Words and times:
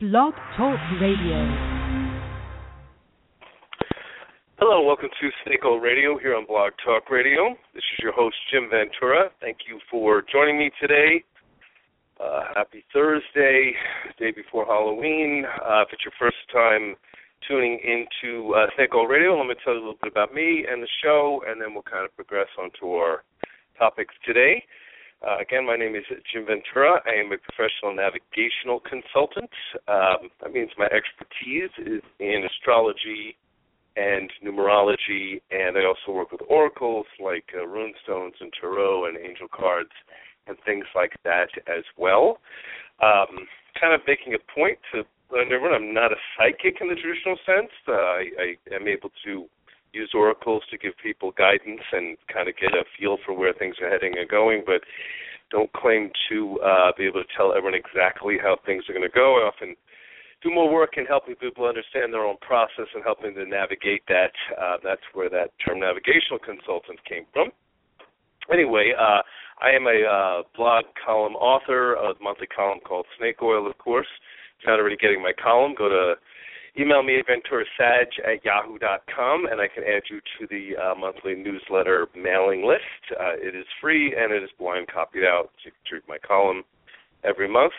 Blog 0.00 0.32
Talk 0.56 0.78
Radio. 1.02 1.42
Hello, 4.60 4.86
welcome 4.86 5.08
to 5.20 5.28
Snake 5.42 5.64
Oil 5.66 5.80
Radio 5.80 6.16
here 6.16 6.36
on 6.36 6.46
Blog 6.46 6.70
Talk 6.86 7.10
Radio. 7.10 7.56
This 7.74 7.82
is 7.82 7.98
your 8.00 8.12
host, 8.12 8.36
Jim 8.52 8.70
Ventura. 8.70 9.30
Thank 9.40 9.66
you 9.66 9.80
for 9.90 10.22
joining 10.30 10.56
me 10.56 10.70
today. 10.80 11.24
Uh, 12.20 12.42
happy 12.54 12.84
Thursday, 12.94 13.72
day 14.20 14.30
before 14.30 14.66
Halloween. 14.66 15.44
Uh, 15.44 15.82
if 15.82 15.88
it's 15.90 16.04
your 16.04 16.14
first 16.16 16.46
time 16.52 16.94
tuning 17.48 17.80
into 17.82 18.54
uh, 18.54 18.66
Snake 18.76 18.94
Oil 18.94 19.08
Radio, 19.08 19.36
let 19.36 19.48
me 19.48 19.56
tell 19.64 19.74
you 19.74 19.80
a 19.80 19.82
little 19.82 19.98
bit 20.00 20.12
about 20.12 20.32
me 20.32 20.64
and 20.70 20.80
the 20.80 20.88
show, 21.02 21.42
and 21.48 21.60
then 21.60 21.74
we'll 21.74 21.82
kind 21.82 22.04
of 22.04 22.14
progress 22.14 22.46
onto 22.56 22.92
our 22.94 23.24
topics 23.76 24.14
today. 24.24 24.62
Uh, 25.26 25.38
again, 25.40 25.66
my 25.66 25.76
name 25.76 25.96
is 25.96 26.04
Jim 26.32 26.46
Ventura. 26.46 27.02
I 27.04 27.18
am 27.18 27.32
a 27.32 27.38
professional 27.38 27.94
navigational 27.94 28.78
consultant. 28.80 29.50
Um, 29.88 30.30
that 30.40 30.52
means 30.52 30.70
my 30.78 30.86
expertise 30.86 31.74
is 31.78 32.02
in 32.20 32.44
astrology 32.46 33.36
and 33.96 34.30
numerology, 34.46 35.42
and 35.50 35.76
I 35.76 35.84
also 35.84 36.16
work 36.16 36.30
with 36.30 36.42
oracles 36.48 37.06
like 37.18 37.50
uh, 37.52 37.66
runestones 37.66 38.38
and 38.40 38.52
tarot 38.60 39.06
and 39.06 39.18
angel 39.18 39.48
cards 39.52 39.90
and 40.46 40.56
things 40.64 40.84
like 40.94 41.14
that 41.24 41.50
as 41.66 41.82
well. 41.96 42.38
Um, 43.02 43.42
kind 43.80 43.94
of 43.94 44.00
making 44.06 44.34
a 44.34 44.54
point 44.54 44.78
to 44.92 45.02
everyone, 45.34 45.74
I'm 45.74 45.92
not 45.92 46.12
a 46.12 46.16
psychic 46.36 46.80
in 46.80 46.88
the 46.88 46.94
traditional 46.94 47.36
sense. 47.44 47.72
Uh, 47.88 47.92
I, 47.92 48.24
I 48.38 48.74
am 48.74 48.86
able 48.86 49.10
to 49.24 49.46
use 49.92 50.10
oracles 50.14 50.62
to 50.70 50.78
give 50.78 50.92
people 51.02 51.32
guidance 51.32 51.82
and 51.92 52.16
kind 52.32 52.48
of 52.48 52.54
get 52.56 52.74
a 52.74 52.84
feel 52.98 53.18
for 53.24 53.32
where 53.32 53.52
things 53.52 53.76
are 53.80 53.90
heading 53.90 54.18
and 54.18 54.28
going, 54.28 54.62
but 54.66 54.82
don't 55.50 55.72
claim 55.72 56.10
to 56.28 56.60
uh, 56.60 56.92
be 56.96 57.06
able 57.06 57.22
to 57.22 57.30
tell 57.36 57.52
everyone 57.52 57.74
exactly 57.74 58.36
how 58.40 58.56
things 58.66 58.84
are 58.88 58.92
going 58.92 59.08
to 59.08 59.14
go. 59.14 59.40
I 59.40 59.48
often 59.48 59.74
do 60.42 60.50
more 60.50 60.70
work 60.72 60.94
in 60.96 61.06
helping 61.06 61.34
people 61.36 61.66
understand 61.66 62.12
their 62.12 62.24
own 62.24 62.36
process 62.40 62.86
and 62.94 63.02
helping 63.02 63.34
them 63.34 63.50
navigate 63.50 64.02
that. 64.08 64.32
Uh, 64.54 64.76
that's 64.84 65.02
where 65.14 65.30
that 65.30 65.50
term 65.64 65.80
navigational 65.80 66.38
consultant 66.38 67.00
came 67.08 67.24
from. 67.32 67.50
Anyway, 68.52 68.92
uh, 68.96 69.20
I 69.60 69.70
am 69.74 69.86
a 69.86 69.98
uh, 70.06 70.42
blog 70.56 70.84
column 71.04 71.34
author, 71.34 71.94
a 71.94 72.12
monthly 72.22 72.46
column 72.46 72.78
called 72.86 73.06
Snake 73.18 73.42
Oil, 73.42 73.66
of 73.66 73.76
course. 73.78 74.06
If 74.58 74.64
you're 74.64 74.76
not 74.76 74.80
already 74.80 74.96
getting 74.96 75.22
my 75.22 75.32
column, 75.32 75.74
go 75.76 75.88
to 75.88 76.14
email 76.78 77.02
me 77.02 77.18
at 77.18 77.26
venturasag 77.26 78.06
at 78.24 78.44
yahoo.com, 78.44 79.46
and 79.50 79.60
I 79.60 79.66
can 79.68 79.82
add 79.84 80.02
you 80.08 80.20
to 80.38 80.46
the 80.46 80.76
uh, 80.80 80.94
monthly 80.94 81.34
newsletter 81.34 82.06
mailing 82.14 82.66
list. 82.66 83.18
Uh, 83.18 83.34
it 83.34 83.54
is 83.56 83.66
free 83.80 84.14
and 84.16 84.32
it 84.32 84.42
is 84.42 84.50
blind 84.58 84.86
copied 84.92 85.24
out, 85.24 85.50
so 85.58 85.66
you 85.66 85.72
can 85.86 85.96
read 85.96 86.08
my 86.08 86.18
column 86.18 86.62
every 87.24 87.48
month. 87.48 87.72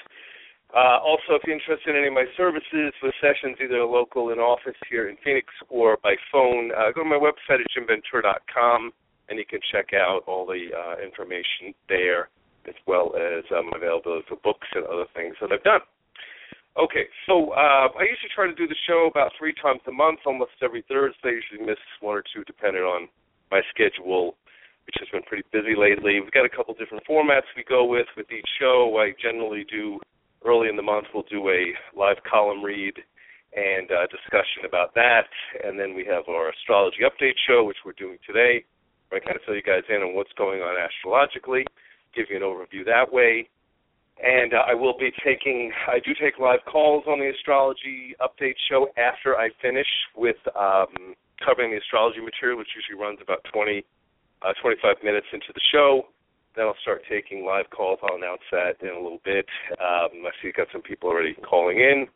Uh, 0.76 1.00
also, 1.02 1.34
if 1.34 1.42
you're 1.48 1.56
interested 1.56 1.90
in 1.90 1.96
any 1.96 2.08
of 2.08 2.14
my 2.14 2.26
services 2.38 2.94
with 3.02 3.14
sessions, 3.20 3.58
either 3.64 3.84
local 3.84 4.30
in 4.30 4.38
office 4.38 4.78
here 4.90 5.10
in 5.10 5.18
Phoenix 5.24 5.48
or 5.70 5.98
by 6.04 6.14
phone, 6.32 6.72
uh, 6.78 6.92
go 6.94 7.02
to 7.02 7.10
my 7.10 7.18
website 7.18 7.58
at 7.58 7.68
jimventura.com, 7.74 8.92
and 9.30 9.40
you 9.40 9.46
can 9.46 9.60
check 9.72 9.94
out 9.94 10.22
all 10.28 10.46
the 10.46 10.70
uh, 10.70 11.02
information 11.02 11.74
there, 11.88 12.30
as 12.68 12.76
well 12.86 13.14
as 13.16 13.44
um, 13.56 13.72
availability 13.76 14.26
for 14.30 14.36
books 14.44 14.68
and 14.76 14.86
other 14.86 15.06
things 15.16 15.36
that 15.42 15.52
I've 15.52 15.64
done. 15.64 15.82
Okay, 16.78 17.10
so 17.26 17.52
uh, 17.52 17.90
I 17.90 18.06
usually 18.06 18.30
try 18.34 18.46
to 18.46 18.54
do 18.54 18.68
the 18.68 18.78
show 18.88 19.10
about 19.10 19.32
three 19.38 19.54
times 19.58 19.82
a 19.88 19.92
month, 19.92 20.20
almost 20.26 20.54
every 20.62 20.84
Thursday. 20.88 21.34
I 21.34 21.42
usually 21.42 21.66
miss 21.66 21.82
one 22.00 22.16
or 22.16 22.24
two 22.24 22.44
depending 22.46 22.84
on 22.84 23.10
my 23.50 23.62
schedule, 23.74 24.38
which 24.86 24.96
has 25.00 25.10
been 25.10 25.24
pretty 25.24 25.44
busy 25.52 25.74
lately. 25.76 26.22
We've 26.22 26.32
got 26.32 26.46
a 26.46 26.56
couple 26.56 26.74
different 26.78 27.04
formats 27.10 27.50
we 27.58 27.66
go 27.68 27.86
with 27.86 28.06
with 28.16 28.32
each 28.32 28.48
show. 28.62 28.96
I 29.02 29.18
generally 29.20 29.66
do 29.66 30.00
early 30.46 30.70
in 30.70 30.78
the 30.78 30.86
month 30.86 31.08
we'll 31.14 31.28
do 31.28 31.50
a 31.50 31.74
live 31.98 32.22
column 32.30 32.64
read 32.64 32.94
and 33.52 33.90
uh, 33.90 34.06
discussion 34.08 34.64
about 34.64 34.94
that, 34.94 35.28
and 35.66 35.78
then 35.78 35.96
we 35.96 36.06
have 36.06 36.30
our 36.30 36.54
astrology 36.54 37.02
update 37.02 37.36
show, 37.50 37.64
which 37.66 37.82
we're 37.84 37.98
doing 37.98 38.20
today, 38.26 38.64
where 39.10 39.20
I 39.20 39.26
kind 39.26 39.36
of 39.36 39.42
fill 39.44 39.56
you 39.56 39.66
guys 39.66 39.84
in 39.90 40.06
on 40.06 40.14
what's 40.14 40.32
going 40.38 40.62
on 40.62 40.78
astrologically, 40.78 41.66
give 42.16 42.28
you 42.30 42.38
an 42.38 42.44
overview 42.46 42.86
that 42.86 43.12
way 43.12 43.50
and 44.22 44.54
uh, 44.54 44.64
I 44.68 44.74
will 44.74 44.98
be 44.98 45.12
taking. 45.24 45.72
I 45.88 46.00
do 46.00 46.12
take 46.20 46.40
live 46.40 46.60
calls 46.70 47.04
on 47.08 47.20
the 47.20 47.30
astrology 47.30 48.16
update 48.20 48.56
show 48.70 48.88
after 48.98 49.38
I 49.38 49.50
finish 49.62 49.88
with 50.16 50.36
um, 50.60 51.16
covering 51.44 51.72
the 51.72 51.78
astrology 51.78 52.20
material, 52.20 52.58
which 52.58 52.76
usually 52.76 53.00
runs 53.00 53.20
about 53.22 53.46
20, 53.54 53.84
uh, 54.44 54.54
25 54.62 55.04
minutes 55.04 55.28
into 55.32 55.48
the 55.54 55.62
show. 55.72 56.08
Then 56.56 56.66
I'll 56.66 56.82
start 56.82 57.02
taking 57.10 57.46
live 57.46 57.70
calls. 57.72 58.00
I'll 58.04 58.18
announce 58.18 58.44
that 58.52 58.76
in 58.82 58.92
a 58.92 59.00
little 59.00 59.24
bit. 59.24 59.48
Um, 59.80 60.28
I 60.28 60.32
see 60.42 60.52
you 60.52 60.54
got 60.54 60.68
some 60.72 60.82
people 60.82 61.10
already 61.10 61.36
calling 61.48 61.80
in. 61.80 62.08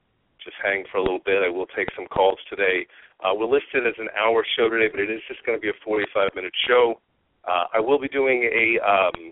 Just 0.44 0.58
hang 0.60 0.84
for 0.92 0.98
a 0.98 1.04
little 1.04 1.24
bit. 1.24 1.40
I 1.40 1.50
will 1.50 1.68
take 1.72 1.88
some 1.96 2.08
calls 2.08 2.40
today. 2.50 2.86
Uh, 3.24 3.32
we're 3.32 3.48
listed 3.48 3.88
as 3.88 3.96
an 3.98 4.10
hour 4.20 4.44
show 4.58 4.68
today, 4.68 4.92
but 4.92 5.00
it 5.00 5.10
is 5.10 5.22
just 5.30 5.40
going 5.46 5.56
to 5.58 5.62
be 5.62 5.70
a 5.70 5.80
45 5.86 6.36
minute 6.36 6.52
show. 6.68 7.00
Uh, 7.48 7.72
I 7.74 7.80
will 7.80 8.00
be 8.00 8.10
doing 8.10 8.44
a 8.44 8.84
um, 8.84 9.32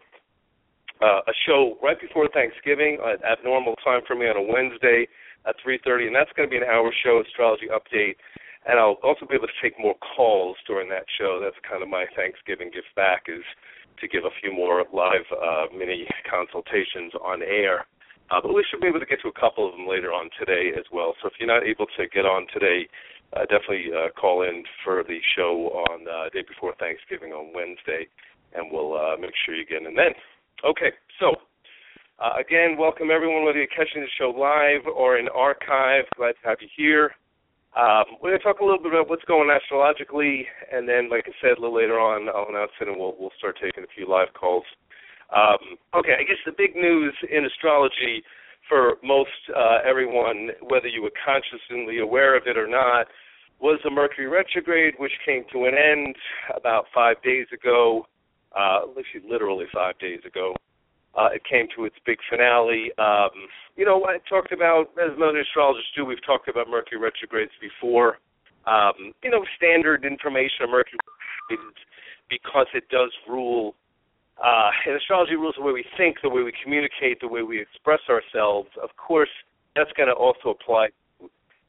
uh, 1.01 1.21
a 1.27 1.33
show 1.45 1.77
right 1.81 1.99
before 1.99 2.29
Thanksgiving 2.29 2.97
at, 3.01 3.23
at 3.25 3.43
normal 3.43 3.75
time 3.83 4.01
for 4.07 4.15
me 4.15 4.27
on 4.27 4.37
a 4.37 4.45
Wednesday 4.45 5.07
at 5.45 5.55
3:30, 5.65 6.07
and 6.07 6.15
that's 6.15 6.31
going 6.37 6.47
to 6.47 6.51
be 6.51 6.57
an 6.57 6.69
hour 6.69 6.93
show, 7.03 7.21
astrology 7.21 7.67
update. 7.67 8.15
And 8.69 8.77
I'll 8.77 9.01
also 9.01 9.25
be 9.25 9.33
able 9.33 9.47
to 9.49 9.59
take 9.61 9.73
more 9.79 9.95
calls 10.15 10.55
during 10.67 10.87
that 10.89 11.05
show. 11.17 11.41
That's 11.41 11.57
kind 11.65 11.81
of 11.81 11.89
my 11.89 12.05
Thanksgiving 12.15 12.69
gift 12.69 12.93
back 12.95 13.25
is 13.25 13.41
to 13.99 14.07
give 14.07 14.25
a 14.25 14.33
few 14.41 14.53
more 14.53 14.85
live 14.93 15.25
uh, 15.33 15.65
mini 15.73 16.05
consultations 16.29 17.13
on 17.25 17.41
air. 17.41 17.85
Uh, 18.29 18.39
but 18.39 18.53
we 18.53 18.63
should 18.69 18.79
be 18.79 18.87
able 18.87 18.99
to 18.99 19.05
get 19.05 19.19
to 19.21 19.27
a 19.27 19.39
couple 19.39 19.67
of 19.67 19.73
them 19.73 19.87
later 19.89 20.13
on 20.13 20.29
today 20.37 20.71
as 20.77 20.85
well. 20.93 21.15
So 21.21 21.27
if 21.27 21.33
you're 21.39 21.49
not 21.49 21.65
able 21.65 21.85
to 21.97 22.07
get 22.07 22.23
on 22.23 22.45
today, 22.53 22.87
uh, 23.33 23.41
definitely 23.49 23.89
uh, 23.91 24.09
call 24.13 24.43
in 24.43 24.63
for 24.83 25.03
the 25.03 25.19
show 25.35 25.85
on 25.89 26.05
uh, 26.07 26.29
day 26.29 26.43
before 26.47 26.73
Thanksgiving 26.79 27.33
on 27.33 27.51
Wednesday, 27.53 28.07
and 28.53 28.71
we'll 28.71 28.95
uh, 28.95 29.17
make 29.19 29.33
sure 29.45 29.55
you 29.55 29.65
get 29.65 29.83
in 29.83 29.95
then. 29.95 30.13
Okay, 30.63 30.91
so 31.19 31.33
uh, 32.21 32.37
again, 32.39 32.77
welcome 32.77 33.09
everyone, 33.09 33.43
whether 33.43 33.57
you're 33.57 33.73
catching 33.73 34.05
the 34.05 34.13
show 34.19 34.29
live 34.29 34.85
or 34.85 35.17
in 35.17 35.27
archive. 35.29 36.05
Glad 36.15 36.33
to 36.33 36.47
have 36.47 36.57
you 36.61 36.67
here. 36.77 37.15
Um, 37.73 38.21
we're 38.21 38.29
going 38.29 38.39
to 38.39 38.43
talk 38.43 38.59
a 38.59 38.63
little 38.63 38.77
bit 38.77 38.93
about 38.93 39.09
what's 39.09 39.25
going 39.25 39.49
on 39.49 39.57
astrologically, 39.57 40.45
and 40.71 40.87
then, 40.87 41.09
like 41.09 41.25
I 41.25 41.33
said, 41.41 41.57
a 41.57 41.61
little 41.61 41.75
later 41.75 41.97
on, 41.97 42.29
I'll 42.29 42.45
announce 42.53 42.77
it, 42.79 42.87
and 42.87 42.95
we'll 42.95 43.15
we'll 43.17 43.33
start 43.39 43.57
taking 43.57 43.83
a 43.83 43.89
few 43.97 44.07
live 44.07 44.29
calls. 44.37 44.65
Um, 45.33 45.81
okay, 45.97 46.13
I 46.13 46.21
guess 46.21 46.37
the 46.45 46.53
big 46.53 46.75
news 46.75 47.15
in 47.25 47.43
astrology 47.45 48.21
for 48.69 49.01
most 49.01 49.33
uh, 49.57 49.79
everyone, 49.81 50.49
whether 50.61 50.87
you 50.87 51.01
were 51.01 51.15
consciously 51.25 52.05
aware 52.05 52.37
of 52.37 52.43
it 52.45 52.55
or 52.55 52.67
not, 52.67 53.07
was 53.59 53.79
the 53.83 53.89
Mercury 53.89 54.27
retrograde, 54.27 54.93
which 54.99 55.13
came 55.25 55.41
to 55.53 55.65
an 55.65 55.73
end 55.73 56.15
about 56.55 56.85
five 56.93 57.17
days 57.23 57.47
ago 57.51 58.05
uh, 58.57 58.81
literally 59.27 59.65
five 59.73 59.97
days 59.99 60.19
ago. 60.25 60.55
Uh, 61.17 61.27
it 61.33 61.41
came 61.43 61.67
to 61.75 61.83
its 61.83 61.95
big 62.05 62.17
finale. 62.29 62.91
Um, 62.97 63.35
you 63.75 63.85
know, 63.85 64.05
I 64.05 64.17
talked 64.29 64.51
about, 64.51 64.91
as 64.95 65.11
most 65.17 65.35
astrologers 65.35 65.83
do, 65.95 66.05
we've 66.05 66.23
talked 66.25 66.47
about 66.47 66.69
Mercury 66.69 66.99
retrogrades 66.99 67.51
before. 67.59 68.19
Um, 68.65 69.11
you 69.23 69.29
know, 69.29 69.43
standard 69.57 70.05
information 70.05 70.63
on 70.63 70.71
Mercury 70.71 70.99
retrogrades 71.49 71.79
because 72.29 72.67
it 72.73 72.87
does 72.87 73.11
rule, 73.27 73.75
uh, 74.41 74.71
and 74.87 74.95
astrology 74.95 75.35
rules 75.35 75.55
the 75.57 75.63
way 75.63 75.73
we 75.73 75.85
think, 75.97 76.17
the 76.23 76.29
way 76.29 76.43
we 76.43 76.53
communicate, 76.63 77.19
the 77.19 77.27
way 77.27 77.43
we 77.43 77.59
express 77.59 77.99
ourselves. 78.07 78.69
Of 78.81 78.95
course, 78.95 79.31
that's 79.75 79.91
going 79.97 80.07
to 80.07 80.15
also 80.15 80.55
apply 80.55 80.89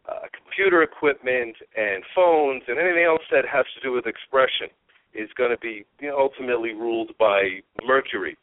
uh, 0.09 0.27
computer 0.31 0.83
equipment 0.83 1.57
and 1.77 2.05
phones 2.15 2.63
and 2.69 2.79
anything 2.79 3.05
else 3.05 3.23
that 3.31 3.43
has 3.51 3.67
to 3.75 3.81
do 3.83 3.93
with 3.93 4.07
expression 4.07 4.71
is 5.15 5.29
going 5.37 5.51
to 5.51 5.59
be 5.59 5.85
you 6.01 6.09
know, 6.09 6.19
ultimately 6.19 6.73
ruled 6.73 7.13
by 7.19 7.61
Mercury. 7.85 8.37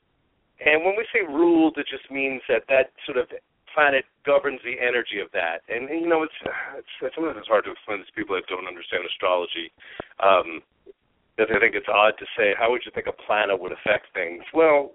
And 0.65 0.83
when 0.83 0.95
we 0.97 1.05
say 1.13 1.21
ruled, 1.25 1.77
it 1.77 1.87
just 1.89 2.09
means 2.11 2.41
that 2.49 2.63
that 2.67 2.91
sort 3.05 3.17
of 3.17 3.27
planet 3.73 4.03
governs 4.25 4.59
the 4.65 4.75
energy 4.81 5.19
of 5.23 5.31
that. 5.31 5.61
And, 5.69 5.89
and 5.89 6.01
you 6.01 6.09
know, 6.09 6.23
it's, 6.23 6.35
it's 6.77 7.15
sometimes 7.15 7.37
it's 7.37 7.47
hard 7.47 7.65
to 7.65 7.71
explain 7.71 7.99
to 7.99 8.11
people 8.13 8.35
that 8.35 8.47
don't 8.47 8.67
understand 8.67 9.03
astrology. 9.05 9.71
Um, 10.19 10.61
that 11.37 11.47
I 11.55 11.59
think 11.59 11.73
it's 11.73 11.87
odd 11.87 12.19
to 12.19 12.25
say, 12.35 12.51
how 12.59 12.69
would 12.71 12.83
you 12.83 12.91
think 12.93 13.07
a 13.07 13.15
planet 13.23 13.55
would 13.55 13.71
affect 13.71 14.11
things? 14.13 14.43
Well, 14.53 14.91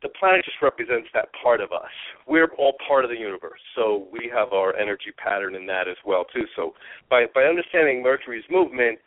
the 0.00 0.08
planet 0.08 0.44
just 0.44 0.56
represents 0.60 1.08
that 1.14 1.28
part 1.36 1.60
of 1.60 1.70
us. 1.70 1.92
We're 2.26 2.48
all 2.58 2.74
part 2.88 3.04
of 3.04 3.10
the 3.10 3.16
universe, 3.16 3.60
so 3.76 4.08
we 4.10 4.32
have 4.34 4.52
our 4.52 4.74
energy 4.74 5.12
pattern 5.16 5.54
in 5.54 5.66
that 5.66 5.86
as 5.86 5.96
well 6.04 6.24
too. 6.34 6.44
So 6.56 6.74
by 7.08 7.26
by 7.32 7.44
understanding 7.44 8.02
Mercury's 8.02 8.44
movement, 8.50 8.98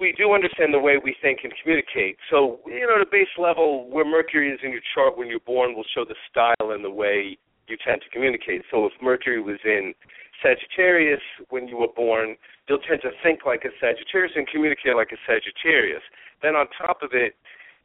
we 0.00 0.14
do 0.16 0.32
understand 0.32 0.72
the 0.72 0.78
way 0.78 0.94
we 1.02 1.16
think 1.20 1.40
and 1.42 1.52
communicate. 1.60 2.16
So, 2.30 2.60
you 2.66 2.86
know, 2.86 2.98
the 2.98 3.10
base 3.10 3.34
level 3.36 3.90
where 3.90 4.04
Mercury 4.04 4.50
is 4.50 4.60
in 4.62 4.70
your 4.70 4.84
chart 4.94 5.18
when 5.18 5.26
you're 5.28 5.42
born 5.42 5.74
will 5.74 5.86
show 5.94 6.04
the 6.04 6.14
style 6.30 6.70
and 6.70 6.84
the 6.84 6.90
way 6.90 7.36
you 7.66 7.76
tend 7.84 8.02
to 8.02 8.08
communicate. 8.10 8.62
So, 8.70 8.86
if 8.86 8.92
Mercury 9.02 9.42
was 9.42 9.58
in 9.64 9.94
Sagittarius 10.42 11.22
when 11.50 11.66
you 11.66 11.76
were 11.76 11.92
born, 11.94 12.36
you'll 12.68 12.84
tend 12.86 13.02
to 13.02 13.10
think 13.22 13.40
like 13.44 13.64
a 13.64 13.74
Sagittarius 13.80 14.32
and 14.36 14.46
communicate 14.46 14.94
like 14.94 15.10
a 15.10 15.18
Sagittarius. 15.26 16.02
Then, 16.42 16.54
on 16.54 16.66
top 16.78 17.02
of 17.02 17.10
it, 17.12 17.34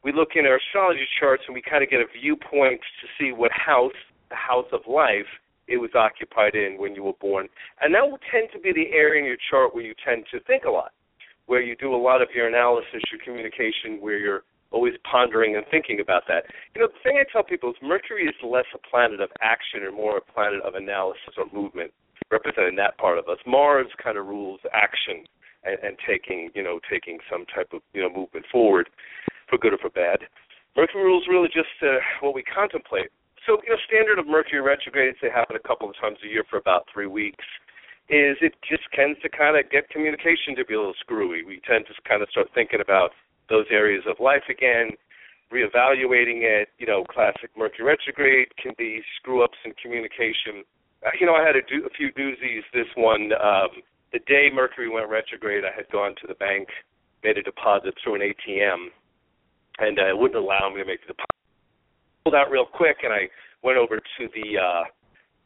we 0.03 0.13
look 0.13 0.35
in 0.35 0.45
our 0.45 0.57
astrology 0.57 1.07
charts 1.19 1.43
and 1.47 1.55
we 1.55 1.61
kind 1.61 1.83
of 1.83 1.89
get 1.89 1.99
a 1.99 2.05
viewpoint 2.21 2.81
to 3.01 3.05
see 3.17 3.31
what 3.31 3.51
house, 3.51 3.97
the 4.29 4.35
house 4.35 4.67
of 4.71 4.81
life, 4.85 5.29
it 5.67 5.77
was 5.77 5.91
occupied 5.95 6.55
in 6.55 6.77
when 6.77 6.93
you 6.93 7.03
were 7.03 7.17
born. 7.21 7.47
And 7.81 7.95
that 7.95 8.03
will 8.03 8.19
tend 8.29 8.49
to 8.53 8.59
be 8.59 8.73
the 8.73 8.91
area 8.93 9.21
in 9.21 9.25
your 9.25 9.39
chart 9.49 9.73
where 9.73 9.83
you 9.83 9.95
tend 10.03 10.25
to 10.31 10.39
think 10.41 10.65
a 10.65 10.69
lot, 10.69 10.91
where 11.45 11.61
you 11.61 11.75
do 11.75 11.93
a 11.93 11.97
lot 11.97 12.21
of 12.21 12.29
your 12.33 12.47
analysis, 12.47 13.01
your 13.11 13.21
communication, 13.23 13.99
where 13.99 14.17
you're 14.17 14.43
always 14.71 14.93
pondering 15.09 15.55
and 15.55 15.65
thinking 15.69 15.99
about 15.99 16.23
that. 16.27 16.45
You 16.73 16.81
know, 16.81 16.87
the 16.87 16.99
thing 17.03 17.17
I 17.19 17.25
tell 17.31 17.43
people 17.43 17.69
is 17.69 17.75
Mercury 17.81 18.25
is 18.25 18.35
less 18.43 18.65
a 18.73 18.79
planet 18.89 19.21
of 19.21 19.29
action 19.41 19.83
and 19.85 19.95
more 19.95 20.17
a 20.17 20.21
planet 20.21 20.61
of 20.63 20.75
analysis 20.75 21.37
or 21.37 21.45
movement, 21.53 21.91
representing 22.31 22.75
that 22.77 22.97
part 22.97 23.17
of 23.17 23.27
us. 23.27 23.37
Mars 23.45 23.87
kind 24.01 24.17
of 24.17 24.25
rules 24.25 24.59
action 24.73 25.25
and, 25.63 25.77
and 25.83 25.97
taking, 26.07 26.49
you 26.55 26.63
know, 26.63 26.79
taking 26.89 27.19
some 27.31 27.45
type 27.53 27.69
of, 27.73 27.81
you 27.93 28.01
know, 28.01 28.09
movement 28.09 28.45
forward, 28.51 28.89
for 29.47 29.57
good 29.57 29.73
or 29.73 29.77
for 29.77 29.91
bad. 29.91 30.19
Mercury 30.75 31.03
rules 31.03 31.25
really 31.29 31.49
just 31.53 31.69
uh, 31.83 32.01
what 32.21 32.33
we 32.33 32.41
contemplate 32.43 33.11
so, 33.45 33.59
you 33.63 33.75
know, 33.75 33.79
standard 33.87 34.19
of 34.19 34.27
Mercury 34.27 34.61
retrogrades, 34.61 35.17
they 35.21 35.29
happen 35.29 35.55
a 35.55 35.67
couple 35.67 35.89
of 35.89 35.95
times 35.99 36.17
a 36.23 36.27
year 36.27 36.43
for 36.49 36.57
about 36.57 36.87
three 36.93 37.07
weeks, 37.07 37.43
is 38.13 38.37
it 38.41 38.53
just 38.61 38.85
tends 38.93 39.17
to 39.21 39.29
kind 39.29 39.57
of 39.57 39.65
get 39.73 39.89
communication 39.89 40.53
to 40.55 40.65
be 40.65 40.75
a 40.75 40.77
little 40.77 40.97
screwy. 41.01 41.43
We 41.43 41.61
tend 41.65 41.85
to 41.89 41.93
kind 42.07 42.21
of 42.21 42.29
start 42.29 42.47
thinking 42.53 42.79
about 42.79 43.11
those 43.49 43.65
areas 43.71 44.03
of 44.05 44.21
life 44.21 44.45
again, 44.49 44.91
reevaluating 45.51 46.45
it. 46.45 46.69
You 46.77 46.85
know, 46.85 47.03
classic 47.09 47.49
Mercury 47.57 47.85
retrograde 47.89 48.53
can 48.61 48.73
be 48.77 49.01
screw 49.17 49.43
ups 49.43 49.57
in 49.65 49.73
communication. 49.81 50.61
Uh, 51.01 51.09
you 51.19 51.25
know, 51.25 51.33
I 51.33 51.41
had 51.41 51.57
a, 51.57 51.65
do, 51.65 51.85
a 51.85 51.89
few 51.89 52.13
doozies. 52.13 52.61
This 52.71 52.87
one, 52.95 53.33
um, 53.41 53.81
the 54.13 54.19
day 54.29 54.53
Mercury 54.53 54.89
went 54.89 55.09
retrograde, 55.09 55.65
I 55.65 55.75
had 55.75 55.89
gone 55.89 56.13
to 56.21 56.27
the 56.27 56.35
bank, 56.35 56.69
made 57.23 57.37
a 57.37 57.43
deposit 57.43 57.95
through 58.03 58.15
an 58.15 58.21
ATM, 58.21 58.93
and 59.79 59.97
uh, 59.97 60.07
it 60.07 60.17
wouldn't 60.17 60.37
allow 60.37 60.69
me 60.69 60.81
to 60.81 60.85
make 60.85 61.01
the 61.01 61.17
deposit 61.17 61.33
pulled 62.23 62.35
out 62.35 62.51
real 62.51 62.65
quick, 62.65 62.97
and 63.03 63.11
I 63.11 63.27
went 63.63 63.77
over 63.77 63.97
to 63.97 64.23
the 64.33 64.59
uh, 64.61 64.83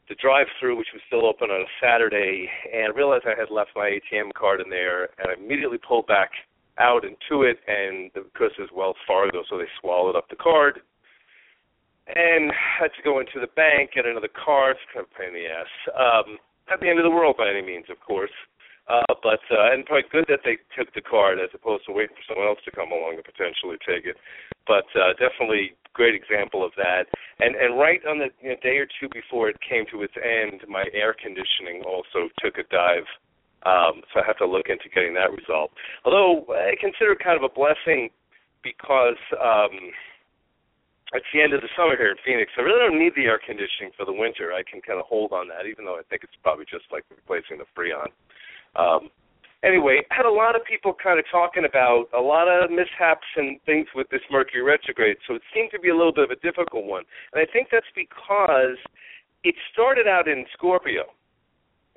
the 0.10 0.16
drive-through, 0.16 0.78
which 0.78 0.94
was 0.94 1.02
still 1.08 1.26
open 1.26 1.50
on 1.52 1.62
a 1.62 1.74
Saturday, 1.84 2.50
and 2.74 2.96
realized 2.96 3.26
I 3.28 3.38
had 3.38 3.52
left 3.52 3.72
my 3.76 4.00
ATM 4.00 4.34
card 4.34 4.62
in 4.62 4.70
there, 4.70 5.10
and 5.20 5.30
I 5.30 5.34
immediately 5.34 5.78
pulled 5.78 6.08
back 6.08 6.32
out 6.80 7.04
into 7.04 7.44
it, 7.44 7.60
and 7.68 8.14
because 8.14 8.52
it 8.58 8.62
was 8.62 8.72
Wells 8.74 9.02
Fargo, 9.08 9.44
so 9.50 9.58
they 9.58 9.68
swallowed 9.82 10.16
up 10.16 10.30
the 10.30 10.38
card, 10.38 10.80
and 12.08 12.52
had 12.56 12.96
to 12.96 13.04
go 13.04 13.20
into 13.20 13.40
the 13.40 13.52
bank, 13.56 13.92
get 13.96 14.06
another 14.06 14.32
card. 14.32 14.78
It's 14.78 14.88
kind 14.94 15.04
of 15.04 15.12
a 15.12 15.18
pain 15.18 15.36
in 15.36 15.44
the 15.44 15.48
ass. 15.52 15.74
Um, 15.92 16.38
not 16.70 16.80
the 16.80 16.88
end 16.88 17.00
of 17.00 17.04
the 17.04 17.12
world 17.12 17.36
by 17.36 17.50
any 17.50 17.62
means, 17.62 17.86
of 17.90 18.00
course. 18.00 18.32
Uh, 18.88 19.04
but 19.20 19.44
uh, 19.52 19.76
and 19.76 19.84
probably 19.84 20.08
good 20.08 20.24
that 20.32 20.40
they 20.48 20.56
took 20.72 20.88
the 20.96 21.04
card 21.04 21.44
as 21.44 21.52
opposed 21.52 21.84
to 21.84 21.92
waiting 21.92 22.16
for 22.16 22.24
someone 22.24 22.48
else 22.48 22.64
to 22.64 22.72
come 22.72 22.88
along 22.88 23.20
and 23.20 23.28
potentially 23.28 23.76
take 23.84 24.08
it. 24.08 24.16
But 24.64 24.88
uh, 24.96 25.12
definitely 25.20 25.76
great 25.98 26.14
example 26.14 26.64
of 26.64 26.72
that. 26.78 27.10
And 27.42 27.58
and 27.58 27.78
right 27.78 28.00
on 28.06 28.22
the 28.22 28.30
you 28.42 28.54
know, 28.54 28.62
day 28.62 28.78
or 28.78 28.86
two 28.86 29.10
before 29.10 29.50
it 29.50 29.58
came 29.66 29.86
to 29.92 30.06
its 30.06 30.14
end, 30.16 30.62
my 30.70 30.86
air 30.94 31.18
conditioning 31.18 31.82
also 31.82 32.30
took 32.40 32.62
a 32.62 32.66
dive. 32.70 33.10
Um, 33.66 34.06
so 34.14 34.22
I 34.22 34.24
have 34.26 34.38
to 34.38 34.46
look 34.48 34.70
into 34.70 34.88
getting 34.94 35.18
that 35.18 35.34
resolved. 35.34 35.74
Although 36.06 36.46
I 36.54 36.78
consider 36.80 37.18
it 37.18 37.20
kind 37.20 37.36
of 37.36 37.44
a 37.44 37.52
blessing 37.52 38.14
because 38.62 39.20
um, 39.42 39.92
it's 41.14 41.26
the 41.34 41.42
end 41.42 41.58
of 41.58 41.66
the 41.66 41.72
summer 41.76 41.98
here 41.98 42.14
in 42.14 42.22
Phoenix. 42.24 42.54
I 42.58 42.62
really 42.62 42.84
don't 42.86 43.02
need 43.02 43.18
the 43.18 43.26
air 43.26 43.42
conditioning 43.42 43.92
for 43.98 44.06
the 44.06 44.14
winter. 44.14 44.54
I 44.54 44.62
can 44.64 44.80
kind 44.80 45.02
of 45.02 45.10
hold 45.10 45.34
on 45.34 45.50
that, 45.50 45.66
even 45.66 45.84
though 45.84 45.98
I 45.98 46.06
think 46.08 46.24
it's 46.24 46.38
probably 46.46 46.70
just 46.70 46.86
like 46.94 47.04
replacing 47.10 47.58
the 47.58 47.68
Freon. 47.74 48.14
Um, 48.78 49.10
anyway, 49.64 50.02
had 50.10 50.26
a 50.26 50.32
lot 50.32 50.56
of 50.56 50.62
people 50.66 50.94
kind 50.94 51.20
of 51.20 51.26
talking 51.32 51.66
about 51.66 52.06
a 52.16 52.22
lot 52.22 52.48
of 52.48 52.70
mishaps 52.72 53.28
and 53.36 53.60
things 53.66 53.88
with 53.96 54.08
this 54.10 54.22
Mercury 54.32 54.62
retrograde, 54.62 55.18
so 55.28 55.36
it 55.36 55.42
seemed 55.54 55.72
to 55.72 55.80
be 55.80 55.90
a 55.90 55.96
little 55.96 56.14
bit 56.14 56.26
of 56.26 56.32
a 56.32 56.40
difficult 56.42 56.86
one. 56.86 57.04
And 57.34 57.42
I 57.42 57.52
think 57.52 57.70
that's 57.72 57.90
because 57.96 58.78
it 59.44 59.56
started 59.72 60.08
out 60.08 60.28
in 60.28 60.46
Scorpio 60.54 61.04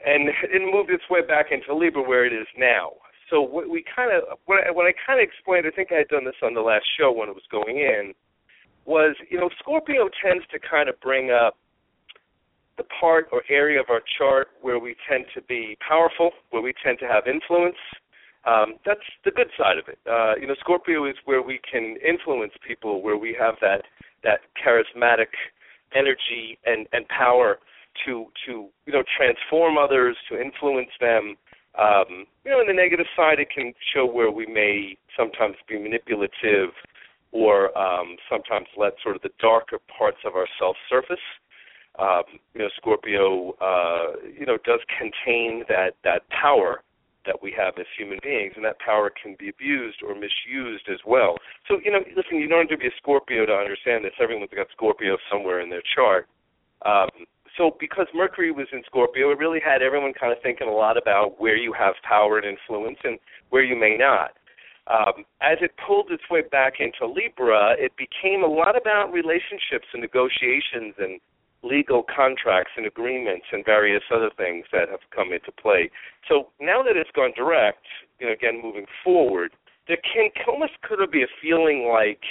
and 0.04 0.28
it 0.42 0.62
moved 0.62 0.90
its 0.90 1.04
way 1.10 1.20
back 1.22 1.46
into 1.50 1.74
Libra 1.74 2.02
where 2.02 2.26
it 2.26 2.32
is 2.32 2.48
now. 2.56 2.92
So 3.28 3.40
what 3.40 3.70
we 3.70 3.84
kind 3.84 4.10
of 4.10 4.38
I, 4.48 4.72
what 4.72 4.86
I 4.86 4.92
kind 5.06 5.20
of 5.20 5.24
explained, 5.24 5.64
I 5.66 5.70
think 5.70 5.92
I 5.92 6.02
had 6.02 6.08
done 6.08 6.24
this 6.24 6.40
on 6.42 6.54
the 6.54 6.60
last 6.60 6.84
show 6.98 7.12
when 7.12 7.28
it 7.28 7.34
was 7.34 7.46
going 7.50 7.78
in, 7.78 8.12
was 8.86 9.14
you 9.30 9.38
know 9.38 9.50
Scorpio 9.58 10.10
tends 10.22 10.44
to 10.50 10.58
kind 10.58 10.88
of 10.88 10.98
bring 11.00 11.30
up 11.30 11.56
the 12.80 12.86
part 12.98 13.28
or 13.30 13.42
area 13.50 13.78
of 13.78 13.90
our 13.90 14.00
chart 14.16 14.48
where 14.62 14.78
we 14.78 14.96
tend 15.06 15.26
to 15.34 15.42
be 15.42 15.76
powerful, 15.86 16.30
where 16.48 16.62
we 16.62 16.72
tend 16.82 16.98
to 16.98 17.06
have 17.06 17.24
influence. 17.26 17.76
Um, 18.46 18.76
that's 18.86 19.04
the 19.22 19.30
good 19.32 19.48
side 19.58 19.76
of 19.76 19.84
it. 19.86 19.98
Uh, 20.08 20.32
you 20.40 20.46
know, 20.46 20.54
Scorpio 20.60 21.04
is 21.04 21.14
where 21.26 21.42
we 21.42 21.60
can 21.70 21.96
influence 22.00 22.54
people, 22.66 23.02
where 23.02 23.18
we 23.18 23.36
have 23.38 23.56
that 23.60 23.82
that 24.24 24.40
charismatic 24.56 25.28
energy 25.94 26.58
and 26.64 26.86
and 26.94 27.06
power 27.08 27.58
to 28.06 28.32
to 28.46 28.68
you 28.86 28.92
know 28.94 29.02
transform 29.14 29.76
others, 29.76 30.16
to 30.30 30.40
influence 30.40 30.94
them. 31.00 31.36
Um, 31.78 32.24
you 32.46 32.50
know, 32.50 32.60
on 32.64 32.66
the 32.66 32.72
negative 32.72 33.06
side, 33.14 33.40
it 33.40 33.48
can 33.54 33.74
show 33.92 34.06
where 34.06 34.30
we 34.30 34.46
may 34.46 34.96
sometimes 35.18 35.56
be 35.68 35.78
manipulative, 35.78 36.72
or 37.30 37.76
um, 37.76 38.16
sometimes 38.30 38.68
let 38.78 38.94
sort 39.02 39.16
of 39.16 39.22
the 39.22 39.36
darker 39.38 39.78
parts 39.98 40.24
of 40.24 40.32
ourselves 40.32 40.78
surface 40.88 41.20
um, 42.00 42.24
you 42.54 42.60
know, 42.62 42.68
Scorpio, 42.76 43.52
uh, 43.60 44.16
you 44.38 44.46
know, 44.46 44.56
does 44.64 44.80
contain 44.98 45.64
that 45.68 45.94
that 46.04 46.22
power 46.30 46.82
that 47.26 47.42
we 47.42 47.52
have 47.52 47.74
as 47.78 47.86
human 47.98 48.18
beings, 48.22 48.54
and 48.56 48.64
that 48.64 48.78
power 48.78 49.10
can 49.10 49.36
be 49.38 49.50
abused 49.50 49.98
or 50.02 50.14
misused 50.14 50.88
as 50.90 50.98
well. 51.06 51.36
So, 51.68 51.78
you 51.84 51.92
know, 51.92 52.00
listen, 52.16 52.38
you 52.38 52.48
don't 52.48 52.60
have 52.60 52.68
to 52.70 52.78
be 52.78 52.86
a 52.86 52.96
Scorpio 52.96 53.44
to 53.44 53.52
understand 53.52 54.04
this. 54.04 54.12
Everyone's 54.20 54.50
got 54.56 54.68
Scorpio 54.72 55.18
somewhere 55.30 55.60
in 55.60 55.68
their 55.68 55.82
chart. 55.94 56.26
Um, 56.86 57.10
so, 57.58 57.76
because 57.78 58.06
Mercury 58.14 58.52
was 58.52 58.68
in 58.72 58.82
Scorpio, 58.86 59.30
it 59.32 59.38
really 59.38 59.60
had 59.62 59.82
everyone 59.82 60.14
kind 60.18 60.32
of 60.32 60.38
thinking 60.42 60.68
a 60.68 60.72
lot 60.72 60.96
about 60.96 61.38
where 61.38 61.56
you 61.56 61.74
have 61.74 61.94
power 62.08 62.38
and 62.38 62.46
influence 62.46 62.98
and 63.04 63.18
where 63.50 63.62
you 63.62 63.78
may 63.78 63.96
not. 63.98 64.32
Um, 64.86 65.24
as 65.42 65.58
it 65.60 65.72
pulled 65.86 66.10
its 66.10 66.22
way 66.30 66.40
back 66.40 66.74
into 66.80 67.06
Libra, 67.06 67.76
it 67.78 67.92
became 68.00 68.42
a 68.42 68.46
lot 68.46 68.80
about 68.80 69.12
relationships 69.12 69.86
and 69.92 70.00
negotiations 70.00 70.94
and 70.98 71.20
legal 71.62 72.02
contracts 72.02 72.72
and 72.76 72.86
agreements 72.86 73.46
and 73.52 73.64
various 73.64 74.02
other 74.12 74.30
things 74.36 74.64
that 74.72 74.88
have 74.88 75.00
come 75.14 75.32
into 75.32 75.52
play. 75.52 75.90
So 76.28 76.48
now 76.60 76.82
that 76.82 76.96
it's 76.96 77.10
gone 77.14 77.32
direct, 77.36 77.84
you 78.18 78.26
know, 78.26 78.32
again 78.32 78.60
moving 78.62 78.86
forward, 79.04 79.52
there 79.88 79.98
can 80.00 80.30
almost 80.48 80.72
could 80.82 80.98
be 81.10 81.22
a 81.22 81.32
feeling 81.42 81.90
like, 81.92 82.22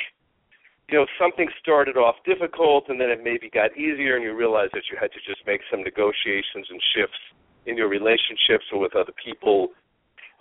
you 0.90 0.98
know, 0.98 1.06
something 1.20 1.48
started 1.62 1.98
off 1.98 2.16
difficult 2.26 2.86
and 2.90 3.00
then 3.00 3.10
it 3.10 3.22
maybe 3.24 3.50
got 3.50 3.78
easier 3.78 4.16
and 4.16 4.24
you 4.24 4.36
realize 4.36 4.70
that 4.74 4.84
you 4.90 4.98
had 5.00 5.12
to 5.12 5.20
just 5.22 5.46
make 5.46 5.62
some 5.70 5.84
negotiations 5.84 6.66
and 6.70 6.82
shifts 6.96 7.20
in 7.66 7.78
your 7.78 7.90
relationships 7.90 8.66
or 8.74 8.80
with 8.80 8.96
other 8.96 9.14
people 9.24 9.70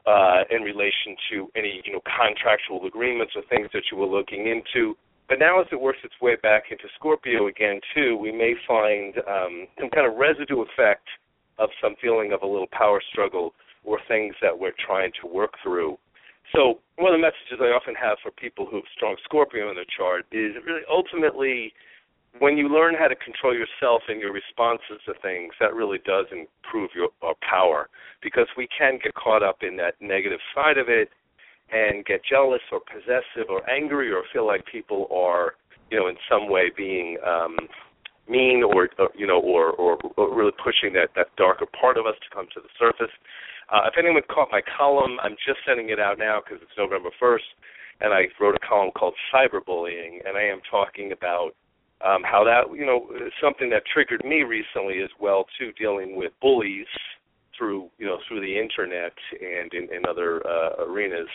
uh, 0.07 0.45
in 0.49 0.63
relation 0.63 1.13
to 1.31 1.51
any, 1.55 1.83
you 1.85 1.93
know, 1.93 2.01
contractual 2.09 2.81
agreements 2.87 3.35
or 3.37 3.43
things 3.51 3.69
that 3.75 3.83
you 3.93 3.99
were 3.99 4.07
looking 4.07 4.47
into 4.49 4.97
but 5.29 5.39
now, 5.39 5.61
as 5.61 5.67
it 5.71 5.81
works 5.81 5.99
its 6.03 6.15
way 6.23 6.37
back 6.37 6.65
into 6.71 6.85
Scorpio 6.97 7.49
again, 7.49 7.81
too, 7.95 8.17
we 8.17 8.33
may 8.33 8.55
find 8.67 9.15
um, 9.29 9.67
some 9.79 9.91
kind 9.91 10.07
of 10.07 10.17
residue 10.17 10.63
effect 10.63 11.07
of 11.59 11.69
some 11.83 11.97
feeling 12.01 12.33
of 12.33 12.43
a 12.43 12.47
little 12.47 12.69
power 12.73 13.03
struggle 13.13 13.53
or 13.85 13.99
things 14.09 14.35
that 14.41 14.59
we're 14.59 14.77
trying 14.85 15.13
to 15.21 15.29
work 15.29 15.53
through. 15.63 15.99
So, 16.55 16.81
one 16.97 17.13
of 17.13 17.21
the 17.21 17.23
messages 17.23 17.61
I 17.61 17.77
often 17.77 17.95
have 17.95 18.17
for 18.23 18.31
people 18.31 18.65
who 18.65 18.77
have 18.77 18.89
strong 18.97 19.17
Scorpio 19.25 19.69
in 19.69 19.77
their 19.77 19.89
chart 19.97 20.25
is 20.33 20.57
really 20.65 20.83
ultimately 20.91 21.75
when 22.39 22.57
you 22.57 22.69
learn 22.69 22.95
how 22.95 23.09
to 23.09 23.17
control 23.17 23.55
yourself 23.55 24.03
and 24.09 24.21
your 24.21 24.33
responses 24.33 25.01
to 25.07 25.15
things, 25.21 25.53
that 25.61 25.75
really 25.75 25.99
does 26.07 26.27
improve 26.31 26.91
your, 26.95 27.09
your 27.23 27.35
power 27.41 27.89
because 28.23 28.47
we 28.57 28.69
can 28.77 28.99
get 29.03 29.15
caught 29.15 29.43
up 29.43 29.63
in 29.63 29.77
that 29.77 29.95
negative 30.01 30.39
side 30.55 30.79
of 30.79 30.89
it 30.89 31.09
and 31.73 32.05
get 32.05 32.21
jealous 32.25 32.63
or 32.73 32.81
possessive 32.81 33.51
or 33.51 33.69
angry 33.69 34.11
or 34.11 34.23
feel 34.33 34.47
like 34.47 34.65
people 34.67 35.09
are, 35.13 35.55
you 35.91 35.99
know, 35.99 36.09
in 36.09 36.17
some 36.31 36.51
way 36.51 36.71
being 36.75 37.19
um, 37.27 37.57
mean 38.29 38.63
or, 38.63 38.89
or 38.99 39.09
you 39.17 39.27
know, 39.27 39.41
or, 39.41 39.73
or, 39.73 39.99
or 40.17 40.35
really 40.35 40.53
pushing 40.63 40.93
that 40.95 41.11
that 41.17 41.35
darker 41.37 41.67
part 41.79 41.97
of 41.97 42.07
us 42.07 42.15
to 42.23 42.35
come 42.35 42.47
to 42.55 42.61
the 42.61 42.69
surface. 42.79 43.13
Uh, 43.71 43.85
if 43.87 43.95
anyone 43.99 44.23
caught 44.33 44.49
my 44.51 44.63
column, 44.79 45.19
I'm 45.23 45.37
just 45.47 45.61
sending 45.67 45.91
it 45.91 46.01
out 46.01 46.19
now 46.19 46.41
because 46.41 46.63
it's 46.63 46.73
November 46.79 47.11
1st, 47.21 47.49
and 48.01 48.15
I 48.15 48.25
wrote 48.41 48.55
a 48.55 48.67
column 48.67 48.91
called 48.97 49.15
Cyberbullying, 49.33 50.25
and 50.27 50.39
I 50.39 50.45
am 50.45 50.61
talking 50.71 51.13
about 51.13 51.53
um, 52.01 52.23
how 52.23 52.45
that, 52.45 52.75
you 52.75 52.87
know, 52.87 53.11
something 53.43 53.69
that 53.71 53.83
triggered 53.93 54.25
me 54.25 54.43
recently 54.43 55.03
as 55.03 55.11
well 55.21 55.45
too, 55.59 55.73
dealing 55.73 56.17
with 56.17 56.33
bullies 56.41 56.87
through, 57.57 57.91
you 57.99 58.07
know, 58.07 58.19
through 58.29 58.41
the 58.41 58.59
internet 58.59 59.13
and 59.41 59.75
in, 59.75 59.93
in 59.93 60.07
other 60.09 60.47
uh, 60.47 60.85
arenas. 60.85 61.29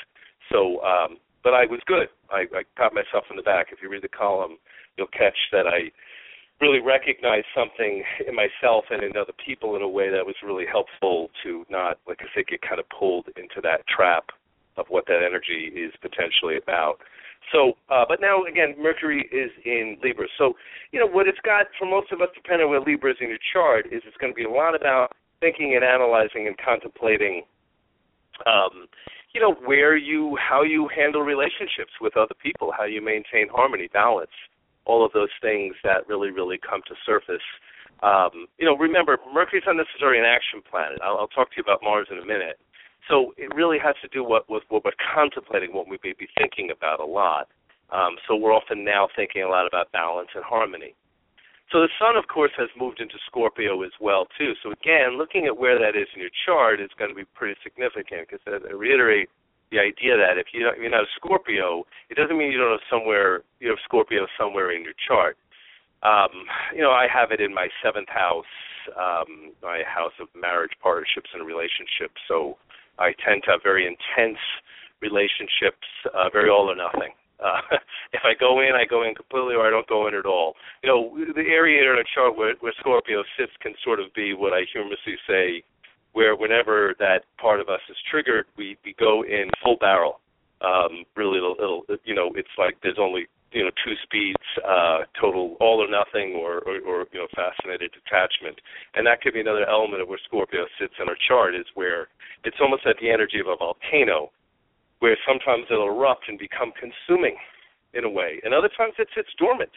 So, 0.53 0.79
um, 0.85 1.17
but 1.43 1.53
I 1.53 1.65
was 1.65 1.81
good. 1.87 2.07
I, 2.29 2.45
I 2.53 2.89
myself 2.93 3.25
in 3.29 3.35
the 3.35 3.43
back. 3.43 3.67
If 3.71 3.79
you 3.81 3.89
read 3.89 4.03
the 4.03 4.07
column, 4.07 4.57
you'll 4.95 5.07
catch 5.07 5.35
that 5.51 5.65
I 5.67 5.91
really 6.61 6.79
recognized 6.79 7.47
something 7.57 8.03
in 8.27 8.35
myself 8.35 8.85
and 8.91 9.03
in 9.03 9.17
other 9.17 9.33
people 9.43 9.75
in 9.75 9.81
a 9.81 9.87
way 9.87 10.09
that 10.09 10.25
was 10.25 10.35
really 10.45 10.65
helpful 10.69 11.29
to 11.43 11.65
not, 11.69 11.97
like 12.07 12.19
I 12.21 12.29
say, 12.35 12.45
get 12.47 12.61
kind 12.61 12.79
of 12.79 12.85
pulled 12.87 13.27
into 13.35 13.59
that 13.63 13.81
trap 13.87 14.29
of 14.77 14.85
what 14.87 15.05
that 15.07 15.21
energy 15.25 15.73
is 15.75 15.91
potentially 16.01 16.57
about. 16.57 17.01
So, 17.51 17.73
uh, 17.89 18.05
but 18.07 18.21
now 18.21 18.45
again, 18.45 18.75
Mercury 18.79 19.27
is 19.31 19.51
in 19.65 19.97
Libra. 20.01 20.27
So, 20.37 20.53
you 20.91 20.99
know, 20.99 21.07
what 21.07 21.27
it's 21.27 21.41
got 21.43 21.67
for 21.77 21.85
most 21.85 22.11
of 22.11 22.21
us, 22.21 22.29
depending 22.33 22.65
on 22.65 22.71
where 22.71 22.79
Libra 22.79 23.11
is 23.11 23.17
in 23.19 23.27
your 23.27 23.43
chart, 23.51 23.87
is 23.91 24.01
it's 24.07 24.17
going 24.17 24.31
to 24.31 24.37
be 24.37 24.45
a 24.45 24.49
lot 24.49 24.75
about 24.79 25.11
thinking 25.41 25.75
and 25.75 25.83
analyzing 25.83 26.47
and 26.47 26.55
contemplating, 26.57 27.43
um, 28.47 28.87
you 29.33 29.41
know, 29.41 29.53
where 29.65 29.97
you, 29.97 30.37
how 30.37 30.61
you 30.61 30.87
handle 30.95 31.21
relationships 31.21 31.91
with 31.99 32.15
other 32.15 32.35
people, 32.41 32.71
how 32.75 32.85
you 32.85 33.01
maintain 33.01 33.47
harmony, 33.49 33.89
balance, 33.91 34.31
all 34.85 35.05
of 35.05 35.11
those 35.13 35.33
things 35.41 35.75
that 35.83 36.07
really, 36.07 36.29
really 36.29 36.57
come 36.57 36.81
to 36.87 36.95
surface. 37.05 37.43
Um, 38.03 38.45
you 38.59 38.65
know, 38.65 38.77
remember, 38.77 39.17
Mercury's 39.33 39.63
not 39.65 39.77
necessarily 39.77 40.19
an 40.19 40.25
action 40.25 40.61
planet. 40.69 40.99
I'll, 41.03 41.17
I'll 41.17 41.33
talk 41.33 41.49
to 41.51 41.57
you 41.57 41.63
about 41.63 41.79
Mars 41.81 42.07
in 42.11 42.19
a 42.19 42.25
minute. 42.25 42.59
So 43.09 43.33
it 43.37 43.53
really 43.55 43.79
has 43.83 43.95
to 44.01 44.07
do 44.09 44.23
what, 44.23 44.49
with 44.49 44.63
what 44.69 44.85
we're 44.85 44.91
contemplating, 45.15 45.73
what 45.73 45.89
we 45.89 45.97
may 46.03 46.13
be 46.13 46.27
thinking 46.37 46.69
about 46.71 46.99
a 46.99 47.05
lot. 47.05 47.47
Um, 47.91 48.15
so 48.27 48.35
we're 48.35 48.53
often 48.53 48.85
now 48.85 49.07
thinking 49.15 49.43
a 49.43 49.49
lot 49.49 49.67
about 49.67 49.91
balance 49.91 50.29
and 50.35 50.43
harmony. 50.43 50.95
So 51.73 51.81
the 51.81 51.89
Sun, 51.97 52.15
of 52.15 52.29
course, 52.29 52.51
has 52.61 52.69
moved 52.77 53.01
into 53.01 53.17
Scorpio 53.25 53.81
as 53.81 53.91
well 53.99 54.27
too. 54.37 54.53
So 54.61 54.69
again, 54.69 55.17
looking 55.17 55.47
at 55.47 55.57
where 55.57 55.79
that 55.79 55.97
is 55.97 56.05
in 56.13 56.21
your 56.21 56.29
chart 56.45 56.79
is 56.79 56.93
going 56.99 57.09
to 57.09 57.17
be 57.17 57.25
pretty 57.33 57.57
significant 57.65 58.29
because 58.29 58.45
I 58.45 58.71
reiterate 58.71 59.27
the 59.71 59.79
idea 59.79 60.13
that 60.15 60.37
if 60.37 60.53
you're 60.53 60.69
not, 60.69 60.77
you're 60.77 60.93
not 60.93 61.09
a 61.09 61.13
Scorpio, 61.17 61.81
it 62.11 62.15
doesn't 62.15 62.37
mean 62.37 62.51
you 62.51 62.59
don't 62.61 62.77
have 62.77 62.87
somewhere 62.93 63.41
you 63.59 63.69
have 63.69 63.81
Scorpio 63.83 64.27
somewhere 64.37 64.69
in 64.69 64.83
your 64.85 64.93
chart. 65.01 65.35
Um, 66.05 66.45
you 66.75 66.85
know, 66.85 66.91
I 66.91 67.07
have 67.09 67.31
it 67.31 67.41
in 67.41 67.51
my 67.51 67.69
seventh 67.81 68.09
house, 68.09 68.53
um, 68.93 69.57
my 69.63 69.81
house 69.81 70.13
of 70.21 70.27
marriage, 70.39 70.77
partnerships, 70.77 71.31
and 71.33 71.41
relationships. 71.41 72.21
So 72.27 72.61
I 72.99 73.17
tend 73.25 73.49
to 73.49 73.51
have 73.57 73.61
very 73.63 73.89
intense 73.89 74.37
relationships, 75.01 75.89
uh, 76.13 76.29
very 76.29 76.51
all 76.51 76.69
or 76.69 76.75
nothing. 76.77 77.17
Uh, 77.43 77.59
if 78.13 78.21
I 78.23 78.33
go 78.39 78.61
in, 78.61 78.71
I 78.73 78.85
go 78.89 79.03
in 79.03 79.13
completely, 79.13 79.55
or 79.55 79.67
I 79.67 79.69
don't 79.69 79.87
go 79.87 80.07
in 80.07 80.15
at 80.15 80.25
all. 80.25 80.55
You 80.81 80.89
know, 80.89 81.33
the 81.35 81.47
area 81.51 81.83
in 81.83 81.99
a 81.99 82.07
chart 82.15 82.37
where, 82.37 82.55
where 82.61 82.73
Scorpio 82.79 83.23
sits 83.37 83.51
can 83.61 83.73
sort 83.83 83.99
of 83.99 84.13
be 84.13 84.33
what 84.33 84.53
I 84.53 84.63
humorously 84.71 85.17
say, 85.27 85.63
where 86.13 86.35
whenever 86.35 86.95
that 86.99 87.25
part 87.37 87.59
of 87.59 87.69
us 87.69 87.81
is 87.89 87.97
triggered, 88.09 88.45
we 88.57 88.77
we 88.85 88.95
go 88.97 89.23
in 89.23 89.49
full 89.61 89.77
barrel. 89.77 90.19
Um, 90.61 91.03
really, 91.17 91.37
it'll, 91.37 91.55
it'll 91.59 91.83
you 92.05 92.15
know, 92.15 92.31
it's 92.35 92.55
like 92.57 92.77
there's 92.81 93.01
only 93.01 93.27
you 93.51 93.63
know 93.63 93.71
two 93.83 93.93
speeds, 94.03 94.47
uh, 94.63 95.05
total 95.19 95.57
all 95.59 95.83
or 95.83 95.89
nothing, 95.89 96.35
or, 96.37 96.59
or 96.63 96.79
or 96.85 96.97
you 97.11 97.19
know 97.19 97.27
fascinated 97.35 97.91
detachment, 97.91 98.61
and 98.95 99.05
that 99.05 99.21
could 99.21 99.33
be 99.33 99.41
another 99.41 99.67
element 99.67 100.01
of 100.01 100.07
where 100.07 100.21
Scorpio 100.25 100.65
sits 100.79 100.93
in 101.01 101.09
our 101.09 101.17
chart 101.27 101.55
is 101.55 101.65
where 101.73 102.07
it's 102.45 102.57
almost 102.61 102.85
at 102.85 102.95
the 103.01 103.09
energy 103.09 103.39
of 103.39 103.47
a 103.47 103.57
volcano 103.57 104.31
where 105.03 105.19
sometimes 105.27 105.67
it'll 105.69 105.91
erupt 105.91 106.31
and 106.31 106.39
become 106.39 106.71
consuming 106.79 107.35
in 107.93 108.05
a 108.05 108.09
way, 108.09 108.39
and 108.43 108.53
other 108.53 108.71
times 108.71 108.93
it 108.97 109.09
sits 109.13 109.27
dormant, 109.37 109.75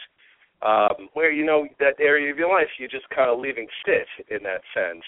um, 0.63 1.11
where 1.15 1.33
you 1.33 1.45
know 1.45 1.67
that 1.81 1.99
area 1.99 2.31
of 2.31 2.39
your 2.39 2.49
life 2.49 2.71
you're 2.79 2.89
just 2.89 3.11
kind 3.11 3.29
of 3.29 3.41
leaving 3.41 3.67
sit 3.85 4.07
in 4.31 4.45
that 4.47 4.63
sense. 4.71 5.03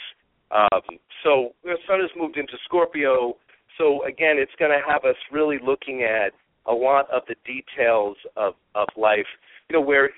Um, 0.51 0.99
so 1.23 1.55
the 1.63 1.79
sun 1.87 2.01
has 2.01 2.11
moved 2.19 2.37
into 2.37 2.59
Scorpio, 2.65 3.37
so 3.79 4.05
again, 4.05 4.43
it's 4.43 4.59
going 4.59 4.73
to 4.73 4.83
have 4.83 5.05
us 5.05 5.17
really 5.31 5.59
looking 5.63 6.03
at 6.03 6.33
a 6.67 6.75
lot 6.75 7.09
of 7.15 7.23
the 7.29 7.37
details 7.47 8.17
of 8.37 8.55
of 8.75 8.89
life. 8.97 9.31
You 9.71 9.79
know, 9.79 9.87
where 9.87 10.11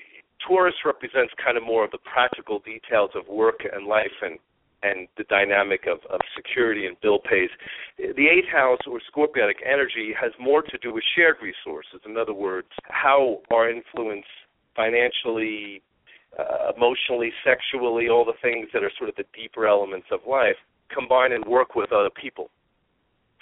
Taurus 0.48 0.80
represents 0.82 1.34
kind 1.36 1.58
of 1.58 1.62
more 1.62 1.84
of 1.84 1.90
the 1.90 2.00
practical 2.08 2.58
details 2.60 3.10
of 3.14 3.28
work 3.28 3.60
and 3.70 3.86
life 3.86 4.16
and 4.22 4.38
and 4.82 5.08
the 5.18 5.24
dynamic 5.24 5.86
of, 5.86 5.98
of 6.10 6.20
security 6.36 6.86
and 6.86 6.96
bill 7.00 7.18
pays. 7.18 7.50
The 7.98 8.28
eighth 8.28 8.48
house 8.50 8.80
or 8.86 9.00
scorpionic 9.12 9.60
energy 9.64 10.14
has 10.18 10.32
more 10.40 10.62
to 10.62 10.78
do 10.78 10.94
with 10.94 11.04
shared 11.16 11.36
resources. 11.42 12.00
In 12.06 12.16
other 12.16 12.34
words, 12.34 12.68
how 12.84 13.40
our 13.52 13.70
influence 13.70 14.26
financially, 14.74 15.82
uh, 16.38 16.72
emotionally, 16.76 17.32
sexually, 17.44 18.08
all 18.08 18.24
the 18.24 18.38
things 18.40 18.68
that 18.72 18.82
are 18.82 18.92
sort 18.96 19.10
of 19.10 19.16
the 19.16 19.24
deeper 19.36 19.66
elements 19.66 20.06
of 20.10 20.20
life, 20.26 20.56
combine 20.88 21.32
and 21.32 21.44
work 21.44 21.74
with 21.74 21.92
other 21.92 22.10
people. 22.10 22.50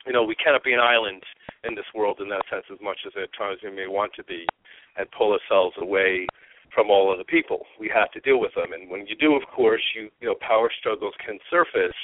You 0.07 0.13
know, 0.13 0.25
we 0.25 0.35
cannot 0.35 0.65
be 0.65 0.73
an 0.73 0.81
island 0.81 1.23
in 1.65 1.75
this 1.75 1.85
world 1.95 2.19
in 2.21 2.29
that 2.31 2.43
sense 2.51 2.65
as 2.73 2.79
much 2.83 2.99
as 3.07 3.13
at 3.23 3.29
times 3.37 3.59
we 3.63 3.71
may 3.71 3.87
want 3.87 4.13
to 4.15 4.25
be 4.25 4.47
and 4.97 5.07
pull 5.17 5.33
ourselves 5.33 5.77
away 5.79 6.27
from 6.75 6.91
all 6.91 7.13
of 7.13 7.19
the 7.19 7.25
people. 7.25 7.67
We 7.81 7.91
have 7.95 8.11
to 8.13 8.21
deal 8.21 8.41
with 8.41 8.55
them, 8.55 8.73
and 8.73 8.91
when 8.91 9.07
you 9.07 9.17
do, 9.17 9.35
of 9.35 9.43
course, 9.55 9.83
you 9.95 10.11
you 10.21 10.29
know 10.29 10.37
power 10.41 10.71
struggles 10.79 11.15
can 11.25 11.39
surface. 11.51 11.97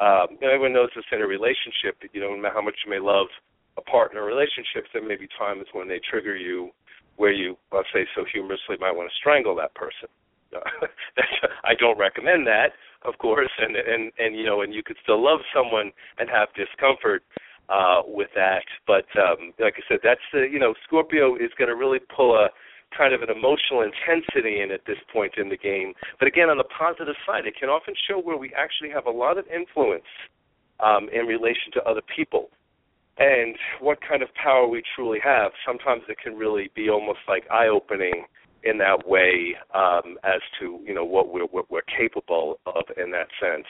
Um, 0.00 0.38
everyone 0.42 0.72
knows 0.72 0.90
this 0.94 1.04
in 1.12 1.22
a 1.22 1.26
relationship. 1.26 2.02
You 2.12 2.20
know, 2.20 2.34
no 2.34 2.42
matter 2.42 2.54
how 2.54 2.62
much 2.62 2.76
you 2.84 2.90
may 2.90 2.98
love 2.98 3.28
a 3.76 3.82
partner 3.82 4.24
relationships, 4.24 4.90
there 4.92 5.06
may 5.06 5.16
be 5.16 5.28
times 5.38 5.66
when 5.72 5.88
they 5.88 6.00
trigger 6.08 6.36
you, 6.36 6.70
where 7.16 7.32
you, 7.32 7.56
let's 7.72 7.88
say, 7.92 8.06
so 8.14 8.24
humorously, 8.30 8.76
might 8.80 8.94
want 8.94 9.08
to 9.08 9.16
strangle 9.16 9.54
that 9.56 9.74
person. 9.74 10.08
I 11.64 11.74
don't 11.78 11.98
recommend 11.98 12.46
that, 12.46 12.72
of 13.04 13.18
course, 13.18 13.50
and 13.58 13.76
and 13.76 14.12
and 14.18 14.36
you 14.36 14.44
know, 14.44 14.62
and 14.62 14.72
you 14.74 14.82
could 14.82 14.96
still 15.02 15.22
love 15.22 15.40
someone 15.54 15.90
and 16.18 16.28
have 16.30 16.48
discomfort 16.54 17.22
uh 17.68 18.02
with 18.06 18.28
that. 18.34 18.64
But 18.86 19.06
um 19.18 19.52
like 19.58 19.74
I 19.76 19.82
said, 19.88 19.98
that's 20.02 20.24
the 20.32 20.46
you 20.50 20.58
know, 20.58 20.74
Scorpio 20.86 21.36
is 21.36 21.50
going 21.58 21.68
to 21.68 21.76
really 21.76 21.98
pull 22.14 22.36
a 22.36 22.48
kind 22.96 23.14
of 23.14 23.22
an 23.22 23.30
emotional 23.30 23.82
intensity 23.82 24.60
in 24.60 24.70
at 24.70 24.86
this 24.86 24.98
point 25.12 25.34
in 25.36 25.48
the 25.48 25.56
game. 25.56 25.94
But 26.18 26.28
again, 26.28 26.50
on 26.50 26.58
the 26.58 26.64
positive 26.64 27.16
side, 27.26 27.46
it 27.46 27.54
can 27.58 27.68
often 27.68 27.94
show 28.08 28.20
where 28.20 28.36
we 28.36 28.52
actually 28.56 28.90
have 28.90 29.06
a 29.06 29.10
lot 29.10 29.38
of 29.38 29.46
influence 29.48 30.08
um, 30.80 31.08
in 31.12 31.26
relation 31.26 31.72
to 31.74 31.82
other 31.82 32.02
people 32.14 32.50
and 33.18 33.56
what 33.80 33.98
kind 34.06 34.22
of 34.22 34.28
power 34.34 34.66
we 34.66 34.82
truly 34.94 35.18
have. 35.22 35.52
Sometimes 35.66 36.02
it 36.08 36.18
can 36.18 36.34
really 36.34 36.70
be 36.74 36.88
almost 36.90 37.20
like 37.28 37.44
eye 37.50 37.68
opening 37.68 38.24
in 38.64 38.78
that 38.78 39.06
way 39.06 39.54
um, 39.74 40.16
as 40.24 40.40
to 40.58 40.80
you 40.84 40.94
know 40.94 41.04
what 41.04 41.32
we're 41.32 41.44
what 41.46 41.70
we're 41.70 41.82
capable 41.82 42.58
of 42.66 42.84
in 42.96 43.10
that 43.12 43.28
sense, 43.38 43.66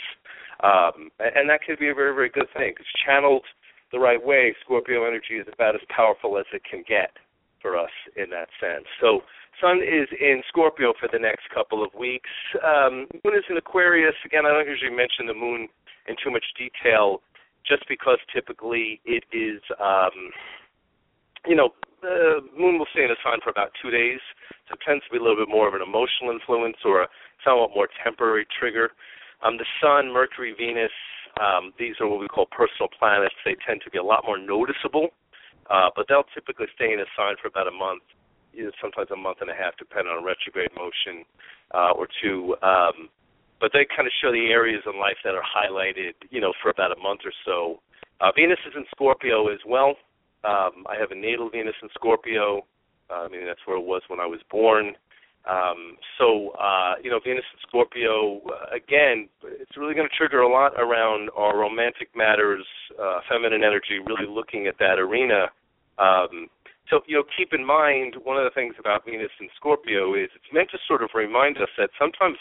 um, 0.62 1.11
and 1.19 1.50
that 1.50 1.61
could 1.66 1.78
be 1.78 1.88
a 1.88 1.95
very 1.95 2.14
very 2.14 2.31
good 2.31 2.47
thing. 2.57 2.73
It's 2.78 2.88
channeled 3.04 3.45
the 3.93 3.99
right 3.99 4.25
way. 4.25 4.54
Scorpio 4.64 5.04
energy 5.04 5.35
is 5.35 5.47
about 5.52 5.75
as 5.75 5.83
powerful 5.95 6.38
as 6.38 6.47
it 6.52 6.62
can 6.69 6.85
get 6.88 7.11
for 7.64 7.80
us 7.80 7.90
in 8.21 8.28
that 8.28 8.52
sense. 8.61 8.85
So 9.00 9.25
Sun 9.56 9.80
is 9.80 10.12
in 10.21 10.44
Scorpio 10.52 10.92
for 11.00 11.09
the 11.11 11.18
next 11.18 11.49
couple 11.49 11.83
of 11.83 11.88
weeks. 11.97 12.28
Um, 12.61 13.09
moon 13.25 13.33
is 13.33 13.49
in 13.49 13.56
Aquarius. 13.56 14.14
Again, 14.26 14.44
I 14.44 14.52
don't 14.52 14.68
usually 14.68 14.92
mention 14.92 15.25
the 15.25 15.33
Moon 15.33 15.73
in 16.06 16.14
too 16.23 16.30
much 16.30 16.44
detail, 16.61 17.25
just 17.64 17.88
because 17.88 18.18
typically 18.28 19.00
it 19.06 19.25
is, 19.33 19.64
um, 19.80 20.12
you 21.49 21.56
know, 21.56 21.73
the 22.02 22.44
Moon 22.52 22.76
will 22.78 22.90
stay 22.92 23.09
in 23.09 23.11
a 23.11 23.16
sign 23.25 23.40
for 23.42 23.49
about 23.49 23.73
two 23.80 23.88
days, 23.88 24.21
so 24.68 24.76
it 24.76 24.85
tends 24.85 25.02
to 25.06 25.11
be 25.11 25.16
a 25.16 25.23
little 25.25 25.40
bit 25.40 25.49
more 25.49 25.64
of 25.66 25.73
an 25.73 25.80
emotional 25.80 26.28
influence 26.28 26.76
or 26.85 27.02
a 27.02 27.09
somewhat 27.40 27.71
more 27.75 27.88
temporary 28.04 28.47
trigger. 28.52 28.92
Um, 29.40 29.56
the 29.56 29.64
Sun, 29.80 30.12
Mercury, 30.12 30.52
Venus, 30.52 30.92
um, 31.40 31.73
these 31.78 31.97
are 32.00 32.09
what 32.09 32.21
we 32.21 32.28
call 32.28 32.44
personal 32.52 32.92
planets. 32.92 33.35
They 33.44 33.56
tend 33.66 33.80
to 33.85 33.90
be 33.90 33.97
a 33.97 34.04
lot 34.04 34.25
more 34.26 34.38
noticeable 34.38 35.16
uh, 35.71 35.90
but 35.94 36.06
they'll 36.09 36.28
typically 36.35 36.66
stay 36.75 36.92
in 36.92 37.00
a 37.00 37.09
sign 37.16 37.35
for 37.40 37.49
about 37.49 37.68
a 37.68 37.75
month, 37.75 38.02
you 38.52 38.64
know, 38.64 38.71
sometimes 38.80 39.11
a 39.11 39.16
month 39.16 39.38
and 39.40 39.50
a 39.50 39.54
half, 39.54 39.76
depending 39.78 40.12
on 40.12 40.25
retrograde 40.25 40.71
motion 40.76 41.25
uh, 41.75 41.92
or 41.97 42.09
two. 42.23 42.56
Um, 42.62 43.09
but 43.61 43.71
they 43.73 43.87
kind 43.88 44.06
of 44.06 44.12
show 44.21 44.33
the 44.33 44.50
areas 44.50 44.83
in 44.85 45.00
life 45.00 45.16
that 45.25 45.35
are 45.35 45.44
highlighted, 45.44 46.14
you 46.30 46.40
know, 46.40 46.52
for 46.62 46.71
about 46.71 46.92
a 46.92 47.00
month 47.00 47.21
or 47.25 47.33
so. 47.44 47.80
Uh, 48.21 48.30
Venus 48.37 48.59
is 48.66 48.75
in 48.76 48.85
Scorpio 48.90 49.49
as 49.49 49.61
well. 49.66 49.97
Um, 50.44 50.85
I 50.87 50.97
have 51.00 51.11
a 51.11 51.14
natal 51.14 51.49
Venus 51.50 51.75
in 51.83 51.88
Scorpio. 51.94 52.66
Uh, 53.11 53.25
I 53.25 53.28
mean, 53.28 53.47
that's 53.47 53.61
where 53.64 53.76
it 53.76 53.85
was 53.85 54.02
when 54.09 54.21
I 54.21 54.26
was 54.26 54.40
born. 54.50 54.94
Um, 55.44 55.96
so, 56.16 56.56
uh, 56.56 56.94
you 57.02 57.10
know, 57.10 57.20
Venus 57.22 57.44
and 57.52 57.60
Scorpio, 57.68 58.40
uh, 58.48 58.74
again, 58.74 59.28
it's 59.44 59.76
really 59.76 59.94
going 59.94 60.08
to 60.08 60.16
trigger 60.16 60.40
a 60.40 60.48
lot 60.48 60.72
around 60.78 61.28
our 61.36 61.58
romantic 61.58 62.08
matters, 62.16 62.64
uh, 63.00 63.20
feminine 63.28 63.62
energy, 63.62 64.00
really 64.00 64.26
looking 64.26 64.66
at 64.66 64.78
that 64.78 64.98
arena. 64.98 65.52
Um, 65.98 66.48
so, 66.88 67.00
you 67.06 67.16
know, 67.16 67.24
keep 67.36 67.52
in 67.52 67.64
mind, 67.64 68.16
one 68.24 68.36
of 68.36 68.44
the 68.44 68.54
things 68.54 68.74
about 68.78 69.04
Venus 69.04 69.32
and 69.38 69.50
Scorpio 69.56 70.14
is 70.14 70.30
it's 70.34 70.52
meant 70.52 70.70
to 70.70 70.78
sort 70.88 71.02
of 71.02 71.10
remind 71.14 71.58
us 71.58 71.68
that 71.76 71.90
sometimes, 71.98 72.36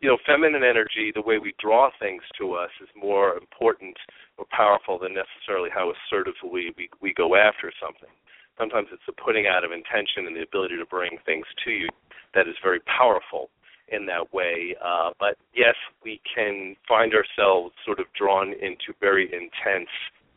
you 0.00 0.08
know, 0.08 0.18
feminine 0.26 0.64
energy, 0.64 1.12
the 1.14 1.22
way 1.22 1.38
we 1.38 1.54
draw 1.60 1.90
things 1.98 2.22
to 2.38 2.52
us, 2.52 2.70
is 2.82 2.88
more 2.94 3.36
important 3.36 3.96
or 4.36 4.44
powerful 4.50 4.98
than 4.98 5.14
necessarily 5.14 5.70
how 5.72 5.92
assertively 5.92 6.72
we, 6.76 6.88
we 7.00 7.14
go 7.14 7.36
after 7.36 7.72
something. 7.80 8.12
Sometimes 8.58 8.88
it's 8.92 9.02
the 9.06 9.12
putting 9.12 9.46
out 9.46 9.64
of 9.64 9.72
intention 9.72 10.26
and 10.26 10.36
the 10.36 10.42
ability 10.42 10.76
to 10.78 10.86
bring 10.86 11.18
things 11.26 11.46
to 11.64 11.70
you 11.70 11.88
that 12.34 12.48
is 12.48 12.54
very 12.62 12.80
powerful 12.86 13.50
in 13.88 14.06
that 14.06 14.32
way. 14.32 14.74
Uh, 14.84 15.10
but 15.18 15.36
yes, 15.54 15.74
we 16.04 16.20
can 16.34 16.76
find 16.88 17.12
ourselves 17.14 17.74
sort 17.84 18.00
of 18.00 18.06
drawn 18.18 18.52
into 18.52 18.94
very 19.00 19.26
intense 19.32 19.90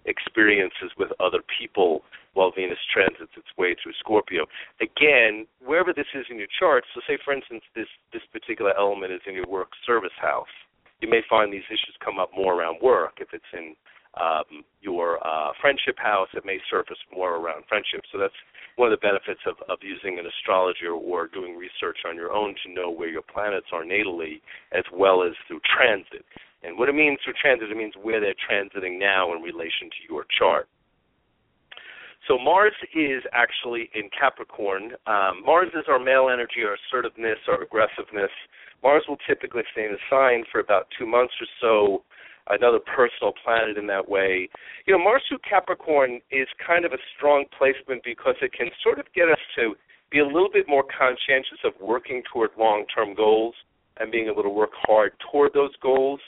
experiences 0.05 0.91
with 0.97 1.09
other 1.19 1.39
people 1.59 2.01
while 2.33 2.51
Venus 2.55 2.77
transits 2.93 3.31
its 3.35 3.49
way 3.57 3.75
through 3.81 3.93
Scorpio. 3.99 4.45
Again, 4.79 5.45
wherever 5.65 5.91
this 5.91 6.07
is 6.13 6.25
in 6.29 6.37
your 6.37 6.47
chart, 6.59 6.85
so 6.93 7.01
say 7.07 7.17
for 7.23 7.33
instance 7.33 7.63
this 7.75 7.87
this 8.13 8.21
particular 8.31 8.77
element 8.77 9.11
is 9.11 9.21
in 9.25 9.33
your 9.33 9.47
work 9.47 9.69
service 9.85 10.15
house, 10.21 10.53
you 11.01 11.09
may 11.09 11.21
find 11.29 11.51
these 11.51 11.67
issues 11.67 11.95
come 12.03 12.19
up 12.19 12.29
more 12.35 12.53
around 12.53 12.77
work 12.81 13.19
if 13.19 13.29
it's 13.33 13.51
in 13.53 13.75
um, 14.19 14.63
your 14.81 15.25
uh, 15.25 15.51
friendship 15.61 15.97
house. 15.97 16.27
It 16.33 16.45
may 16.45 16.59
surface 16.69 16.97
more 17.13 17.37
around 17.37 17.63
friendship. 17.69 18.01
So 18.11 18.17
that's 18.17 18.33
one 18.75 18.91
of 18.91 18.99
the 18.99 19.05
benefits 19.05 19.41
of, 19.47 19.55
of 19.69 19.79
using 19.81 20.19
an 20.19 20.25
astrologer 20.25 20.91
or 20.91 21.27
doing 21.27 21.55
research 21.55 21.97
on 22.07 22.15
your 22.15 22.31
own 22.31 22.55
to 22.65 22.73
know 22.73 22.89
where 22.89 23.09
your 23.09 23.23
planets 23.23 23.67
are 23.73 23.83
natally, 23.83 24.41
as 24.71 24.83
well 24.93 25.23
as 25.23 25.33
through 25.47 25.61
transit. 25.65 26.25
And 26.63 26.77
what 26.77 26.89
it 26.89 26.95
means 26.95 27.19
through 27.23 27.33
transit, 27.41 27.71
it 27.71 27.77
means 27.77 27.93
where 28.01 28.19
they're 28.19 28.37
transiting 28.49 28.99
now 28.99 29.33
in 29.35 29.41
relation 29.41 29.89
to 29.89 30.01
your 30.09 30.25
chart. 30.37 30.67
So 32.27 32.37
Mars 32.37 32.73
is 32.93 33.23
actually 33.31 33.89
in 33.95 34.09
Capricorn. 34.11 34.91
Um, 35.07 35.43
Mars 35.45 35.69
is 35.73 35.85
our 35.87 35.99
male 35.99 36.29
energy, 36.31 36.65
our 36.65 36.75
assertiveness, 36.75 37.37
our 37.47 37.61
aggressiveness. 37.61 38.31
Mars 38.83 39.03
will 39.07 39.17
typically 39.27 39.63
stay 39.71 39.85
in 39.85 39.93
the 39.93 40.03
sign 40.09 40.43
for 40.51 40.59
about 40.59 40.87
two 40.99 41.05
months 41.05 41.33
or 41.39 41.47
so. 41.61 42.03
Another 42.49 42.79
personal 42.79 43.33
planet 43.43 43.77
in 43.77 43.87
that 43.87 44.07
way. 44.07 44.49
You 44.85 44.93
know, 44.97 45.03
Mars 45.03 45.23
through 45.27 45.39
Capricorn 45.47 46.21
is 46.31 46.47
kind 46.65 46.85
of 46.85 46.93
a 46.93 47.01
strong 47.15 47.45
placement 47.57 48.03
because 48.03 48.35
it 48.41 48.53
can 48.53 48.67
sort 48.83 48.99
of 48.99 49.05
get 49.13 49.27
us 49.27 49.39
to 49.57 49.75
be 50.11 50.19
a 50.19 50.25
little 50.25 50.49
bit 50.51 50.65
more 50.67 50.83
conscientious 50.83 51.59
of 51.65 51.73
working 51.81 52.23
toward 52.31 52.51
long-term 52.57 53.15
goals 53.15 53.55
and 53.99 54.11
being 54.11 54.27
able 54.31 54.43
to 54.43 54.49
work 54.49 54.71
hard 54.73 55.11
toward 55.31 55.53
those 55.53 55.75
goals, 55.81 56.19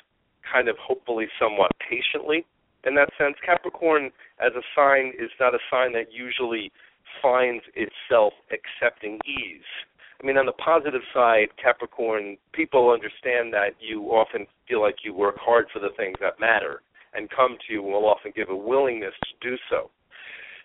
kind 0.51 0.67
of 0.67 0.75
hopefully 0.77 1.27
somewhat 1.39 1.71
patiently 1.79 2.45
in 2.85 2.95
that 2.95 3.09
sense. 3.17 3.35
Capricorn 3.45 4.11
as 4.39 4.51
a 4.55 4.63
sign 4.75 5.13
is 5.19 5.29
not 5.39 5.53
a 5.53 5.59
sign 5.71 5.93
that 5.93 6.11
usually 6.11 6.71
finds 7.21 7.63
itself 7.75 8.33
accepting 8.51 9.19
ease. 9.25 9.67
I 10.21 10.25
mean, 10.25 10.38
on 10.38 10.45
the 10.45 10.53
positive 10.53 11.01
side, 11.13 11.47
Capricorn, 11.61 12.38
people 12.51 12.91
understand 12.91 13.53
that 13.53 13.79
you 13.79 14.03
often 14.11 14.45
feel 14.67 14.81
like 14.81 14.97
you 15.03 15.13
work 15.13 15.38
hard 15.39 15.67
for 15.71 15.79
the 15.79 15.95
things 15.95 16.17
that 16.19 16.39
matter 16.39 16.81
and 17.13 17.29
come 17.29 17.57
to 17.67 17.73
you 17.73 17.81
will 17.81 18.05
often 18.05 18.33
give 18.35 18.49
a 18.49 18.55
willingness 18.55 19.13
to 19.23 19.49
do 19.49 19.57
so. 19.69 19.89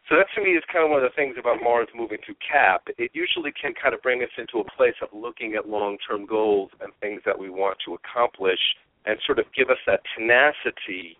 So 0.08 0.16
that 0.16 0.26
to 0.34 0.42
me 0.44 0.50
is 0.50 0.62
kind 0.70 0.84
of 0.84 0.90
one 0.90 1.02
of 1.02 1.08
the 1.08 1.16
things 1.16 1.36
about 1.40 1.62
Mars 1.62 1.88
moving 1.94 2.18
through 2.26 2.36
Cap. 2.44 2.88
It 2.98 3.10
usually 3.14 3.52
can 3.56 3.72
kind 3.72 3.94
of 3.94 4.02
bring 4.02 4.22
us 4.22 4.28
into 4.36 4.58
a 4.60 4.70
place 4.76 4.98
of 5.00 5.08
looking 5.14 5.54
at 5.54 5.68
long 5.68 5.96
term 6.06 6.26
goals 6.26 6.70
and 6.80 6.92
things 7.00 7.22
that 7.24 7.38
we 7.38 7.48
want 7.48 7.78
to 7.86 7.94
accomplish 7.96 8.60
and 9.06 9.16
sort 9.24 9.38
of 9.38 9.46
give 9.56 9.70
us 9.70 9.80
that 9.86 10.00
tenacity 10.16 11.16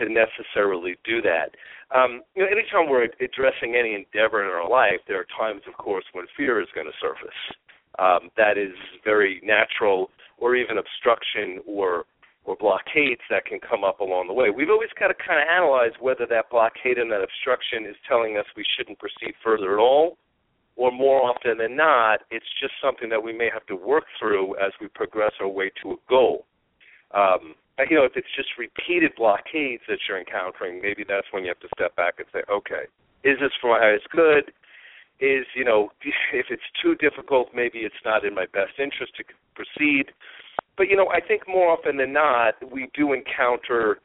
to 0.00 0.08
necessarily 0.08 0.96
do 1.04 1.20
that. 1.20 1.52
Um, 1.92 2.22
you 2.34 2.42
know, 2.42 2.48
anytime 2.48 2.88
we're 2.88 3.04
addressing 3.20 3.76
any 3.76 3.92
endeavor 3.92 4.40
in 4.40 4.48
our 4.48 4.68
life, 4.68 5.04
there 5.06 5.20
are 5.20 5.28
times, 5.36 5.60
of 5.68 5.76
course, 5.76 6.04
when 6.12 6.24
fear 6.34 6.60
is 6.62 6.68
going 6.74 6.86
to 6.86 6.96
surface. 7.00 7.36
Um, 7.98 8.30
that 8.36 8.56
is 8.56 8.72
very 9.04 9.40
natural, 9.44 10.10
or 10.38 10.56
even 10.56 10.78
obstruction 10.78 11.60
or 11.66 12.04
or 12.44 12.56
blockades 12.56 13.20
that 13.30 13.44
can 13.46 13.60
come 13.60 13.84
up 13.84 14.00
along 14.00 14.26
the 14.26 14.32
way. 14.32 14.50
We've 14.50 14.70
always 14.70 14.90
got 14.98 15.08
to 15.08 15.14
kind 15.14 15.38
of 15.40 15.46
analyze 15.46 15.92
whether 16.00 16.26
that 16.26 16.50
blockade 16.50 16.98
and 16.98 17.10
that 17.12 17.22
obstruction 17.22 17.86
is 17.86 17.94
telling 18.08 18.36
us 18.36 18.44
we 18.56 18.64
shouldn't 18.76 18.98
proceed 18.98 19.34
further 19.44 19.74
at 19.74 19.78
all, 19.78 20.18
or 20.74 20.90
more 20.90 21.22
often 21.22 21.58
than 21.58 21.76
not, 21.76 22.20
it's 22.30 22.50
just 22.60 22.72
something 22.82 23.08
that 23.10 23.22
we 23.22 23.32
may 23.32 23.48
have 23.52 23.64
to 23.66 23.76
work 23.76 24.04
through 24.18 24.56
as 24.56 24.72
we 24.80 24.88
progress 24.88 25.32
our 25.40 25.48
way 25.48 25.70
to 25.82 25.92
a 25.92 25.96
goal. 26.08 26.46
Um, 27.14 27.54
you 27.88 27.96
know, 27.96 28.04
if 28.04 28.12
it's 28.16 28.34
just 28.36 28.48
repeated 28.58 29.12
blockades 29.16 29.82
that 29.88 29.98
you're 30.08 30.18
encountering, 30.18 30.80
maybe 30.82 31.04
that's 31.06 31.26
when 31.30 31.44
you 31.44 31.48
have 31.48 31.60
to 31.60 31.68
step 31.76 31.94
back 31.96 32.14
and 32.18 32.26
say, 32.32 32.40
okay, 32.50 32.90
is 33.24 33.38
this 33.38 33.52
for 33.60 33.70
my 33.70 33.78
highest 33.78 34.08
good? 34.10 34.52
Is 35.22 35.46
you 35.54 35.64
know, 35.64 35.90
if 36.32 36.46
it's 36.50 36.62
too 36.82 36.94
difficult, 36.96 37.48
maybe 37.54 37.80
it's 37.80 38.02
not 38.04 38.24
in 38.24 38.34
my 38.34 38.46
best 38.52 38.78
interest 38.78 39.14
to 39.16 39.24
proceed. 39.54 40.12
But 40.76 40.88
you 40.88 40.96
know, 40.96 41.08
I 41.08 41.20
think 41.20 41.42
more 41.46 41.70
often 41.70 41.96
than 41.96 42.12
not, 42.12 42.54
we 42.72 42.88
do 42.94 43.12
encounter 43.12 44.00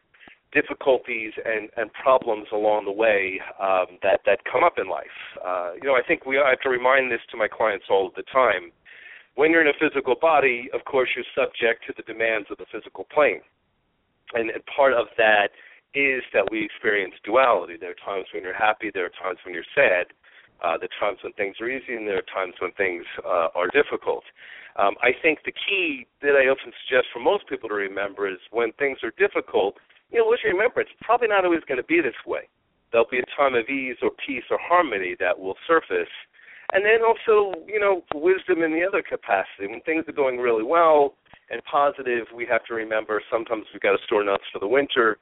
difficulties 0.54 1.34
and, 1.44 1.70
and 1.76 1.92
problems 1.92 2.48
along 2.54 2.86
the 2.86 2.92
way 2.92 3.42
um, 3.60 4.00
that 4.04 4.22
that 4.26 4.40
come 4.50 4.64
up 4.64 4.78
in 4.78 4.90
life. 4.90 5.18
Uh, 5.44 5.72
you 5.82 5.88
know, 5.88 5.96
I 5.96 6.02
think 6.08 6.26
we 6.26 6.40
I 6.40 6.52
have 6.52 6.62
to 6.62 6.70
remind 6.70 7.12
this 7.12 7.22
to 7.32 7.38
my 7.38 7.48
clients 7.48 7.86
all 7.90 8.12
the 8.16 8.24
time. 8.32 8.72
When 9.36 9.52
you're 9.52 9.62
in 9.62 9.68
a 9.68 9.80
physical 9.80 10.16
body, 10.20 10.70
of 10.74 10.86
course, 10.86 11.10
you're 11.16 11.26
subject 11.36 11.86
to 11.86 11.94
the 11.96 12.02
demands 12.12 12.48
of 12.50 12.58
the 12.58 12.66
physical 12.72 13.06
plane 13.14 13.42
and, 14.34 14.50
and 14.50 14.64
part 14.66 14.94
of 14.94 15.08
that 15.18 15.50
is 15.94 16.24
that 16.34 16.50
we 16.52 16.64
experience 16.64 17.16
duality. 17.24 17.76
There 17.80 17.92
are 17.92 18.06
times 18.06 18.28
when 18.34 18.44
you're 18.44 18.58
happy, 18.58 18.92
there 18.94 19.06
are 19.06 19.22
times 19.24 19.40
when 19.46 19.54
you're 19.54 19.68
sad, 19.74 20.08
uh, 20.64 20.78
are 20.78 20.96
times 21.00 21.20
when 21.24 21.34
things 21.34 21.56
are 21.62 21.70
easy, 21.70 21.96
and 21.96 22.08
there 22.08 22.18
are 22.18 22.34
times 22.34 22.54
when 22.60 22.72
things 22.74 23.04
uh, 23.26 23.50
are 23.56 23.68
difficult. 23.74 24.24
Um, 24.78 24.96
I 25.02 25.10
think 25.22 25.40
the 25.46 25.54
key 25.54 26.06
that 26.22 26.38
I 26.38 26.50
often 26.50 26.72
suggest 26.86 27.08
for 27.12 27.20
most 27.20 27.48
people 27.50 27.70
to 27.70 27.76
remember 27.76 28.30
is 28.30 28.38
when 28.52 28.72
things 28.74 29.00
are 29.04 29.14
difficult, 29.18 29.76
you 30.12 30.20
know, 30.20 30.28
let's 30.30 30.44
remember 30.46 30.82
it's 30.82 30.94
probably 31.02 31.28
not 31.28 31.46
always 31.46 31.66
going 31.68 31.82
to 31.82 31.90
be 31.90 32.02
this 32.02 32.18
way. 32.26 32.48
There'll 32.92 33.10
be 33.10 33.20
a 33.20 33.30
time 33.36 33.56
of 33.56 33.68
ease 33.68 33.98
or 34.02 34.12
peace 34.26 34.46
or 34.50 34.58
harmony 34.62 35.16
that 35.20 35.38
will 35.38 35.58
surface. 35.68 36.14
And 36.74 36.86
then 36.86 37.00
also, 37.02 37.66
you 37.66 37.80
know, 37.80 38.04
wisdom 38.14 38.62
in 38.62 38.72
the 38.72 38.86
other 38.86 39.02
capacity. 39.02 39.68
When 39.68 39.82
things 39.82 40.06
are 40.08 40.14
going 40.14 40.38
really 40.38 40.64
well, 40.64 41.16
and 41.50 41.64
positive, 41.64 42.28
we 42.36 42.46
have 42.50 42.64
to 42.66 42.74
remember 42.74 43.22
sometimes 43.32 43.66
we've 43.74 43.82
got 43.82 43.92
to 43.92 44.04
store 44.06 44.24
nuts 44.24 44.44
for 44.52 44.60
the 44.60 44.68
winter. 44.68 45.18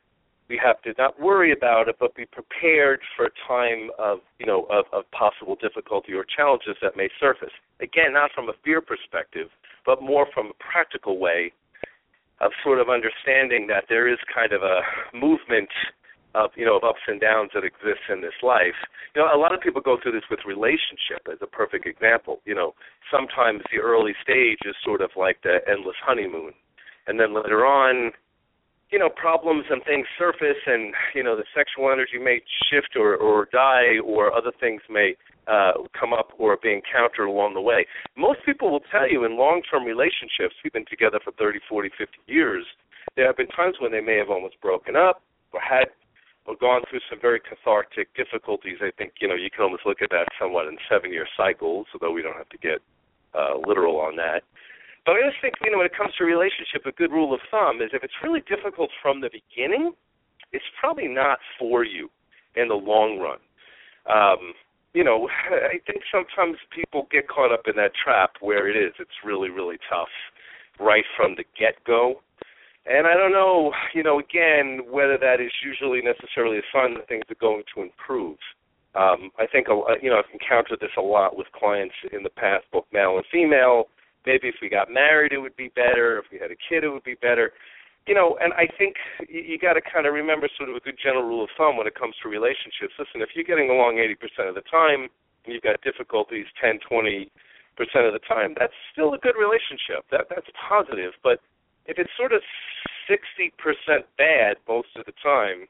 We 0.48 0.60
have 0.64 0.82
to 0.84 0.94
not 0.98 1.20
worry 1.20 1.52
about 1.52 1.90
it, 1.90 1.96
but 2.00 2.16
be 2.16 2.26
prepared 2.26 3.00
for 3.16 3.26
a 3.26 3.32
time 3.48 3.90
of, 3.98 4.20
you 4.40 4.46
know, 4.46 4.68
of, 4.70 4.86
of 4.94 5.10
possible 5.12 5.58
difficulty 5.60 6.14
or 6.14 6.24
challenges 6.24 6.76
that 6.82 6.96
may 6.96 7.10
surface. 7.20 7.54
Again, 7.82 8.14
not 8.14 8.32
from 8.34 8.50
a 8.50 8.54
fear 8.64 8.80
perspective, 8.80 9.50
but 9.86 10.02
more 10.02 10.28
from 10.34 10.48
a 10.48 10.64
practical 10.72 11.18
way 11.18 11.52
of 12.42 12.52
sort 12.64 12.80
of 12.80 12.90
understanding 12.90 13.68
that 13.68 13.86
there 13.90 14.08
is 14.08 14.20
kind 14.34 14.52
of 14.52 14.62
a 14.62 14.82
movement 15.18 15.70
of 16.36 16.52
you 16.56 16.66
know 16.66 16.76
of 16.76 16.84
ups 16.84 17.00
and 17.08 17.22
downs 17.22 17.50
that 17.54 17.64
exist 17.64 18.04
in 18.12 18.22
this 18.22 18.36
life. 18.44 18.76
You 19.16 19.22
know, 19.22 19.30
a 19.34 19.40
lot 19.40 19.54
of 19.54 19.62
people 19.62 19.82
go 19.82 19.98
through 20.02 20.12
this 20.12 20.28
with 20.30 20.42
relationship 20.46 21.24
as 21.32 21.40
a 21.42 21.48
perfect 21.48 21.88
example. 21.88 22.42
You 22.46 22.56
know, 22.56 22.76
sometimes 23.10 23.62
the 23.72 23.80
early 23.80 24.14
stage 24.22 24.60
is 24.66 24.76
sort 24.84 25.02
of 25.02 25.12
like 25.16 25.42
the 25.44 25.60
endless 25.68 25.96
honeymoon, 26.04 26.52
and 27.08 27.20
then 27.20 27.34
later 27.34 27.66
on, 27.66 28.12
you 28.92 29.00
know, 29.00 29.10
problems 29.10 29.66
and 29.70 29.84
things 29.84 30.06
surface, 30.18 30.62
and 30.66 30.94
you 31.14 31.24
know 31.24 31.36
the 31.36 31.46
sexual 31.56 31.92
energy 31.92 32.18
may 32.22 32.42
shift 32.70 32.96
or 32.96 33.16
or 33.16 33.48
die, 33.52 33.98
or 34.04 34.34
other 34.34 34.52
things 34.60 34.82
may 34.90 35.16
uh, 35.48 35.74
come 36.00 36.14
up 36.14 36.30
or 36.38 36.58
be 36.62 36.74
encountered 36.74 37.28
along 37.28 37.54
the 37.54 37.62
way. 37.62 37.86
Most 38.18 38.40
people 38.46 38.72
will 38.72 38.86
tell 38.92 39.10
you 39.10 39.26
in 39.26 39.38
long-term 39.38 39.84
relationships, 39.84 40.56
we've 40.64 40.74
been 40.74 40.90
together 40.90 41.20
for 41.24 41.32
30, 41.34 41.60
40, 41.70 41.90
50 41.98 42.18
years, 42.26 42.66
there 43.16 43.28
have 43.28 43.38
been 43.38 43.48
times 43.48 43.76
when 43.80 43.92
they 43.92 44.02
may 44.02 44.18
have 44.18 44.30
almost 44.30 44.60
broken 44.62 44.96
up 44.96 45.22
or 45.54 45.60
had 45.62 45.88
or 46.46 46.56
gone 46.56 46.82
through 46.90 47.00
some 47.10 47.20
very 47.20 47.40
cathartic 47.40 48.14
difficulties. 48.14 48.78
I 48.82 48.92
think 48.98 49.14
you 49.20 49.28
know 49.28 49.36
you 49.36 49.50
can 49.50 49.64
almost 49.64 49.86
look 49.86 50.02
at 50.02 50.10
that 50.12 50.28
somewhat 50.40 50.68
in 50.68 50.78
seven-year 50.90 51.28
cycles, 51.36 51.88
although 51.94 52.14
we 52.14 52.22
don't 52.22 52.38
have 52.38 52.50
to 52.50 52.58
get 52.58 52.80
uh, 53.34 53.58
literal 53.66 54.00
on 54.00 54.16
that. 54.18 54.44
But 55.06 55.18
I 55.18 55.30
just 55.30 55.40
think 55.42 55.56
you 55.64 55.72
know 55.72 55.78
when 55.78 55.86
it 55.86 55.96
comes 55.96 56.14
to 56.18 56.26
relationship, 56.26 56.86
a 56.86 56.92
good 56.92 57.12
rule 57.12 57.34
of 57.34 57.40
thumb 57.52 57.82
is 57.82 57.92
if 57.94 58.04
it's 58.04 58.20
really 58.24 58.42
difficult 58.50 58.90
from 59.02 59.22
the 59.22 59.30
beginning, 59.30 59.94
it's 60.52 60.66
probably 60.80 61.08
not 61.08 61.40
for 61.60 61.84
you 61.84 62.10
in 62.56 62.68
the 62.68 62.76
long 62.76 63.20
run. 63.20 63.40
Um, 64.10 64.54
you 64.94 65.04
know, 65.04 65.30
I 65.52 65.78
think 65.86 66.02
sometimes 66.12 66.58
people 66.74 67.08
get 67.12 67.28
caught 67.28 67.52
up 67.52 67.68
in 67.68 67.76
that 67.76 67.92
trap 68.02 68.32
where 68.42 68.68
it 68.68 68.76
is. 68.76 68.94
It's 69.00 69.24
really, 69.24 69.50
really 69.50 69.78
tough 69.90 70.10
right 70.80 71.06
from 71.16 71.36
the 71.36 71.44
get 71.58 71.84
go. 71.86 72.22
And 72.88 73.08
I 73.08 73.16
don't 73.16 73.32
know, 73.32 73.74
you 73.94 74.04
know, 74.04 74.20
again, 74.20 74.82
whether 74.90 75.18
that 75.18 75.42
is 75.42 75.52
usually 75.66 76.02
necessarily 76.02 76.60
a 76.60 76.62
sign 76.72 76.94
that 76.96 77.08
things 77.08 77.24
are 77.30 77.42
going 77.42 77.64
to 77.74 77.82
improve. 77.82 78.38
Um, 78.94 79.32
I 79.40 79.48
think, 79.52 79.68
you 80.02 80.10
know, 80.10 80.20
I've 80.20 80.32
encountered 80.32 80.80
this 80.80 80.96
a 80.98 81.02
lot 81.02 81.36
with 81.36 81.48
clients 81.52 81.96
in 82.14 82.24
the 82.24 82.30
past, 82.30 82.66
both 82.72 82.86
male 82.94 83.18
and 83.18 83.26
female. 83.32 83.86
Maybe 84.26 84.48
if 84.50 84.56
we 84.62 84.70
got 84.70 84.92
married, 84.92 85.34
it 85.34 85.40
would 85.40 85.56
be 85.56 85.70
better. 85.70 86.20
If 86.20 86.26
we 86.32 86.40
had 86.40 86.52
a 86.52 86.58
kid, 86.58 86.84
it 86.84 86.90
would 86.90 87.04
be 87.04 87.16
better. 87.16 87.54
You 88.08 88.14
know, 88.14 88.38
and 88.42 88.54
I 88.54 88.68
think 88.78 88.96
you, 89.30 89.42
you 89.42 89.58
got 89.58 89.74
to 89.74 89.82
kind 89.82 90.06
of 90.06 90.14
remember 90.14 90.50
sort 90.58 90.70
of 90.70 90.76
a 90.76 90.80
good 90.80 90.98
general 91.02 91.24
rule 91.24 91.44
of 91.44 91.50
thumb 91.58 91.78
when 91.78 91.88
it 91.88 91.96
comes 91.96 92.16
to 92.22 92.30
relationships. 92.30 92.94
Listen, 92.98 93.22
if 93.22 93.30
you're 93.34 93.48
getting 93.48 93.70
along 93.70 93.98
80% 93.98 94.50
of 94.50 94.56
the 94.56 94.66
time 94.70 95.10
and 95.46 95.50
you've 95.54 95.66
got 95.66 95.82
difficulties 95.82 96.46
10, 96.62 96.80
20% 96.90 97.30
of 98.06 98.14
the 98.14 98.24
time, 98.28 98.54
that's 98.58 98.78
still 98.94 99.14
a 99.14 99.18
good 99.18 99.36
relationship. 99.38 100.06
That 100.12 100.30
that's 100.30 100.50
positive. 100.54 101.14
But 101.24 101.42
if 101.86 101.98
it's 101.98 102.14
sort 102.18 102.34
of 102.34 102.42
60% 103.10 103.52
bad 104.18 104.58
most 104.68 104.90
of 104.96 105.06
the 105.06 105.14
time, 105.22 105.68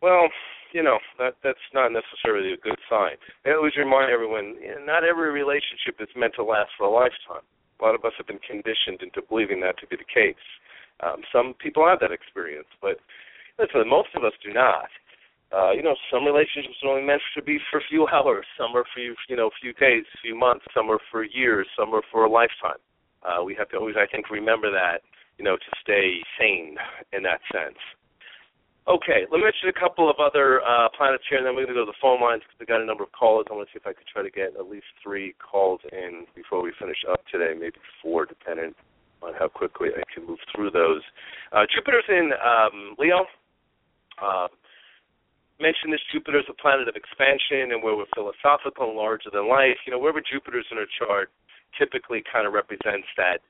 well, 0.00 0.28
you 0.74 0.82
know, 0.82 0.98
that 1.22 1.38
that's 1.46 1.70
not 1.72 1.94
necessarily 1.94 2.52
a 2.52 2.58
good 2.58 2.76
sign. 2.90 3.14
I 3.46 3.54
always 3.54 3.78
remind 3.78 4.10
everyone, 4.10 4.58
you 4.58 4.74
know, 4.74 4.82
not 4.82 5.06
every 5.06 5.30
relationship 5.30 6.02
is 6.02 6.10
meant 6.18 6.34
to 6.34 6.42
last 6.42 6.74
for 6.76 6.84
a 6.84 6.90
lifetime. 6.90 7.46
A 7.78 7.80
lot 7.80 7.94
of 7.94 8.04
us 8.04 8.12
have 8.18 8.26
been 8.26 8.42
conditioned 8.42 8.98
into 8.98 9.22
believing 9.22 9.62
that 9.62 9.78
to 9.78 9.86
be 9.86 9.94
the 9.94 10.10
case. 10.10 10.44
Um, 10.98 11.22
some 11.30 11.54
people 11.62 11.86
have 11.86 12.02
that 12.02 12.10
experience, 12.10 12.66
but 12.82 12.98
listen, 13.58 13.86
most 13.86 14.10
of 14.18 14.26
us 14.26 14.34
do 14.42 14.52
not. 14.52 14.90
Uh, 15.54 15.70
you 15.70 15.82
know, 15.86 15.94
some 16.10 16.26
relationships 16.26 16.74
are 16.82 16.90
only 16.90 17.06
meant 17.06 17.22
to 17.38 17.42
be 17.42 17.62
for 17.70 17.78
a 17.78 17.88
few 17.88 18.10
hours. 18.10 18.44
Some 18.58 18.74
are 18.74 18.84
for 18.90 18.98
you, 18.98 19.14
know, 19.38 19.46
a 19.46 19.58
few 19.62 19.72
days, 19.78 20.02
a 20.10 20.18
few 20.26 20.34
months. 20.34 20.66
Some 20.74 20.90
are 20.90 20.98
for 21.10 21.22
years. 21.22 21.66
Some 21.78 21.94
are 21.94 22.02
for 22.10 22.26
a 22.26 22.30
lifetime. 22.30 22.82
Uh, 23.22 23.46
we 23.46 23.54
have 23.54 23.70
to 23.70 23.78
always, 23.78 23.94
I 23.94 24.10
think, 24.10 24.28
remember 24.28 24.70
that 24.70 25.06
you 25.38 25.44
know, 25.44 25.56
to 25.56 25.70
stay 25.82 26.18
sane 26.38 26.76
in 27.12 27.22
that 27.24 27.40
sense. 27.52 27.78
Okay, 28.84 29.24
let 29.32 29.40
me 29.40 29.48
mention 29.48 29.72
a 29.72 29.80
couple 29.80 30.12
of 30.12 30.20
other 30.20 30.60
uh, 30.60 30.92
planets 30.92 31.24
here, 31.24 31.40
and 31.40 31.46
then 31.48 31.56
we're 31.56 31.64
going 31.64 31.72
to 31.72 31.80
go 31.80 31.88
to 31.88 31.92
the 31.96 32.02
phone 32.04 32.20
lines 32.20 32.44
because 32.44 32.60
we 32.60 32.68
got 32.68 32.84
a 32.84 32.84
number 32.84 33.00
of 33.00 33.12
callers. 33.16 33.48
I 33.48 33.56
want 33.56 33.64
to 33.64 33.72
see 33.72 33.80
if 33.80 33.88
I 33.88 33.96
could 33.96 34.04
try 34.04 34.20
to 34.20 34.28
get 34.28 34.60
at 34.60 34.68
least 34.68 34.92
three 35.00 35.32
calls 35.40 35.80
in 35.88 36.28
before 36.36 36.60
we 36.60 36.68
finish 36.76 37.00
up 37.08 37.24
today, 37.32 37.56
maybe 37.56 37.80
four, 38.04 38.28
depending 38.28 38.76
on 39.24 39.32
how 39.40 39.48
quickly 39.48 39.88
I 39.96 40.04
can 40.12 40.28
move 40.28 40.36
through 40.52 40.68
those. 40.76 41.00
Uh, 41.48 41.64
Jupiter's 41.72 42.04
in 42.12 42.36
um, 42.36 42.92
Leo. 43.00 43.24
Uh, 44.20 44.52
mentioned 45.56 45.88
this 45.88 46.04
Jupiter's 46.12 46.44
a 46.52 46.56
planet 46.60 46.84
of 46.84 46.92
expansion, 46.92 47.72
and 47.72 47.80
where 47.80 47.96
we're 47.96 48.10
philosophical 48.12 48.92
and 48.92 49.00
larger 49.00 49.32
than 49.32 49.48
life. 49.48 49.80
You 49.88 49.96
know, 49.96 49.98
wherever 49.98 50.20
Jupiter's 50.20 50.68
in 50.68 50.76
a 50.76 50.88
chart, 51.00 51.32
typically 51.80 52.20
kind 52.20 52.44
of 52.46 52.52
represents 52.52 53.08
that 53.16 53.40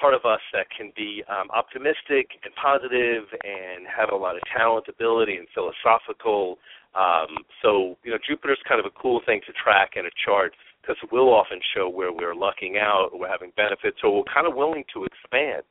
part 0.00 0.14
of 0.14 0.24
us 0.24 0.40
that 0.52 0.66
can 0.72 0.92
be 0.96 1.22
um, 1.28 1.50
optimistic 1.52 2.40
and 2.42 2.54
positive 2.56 3.28
and 3.44 3.84
have 3.84 4.10
a 4.10 4.16
lot 4.16 4.36
of 4.36 4.42
talent, 4.56 4.86
ability, 4.88 5.36
and 5.36 5.46
philosophical. 5.52 6.58
Um, 6.96 7.44
so, 7.62 7.96
you 8.02 8.10
know, 8.10 8.18
Jupiter's 8.26 8.58
kind 8.66 8.80
of 8.80 8.86
a 8.86 8.94
cool 8.96 9.20
thing 9.26 9.40
to 9.46 9.52
track 9.52 9.94
in 9.94 10.06
a 10.06 10.14
chart 10.24 10.52
because 10.80 10.96
it 11.02 11.12
will 11.12 11.28
often 11.28 11.60
show 11.74 11.88
where 11.88 12.12
we're 12.12 12.34
lucking 12.34 12.78
out 12.80 13.10
or 13.12 13.20
we're 13.20 13.28
having 13.28 13.52
benefits 13.56 13.98
or 14.02 14.18
we're 14.18 14.32
kind 14.32 14.46
of 14.46 14.56
willing 14.56 14.84
to 14.94 15.04
expand, 15.04 15.68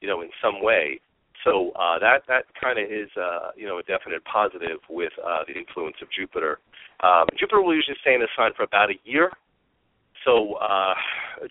you 0.00 0.08
know, 0.08 0.22
in 0.22 0.30
some 0.42 0.62
way. 0.64 1.00
So 1.44 1.70
uh, 1.78 2.00
that 2.00 2.26
that 2.26 2.44
kind 2.58 2.78
of 2.78 2.90
is 2.90 3.06
uh, 3.14 3.54
you 3.54 3.66
know 3.66 3.78
a 3.78 3.82
definite 3.84 4.24
positive 4.24 4.82
with 4.90 5.12
uh, 5.22 5.46
the 5.46 5.54
influence 5.54 5.94
of 6.02 6.08
Jupiter. 6.10 6.58
Um, 7.04 7.26
Jupiter 7.38 7.62
will 7.62 7.76
usually 7.76 7.96
stay 8.00 8.14
in 8.14 8.20
the 8.20 8.28
sign 8.36 8.50
for 8.56 8.64
about 8.64 8.90
a 8.90 8.98
year, 9.04 9.30
so 10.24 10.54
uh, 10.54 10.94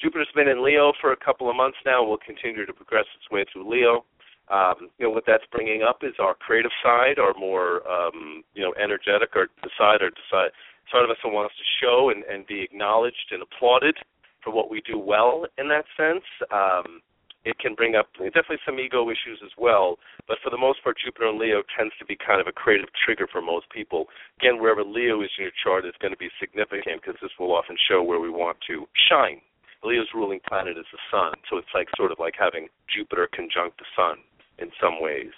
Jupiter's 0.02 0.28
been 0.36 0.48
in 0.48 0.64
Leo 0.64 0.94
for 1.00 1.12
a 1.12 1.18
couple 1.18 1.50
of 1.50 1.56
months 1.56 1.78
now. 1.86 2.04
Will 2.04 2.18
continue 2.18 2.66
to 2.66 2.74
progress 2.74 3.06
its 3.16 3.30
way 3.32 3.46
through 3.52 3.70
Leo. 3.70 4.06
Um, 4.50 4.90
you 5.00 5.08
know 5.08 5.10
what 5.10 5.24
that's 5.26 5.44
bringing 5.52 5.82
up 5.82 6.00
is 6.04 6.14
our 6.20 6.36
creative 6.36 6.72
side, 6.84 7.18
our 7.18 7.34
more 7.40 7.88
um, 7.90 8.44
you 8.54 8.62
know 8.62 8.74
energetic, 8.82 9.36
or 9.36 9.48
side 9.78 10.02
or 10.02 10.10
decide 10.12 10.52
side 10.92 11.04
of 11.04 11.10
us 11.10 11.18
that 11.24 11.30
wants 11.30 11.56
to 11.56 11.66
show 11.82 12.12
and, 12.14 12.24
and 12.26 12.46
be 12.46 12.62
acknowledged 12.62 13.32
and 13.32 13.42
applauded 13.42 13.98
for 14.44 14.54
what 14.54 14.70
we 14.70 14.82
do 14.82 15.00
well 15.00 15.46
in 15.58 15.68
that 15.70 15.86
sense. 15.98 16.24
Um, 16.54 17.02
it 17.46 17.58
can 17.60 17.76
bring 17.76 17.96
up 17.96 18.10
definitely 18.18 18.60
some 18.66 18.80
ego 18.80 19.10
issues 19.10 19.40
as 19.46 19.54
well. 19.58 19.98
But 20.28 20.38
for 20.44 20.50
the 20.50 20.58
most 20.58 20.84
part, 20.84 20.98
Jupiter 20.98 21.30
and 21.30 21.38
Leo 21.38 21.62
tends 21.78 21.94
to 22.00 22.06
be 22.06 22.18
kind 22.18 22.42
of 22.42 22.48
a 22.48 22.52
creative 22.52 22.90
trigger 23.06 23.28
for 23.32 23.42
most 23.42 23.70
people. 23.70 24.10
Again, 24.42 24.60
wherever 24.60 24.84
Leo 24.84 25.22
is 25.22 25.30
in 25.38 25.46
your 25.46 25.56
chart 25.64 25.86
is 25.86 25.94
going 26.02 26.12
to 26.14 26.18
be 26.18 26.30
significant 26.42 27.02
because 27.02 27.22
this 27.22 27.32
will 27.40 27.54
often 27.54 27.78
show 27.88 28.02
where 28.02 28.20
we 28.20 28.30
want 28.30 28.58
to 28.68 28.90
shine. 29.10 29.40
Leo's 29.84 30.10
ruling 30.16 30.42
planet 30.50 30.78
is 30.78 30.90
the 30.92 30.98
sun, 31.14 31.34
so 31.50 31.58
it's 31.58 31.70
like 31.74 31.88
sort 31.96 32.12
of 32.12 32.18
like 32.18 32.34
having 32.38 32.68
Jupiter 32.90 33.30
conjunct 33.32 33.78
the 33.78 33.86
sun 33.96 34.18
in 34.58 34.74
some 34.82 34.98
ways. 35.00 35.32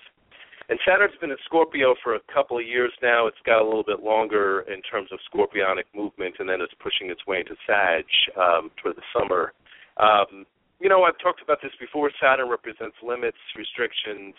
And 0.70 0.80
Saturn's 0.86 1.16
been 1.20 1.32
in 1.32 1.38
Scorpio 1.46 1.96
for 2.04 2.16
a 2.16 2.20
couple 2.34 2.58
of 2.58 2.66
years 2.66 2.92
now. 3.02 3.28
It's 3.28 3.40
got 3.46 3.62
a 3.62 3.64
little 3.64 3.84
bit 3.84 4.04
longer 4.04 4.66
in 4.68 4.82
terms 4.82 5.10
of 5.12 5.20
scorpionic 5.28 5.88
movement, 5.96 6.36
and 6.40 6.48
then 6.48 6.60
it's 6.60 6.74
pushing 6.84 7.10
its 7.10 7.26
way 7.26 7.40
into 7.40 7.56
Sag 7.66 8.04
um, 8.36 8.72
toward 8.76 8.98
the 8.98 9.08
summer. 9.16 9.54
Um, 9.96 10.46
you 10.80 10.90
know, 10.90 11.04
I've 11.04 11.18
talked 11.18 11.42
about 11.42 11.60
this 11.62 11.74
before. 11.80 12.12
Saturn 12.22 12.50
represents 12.50 12.98
limits, 13.02 13.38
restrictions, 13.56 14.36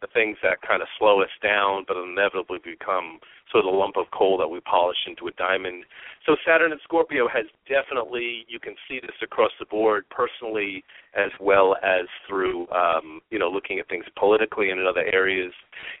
the 0.00 0.08
things 0.12 0.36
that 0.42 0.60
kind 0.60 0.82
of 0.82 0.88
slow 0.98 1.22
us 1.22 1.32
down, 1.42 1.84
but 1.88 1.96
inevitably 1.96 2.58
become 2.62 3.18
sort 3.50 3.64
of 3.64 3.72
the 3.72 3.76
lump 3.76 3.96
of 3.96 4.04
coal 4.12 4.36
that 4.36 4.48
we 4.48 4.60
polish 4.60 4.98
into 5.06 5.28
a 5.28 5.32
diamond. 5.32 5.84
So 6.26 6.36
Saturn 6.44 6.72
and 6.72 6.80
Scorpio 6.84 7.28
has 7.28 7.46
definitely, 7.68 8.44
you 8.48 8.60
can 8.60 8.74
see 8.88 9.00
this 9.00 9.16
across 9.22 9.52
the 9.58 9.64
board, 9.64 10.04
personally 10.10 10.84
as 11.16 11.30
well 11.40 11.76
as 11.82 12.04
through, 12.28 12.68
um, 12.68 13.20
you 13.30 13.38
know, 13.38 13.48
looking 13.48 13.78
at 13.78 13.88
things 13.88 14.04
politically 14.18 14.70
and 14.70 14.80
in 14.80 14.86
other 14.86 15.08
areas. 15.08 15.52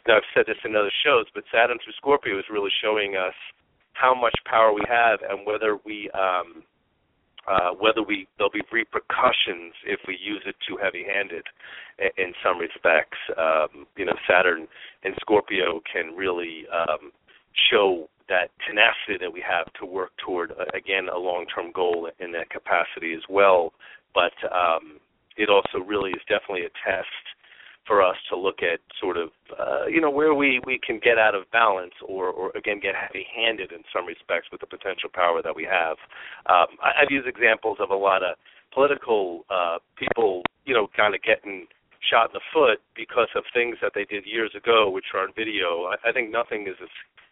Know, 0.06 0.16
I've 0.16 0.28
said 0.34 0.44
this 0.46 0.60
in 0.64 0.76
other 0.76 0.92
shows, 1.04 1.24
but 1.34 1.44
Saturn 1.52 1.78
through 1.82 1.96
Scorpio 1.96 2.38
is 2.38 2.44
really 2.50 2.72
showing 2.82 3.16
us 3.16 3.36
how 3.94 4.14
much 4.14 4.34
power 4.44 4.72
we 4.74 4.82
have 4.88 5.20
and 5.22 5.46
whether 5.46 5.78
we 5.86 6.10
um, 6.12 6.64
uh, 7.48 7.70
whether 7.78 8.02
we 8.02 8.26
there'll 8.36 8.50
be 8.50 8.62
repercussions 8.72 9.74
if 9.86 10.00
we 10.06 10.18
use 10.20 10.42
it 10.46 10.56
too 10.66 10.76
heavy-handed. 10.82 11.44
In, 11.98 12.10
in 12.26 12.32
some 12.42 12.58
respects, 12.58 13.18
um, 13.36 13.86
you 13.96 14.04
know, 14.04 14.16
Saturn 14.28 14.66
and 15.04 15.14
Scorpio 15.20 15.80
can 15.90 16.16
really 16.16 16.64
um, 16.72 17.12
show 17.70 18.08
that 18.28 18.50
tenacity 18.66 19.18
that 19.20 19.32
we 19.32 19.44
have 19.46 19.70
to 19.74 19.86
work 19.86 20.10
toward 20.24 20.52
uh, 20.52 20.64
again 20.74 21.08
a 21.14 21.18
long-term 21.18 21.72
goal 21.72 22.08
in 22.20 22.32
that 22.32 22.50
capacity 22.50 23.14
as 23.14 23.22
well. 23.28 23.72
But 24.14 24.32
um, 24.50 25.00
it 25.36 25.48
also 25.50 25.84
really 25.84 26.10
is 26.10 26.22
definitely 26.28 26.64
a 26.64 26.72
test 26.88 27.24
for 27.86 28.02
us 28.02 28.16
to 28.30 28.36
look 28.36 28.62
at 28.62 28.80
sort 29.00 29.16
of 29.16 29.28
uh, 29.58 29.86
you 29.86 30.00
know 30.00 30.10
where 30.10 30.34
we 30.34 30.60
we 30.66 30.78
can 30.84 31.00
get 31.02 31.18
out 31.18 31.34
of 31.34 31.50
balance 31.50 31.94
or 32.06 32.28
or 32.28 32.50
again 32.56 32.80
get 32.80 32.94
heavy-handed 32.94 33.72
in 33.72 33.82
some 33.92 34.06
respects 34.06 34.48
with 34.50 34.60
the 34.60 34.66
potential 34.66 35.08
power 35.12 35.42
that 35.42 35.54
we 35.54 35.64
have. 35.64 35.96
Um, 36.46 36.76
I, 36.82 37.02
I've 37.02 37.10
used 37.10 37.28
examples 37.28 37.78
of 37.80 37.90
a 37.90 37.96
lot 37.96 38.22
of 38.22 38.36
political 38.72 39.44
uh, 39.50 39.78
people 39.96 40.42
you 40.64 40.74
know 40.74 40.88
kind 40.96 41.14
of 41.14 41.22
getting 41.22 41.66
shot 42.10 42.30
in 42.30 42.34
the 42.34 42.44
foot 42.52 42.80
because 42.94 43.28
of 43.34 43.44
things 43.52 43.76
that 43.80 43.92
they 43.94 44.04
did 44.04 44.26
years 44.26 44.52
ago, 44.56 44.90
which 44.90 45.06
are 45.14 45.20
on 45.20 45.32
video. 45.34 45.88
I, 45.88 46.08
I 46.08 46.12
think 46.12 46.30
nothing 46.30 46.66
is 46.68 46.76
as 46.82 46.88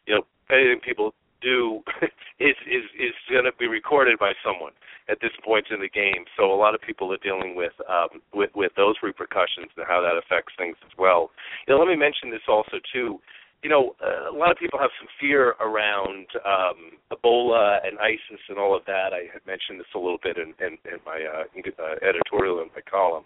you 0.07 0.15
know 0.15 0.23
anything 0.51 0.81
people 0.81 1.15
do 1.43 1.83
is 2.41 2.57
is 2.67 2.85
is 2.99 3.15
going 3.31 3.45
to 3.45 3.53
be 3.59 3.67
recorded 3.67 4.19
by 4.19 4.33
someone 4.45 4.73
at 5.09 5.19
this 5.21 5.33
point 5.45 5.67
in 5.71 5.81
the 5.81 5.89
game. 5.89 6.25
So 6.37 6.53
a 6.53 6.57
lot 6.57 6.75
of 6.75 6.81
people 6.81 7.13
are 7.13 7.23
dealing 7.23 7.55
with 7.57 7.73
um, 7.89 8.23
with 8.33 8.51
with 8.55 8.73
those 8.77 8.97
repercussions 9.03 9.71
and 9.77 9.87
how 9.87 10.01
that 10.01 10.17
affects 10.17 10.55
things 10.57 10.77
as 10.87 10.93
well. 10.99 11.31
You 11.67 11.75
know, 11.75 11.81
let 11.81 11.89
me 11.89 11.97
mention 11.97 12.31
this 12.31 12.47
also 12.49 12.79
too. 12.93 13.19
You 13.63 13.71
know, 13.71 13.95
uh, 14.03 14.35
a 14.35 14.37
lot 14.37 14.51
of 14.51 14.59
people 14.59 14.79
have 14.81 14.91
some 14.99 15.07
fear 15.21 15.55
around 15.63 16.27
um, 16.43 16.99
Ebola 17.15 17.79
and 17.87 17.97
ISIS 18.01 18.43
and 18.49 18.59
all 18.59 18.75
of 18.77 18.85
that. 18.87 19.15
I 19.15 19.31
had 19.33 19.47
mentioned 19.47 19.79
this 19.79 19.87
a 19.95 20.03
little 20.03 20.19
bit 20.21 20.37
in, 20.37 20.51
in, 20.59 20.75
in 20.83 20.99
my 21.07 21.23
uh, 21.23 21.47
uh, 21.47 21.95
editorial 22.03 22.59
in 22.59 22.75
my 22.75 22.83
column. 22.91 23.23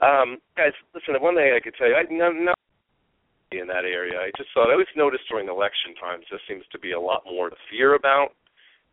Um, 0.00 0.38
guys, 0.56 0.72
listen. 0.94 1.20
One 1.20 1.36
thing 1.36 1.52
I 1.54 1.60
could 1.60 1.74
tell 1.76 1.88
you, 1.88 1.94
I, 1.94 2.08
in 3.58 3.66
that 3.66 3.84
area. 3.84 4.18
I 4.20 4.30
just 4.38 4.50
thought 4.54 4.70
I 4.70 4.78
always 4.78 4.94
noticed 4.94 5.24
during 5.28 5.48
election 5.48 5.94
times 5.98 6.24
there 6.30 6.40
seems 6.46 6.62
to 6.70 6.78
be 6.78 6.92
a 6.92 7.00
lot 7.00 7.22
more 7.26 7.50
to 7.50 7.56
fear 7.70 7.94
about. 7.94 8.30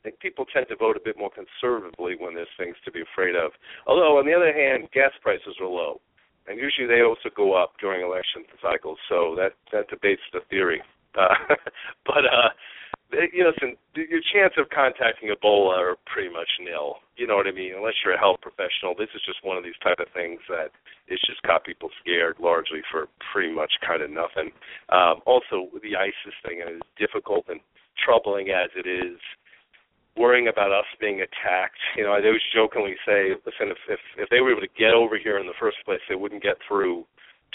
I 0.01 0.09
think 0.09 0.19
people 0.19 0.45
tend 0.49 0.65
to 0.69 0.75
vote 0.75 0.97
a 0.97 1.03
bit 1.03 1.17
more 1.17 1.29
conservatively 1.29 2.15
when 2.17 2.33
there's 2.33 2.49
things 2.57 2.75
to 2.85 2.91
be 2.91 3.01
afraid 3.01 3.35
of. 3.35 3.51
Although 3.85 4.17
on 4.17 4.25
the 4.25 4.33
other 4.33 4.53
hand, 4.53 4.89
gas 4.93 5.11
prices 5.21 5.57
are 5.61 5.67
low, 5.67 6.01
and 6.47 6.57
usually 6.57 6.87
they 6.87 7.01
also 7.01 7.29
go 7.35 7.53
up 7.53 7.73
during 7.79 8.01
election 8.01 8.45
cycles. 8.61 8.97
So 9.09 9.35
that 9.37 9.53
that 9.71 9.89
debates 9.89 10.25
the 10.33 10.41
theory. 10.49 10.81
Uh, 11.17 11.33
but 12.05 12.29
uh, 12.29 12.53
you 13.11 13.43
know, 13.43 13.51
listen, 13.55 13.77
your 13.95 14.21
chance 14.33 14.53
of 14.57 14.69
contacting 14.69 15.31
Ebola 15.31 15.77
are 15.79 15.95
pretty 16.05 16.29
much 16.29 16.49
nil. 16.59 16.97
You 17.15 17.27
know 17.27 17.35
what 17.35 17.47
I 17.47 17.51
mean? 17.51 17.73
Unless 17.75 18.03
you're 18.03 18.13
a 18.13 18.19
health 18.19 18.41
professional, 18.41 18.95
this 18.97 19.09
is 19.15 19.21
just 19.25 19.43
one 19.43 19.57
of 19.57 19.63
these 19.63 19.77
type 19.83 19.99
of 19.99 20.11
things 20.13 20.39
that 20.49 20.75
it's 21.07 21.23
just 21.25 21.41
got 21.43 21.63
people 21.63 21.89
scared 22.03 22.35
largely 22.39 22.81
for 22.91 23.07
pretty 23.31 23.53
much 23.53 23.71
kind 23.85 24.01
of 24.01 24.11
nothing. 24.11 24.51
Um, 24.89 25.23
also, 25.25 25.71
the 25.81 25.95
ISIS 25.95 26.35
thing 26.43 26.59
is 26.59 26.81
difficult 26.99 27.45
and 27.47 27.59
troubling 28.03 28.49
as 28.49 28.69
it 28.75 28.87
is. 28.87 29.17
Worrying 30.17 30.47
about 30.49 30.73
us 30.73 30.89
being 30.99 31.21
attacked, 31.21 31.77
you 31.95 32.03
know, 32.03 32.11
I 32.11 32.25
always 32.25 32.41
jokingly 32.53 32.97
say, 33.05 33.37
listen, 33.45 33.69
if 33.69 33.77
if 33.87 33.99
if 34.17 34.29
they 34.29 34.41
were 34.41 34.51
able 34.51 34.65
to 34.65 34.77
get 34.77 34.97
over 34.97 35.17
here 35.17 35.37
in 35.37 35.45
the 35.45 35.57
first 35.61 35.77
place, 35.85 36.01
they 36.09 36.17
wouldn't 36.17 36.41
get 36.41 36.57
through 36.67 37.05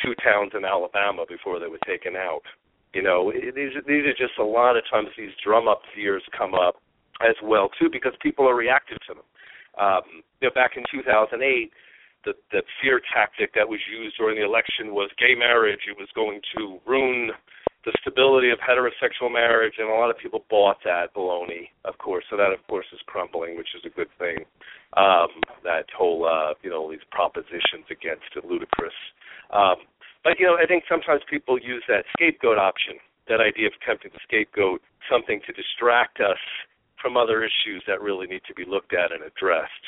two 0.00 0.14
towns 0.22 0.52
in 0.54 0.64
Alabama 0.64 1.26
before 1.28 1.58
they 1.58 1.66
were 1.66 1.82
taken 1.84 2.14
out. 2.14 2.46
You 2.94 3.02
know, 3.02 3.32
these 3.32 3.72
these 3.86 4.04
are 4.04 4.16
just 4.18 4.38
a 4.38 4.44
lot 4.44 4.76
of 4.76 4.84
times 4.90 5.08
these 5.16 5.32
drum 5.42 5.68
up 5.68 5.80
fears 5.94 6.22
come 6.36 6.54
up 6.54 6.76
as 7.20 7.36
well 7.42 7.70
too 7.80 7.88
because 7.90 8.12
people 8.20 8.48
are 8.48 8.54
reactive 8.54 8.98
to 9.08 9.14
them. 9.14 9.28
Um, 9.80 10.22
you 10.40 10.48
know, 10.48 10.54
back 10.54 10.72
in 10.76 10.84
2008, 10.92 11.72
the 12.24 12.32
the 12.52 12.62
fear 12.82 13.00
tactic 13.12 13.54
that 13.54 13.68
was 13.68 13.80
used 13.90 14.16
during 14.18 14.36
the 14.36 14.44
election 14.44 14.92
was 14.92 15.10
gay 15.18 15.34
marriage. 15.34 15.88
It 15.88 15.96
was 15.96 16.08
going 16.14 16.40
to 16.56 16.78
ruin 16.86 17.32
the 17.84 17.92
stability 18.00 18.50
of 18.50 18.58
heterosexual 18.58 19.32
marriage, 19.32 19.74
and 19.78 19.88
a 19.88 19.92
lot 19.92 20.10
of 20.10 20.18
people 20.18 20.44
bought 20.48 20.78
that 20.84 21.14
baloney, 21.14 21.70
of 21.84 21.98
course. 21.98 22.24
So 22.30 22.36
that, 22.36 22.52
of 22.52 22.64
course, 22.68 22.86
is 22.92 23.00
crumbling, 23.06 23.56
which 23.56 23.74
is 23.74 23.82
a 23.84 23.94
good 23.94 24.08
thing. 24.18 24.44
Um, 24.96 25.28
that 25.64 25.86
whole, 25.96 26.26
uh, 26.26 26.54
you 26.62 26.70
know, 26.70 26.90
these 26.90 27.02
propositions 27.10 27.86
against 27.90 28.30
it, 28.36 28.44
ludicrous. 28.44 28.94
Um, 29.50 29.76
but 30.24 30.38
you 30.38 30.46
know, 30.46 30.56
I 30.56 30.66
think 30.66 30.84
sometimes 30.88 31.22
people 31.28 31.58
use 31.58 31.82
that 31.88 32.04
scapegoat 32.14 32.58
option, 32.58 32.94
that 33.28 33.40
idea 33.40 33.66
of 33.66 33.74
attempting 33.82 34.10
to 34.12 34.20
scapegoat 34.22 34.80
something 35.10 35.40
to 35.46 35.52
distract 35.52 36.20
us 36.20 36.40
from 37.00 37.16
other 37.16 37.42
issues 37.42 37.82
that 37.86 38.00
really 38.00 38.26
need 38.26 38.42
to 38.46 38.54
be 38.54 38.64
looked 38.64 38.94
at 38.94 39.10
and 39.10 39.22
addressed. 39.26 39.84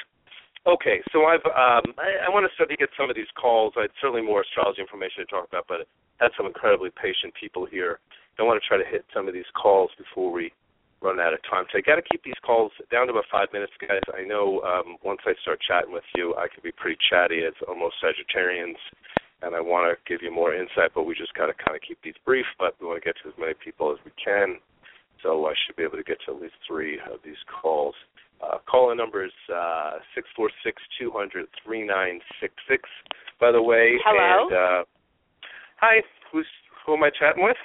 Okay, 0.66 1.05
so 1.12 1.27
I've 1.29 1.44
um, 1.47 1.94
I, 2.01 2.27
I 2.27 2.29
want 2.33 2.49
to 2.49 2.53
start 2.55 2.70
to 2.70 2.77
get 2.77 2.88
some 2.99 3.11
of 3.11 3.16
these 3.16 3.31
calls. 3.38 3.75
I 3.77 3.87
certainly 4.01 4.23
more 4.23 4.42
astrology 4.42 4.81
information 4.81 5.23
to 5.23 5.31
talk 5.31 5.47
about, 5.47 5.68
but 5.68 5.87
I 6.18 6.25
had 6.25 6.33
some 6.37 6.47
incredibly 6.47 6.90
patient 6.90 7.37
people 7.38 7.66
here. 7.66 8.01
I 8.38 8.42
want 8.42 8.61
to 8.61 8.66
try 8.66 8.79
to 8.81 8.88
hit 8.88 9.05
some 9.14 9.29
of 9.29 9.35
these 9.35 9.47
calls 9.55 9.90
before 9.94 10.33
we 10.33 10.51
run 11.05 11.20
out 11.20 11.37
of 11.37 11.40
time. 11.44 11.68
So 11.70 11.79
I 11.79 11.83
got 11.85 12.01
to 12.01 12.03
keep 12.03 12.25
these 12.25 12.40
calls 12.42 12.73
down 12.90 13.07
to 13.07 13.12
about 13.12 13.29
five 13.31 13.53
minutes, 13.53 13.77
guys. 13.79 14.03
I 14.11 14.25
know 14.25 14.64
um, 14.64 14.97
once 15.05 15.20
I 15.29 15.37
start 15.44 15.61
chatting 15.61 15.92
with 15.92 16.09
you, 16.16 16.35
I 16.35 16.49
can 16.49 16.64
be 16.64 16.73
pretty 16.73 16.99
chatty 17.12 17.44
as 17.44 17.55
almost 17.68 18.01
Sagittarians 18.03 18.81
and 19.44 19.54
I 19.54 19.61
want 19.61 19.92
to 19.92 20.00
give 20.09 20.24
you 20.24 20.33
more 20.33 20.54
insight, 20.54 20.96
but 20.96 21.04
we 21.04 21.14
just 21.14 21.35
got 21.35 21.46
to 21.46 21.54
kind 21.54 21.76
of 21.76 21.83
keep 21.85 22.00
these 22.02 22.16
brief. 22.24 22.46
But 22.59 22.74
we 22.80 22.88
want 22.88 23.02
to 23.02 23.04
get 23.04 23.16
to 23.22 23.28
as 23.28 23.37
many 23.38 23.52
people 23.52 23.92
as 23.92 23.98
we 24.04 24.12
can, 24.16 24.57
so 25.22 25.44
I 25.46 25.52
should 25.52 25.76
be 25.76 25.85
able 25.85 26.00
to 26.00 26.04
get 26.04 26.18
to 26.26 26.35
at 26.35 26.40
least 26.40 26.57
three 26.66 26.96
of 27.04 27.20
these 27.24 27.40
calls. 27.44 27.94
Uh, 28.40 28.59
call-in 28.68 28.96
number 28.96 29.24
is 29.24 29.37
uh, 29.52 30.00
six 30.14 30.28
four 30.35 30.50
six 30.64 30.80
two 30.98 31.12
hundred 31.12 31.46
three 31.64 31.87
nine 31.87 32.20
six 32.40 32.54
six. 32.68 32.88
By 33.38 33.52
the 33.52 33.62
way, 33.62 34.00
Hello. 34.00 34.48
and 34.48 34.52
uh, 34.57 34.80
hi, 35.76 36.00
who's 36.33 36.48
who 36.87 36.96
am 36.96 37.04
I 37.04 37.11
chatting 37.12 37.44
with? 37.44 37.61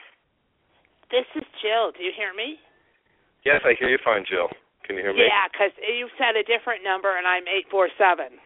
This 1.12 1.26
is 1.36 1.48
Jill. 1.63 1.92
Do 1.96 2.04
you 2.04 2.12
hear 2.15 2.36
me? 2.36 2.60
Yes, 3.44 3.63
I 3.63 3.74
hear 3.80 3.89
you 3.89 3.98
fine, 4.04 4.24
Jill. 4.30 4.52
Can 4.86 4.96
you 4.96 5.02
hear 5.02 5.13
me? 5.13 5.26
Yeah, 5.26 5.48
because 5.50 5.74
you 5.80 6.08
said 6.18 6.36
a 6.36 6.44
different 6.44 6.84
number, 6.84 7.18
and 7.18 7.26
I'm 7.26 7.48
eight 7.48 7.65
four 7.72 7.89
seven. 7.98 8.38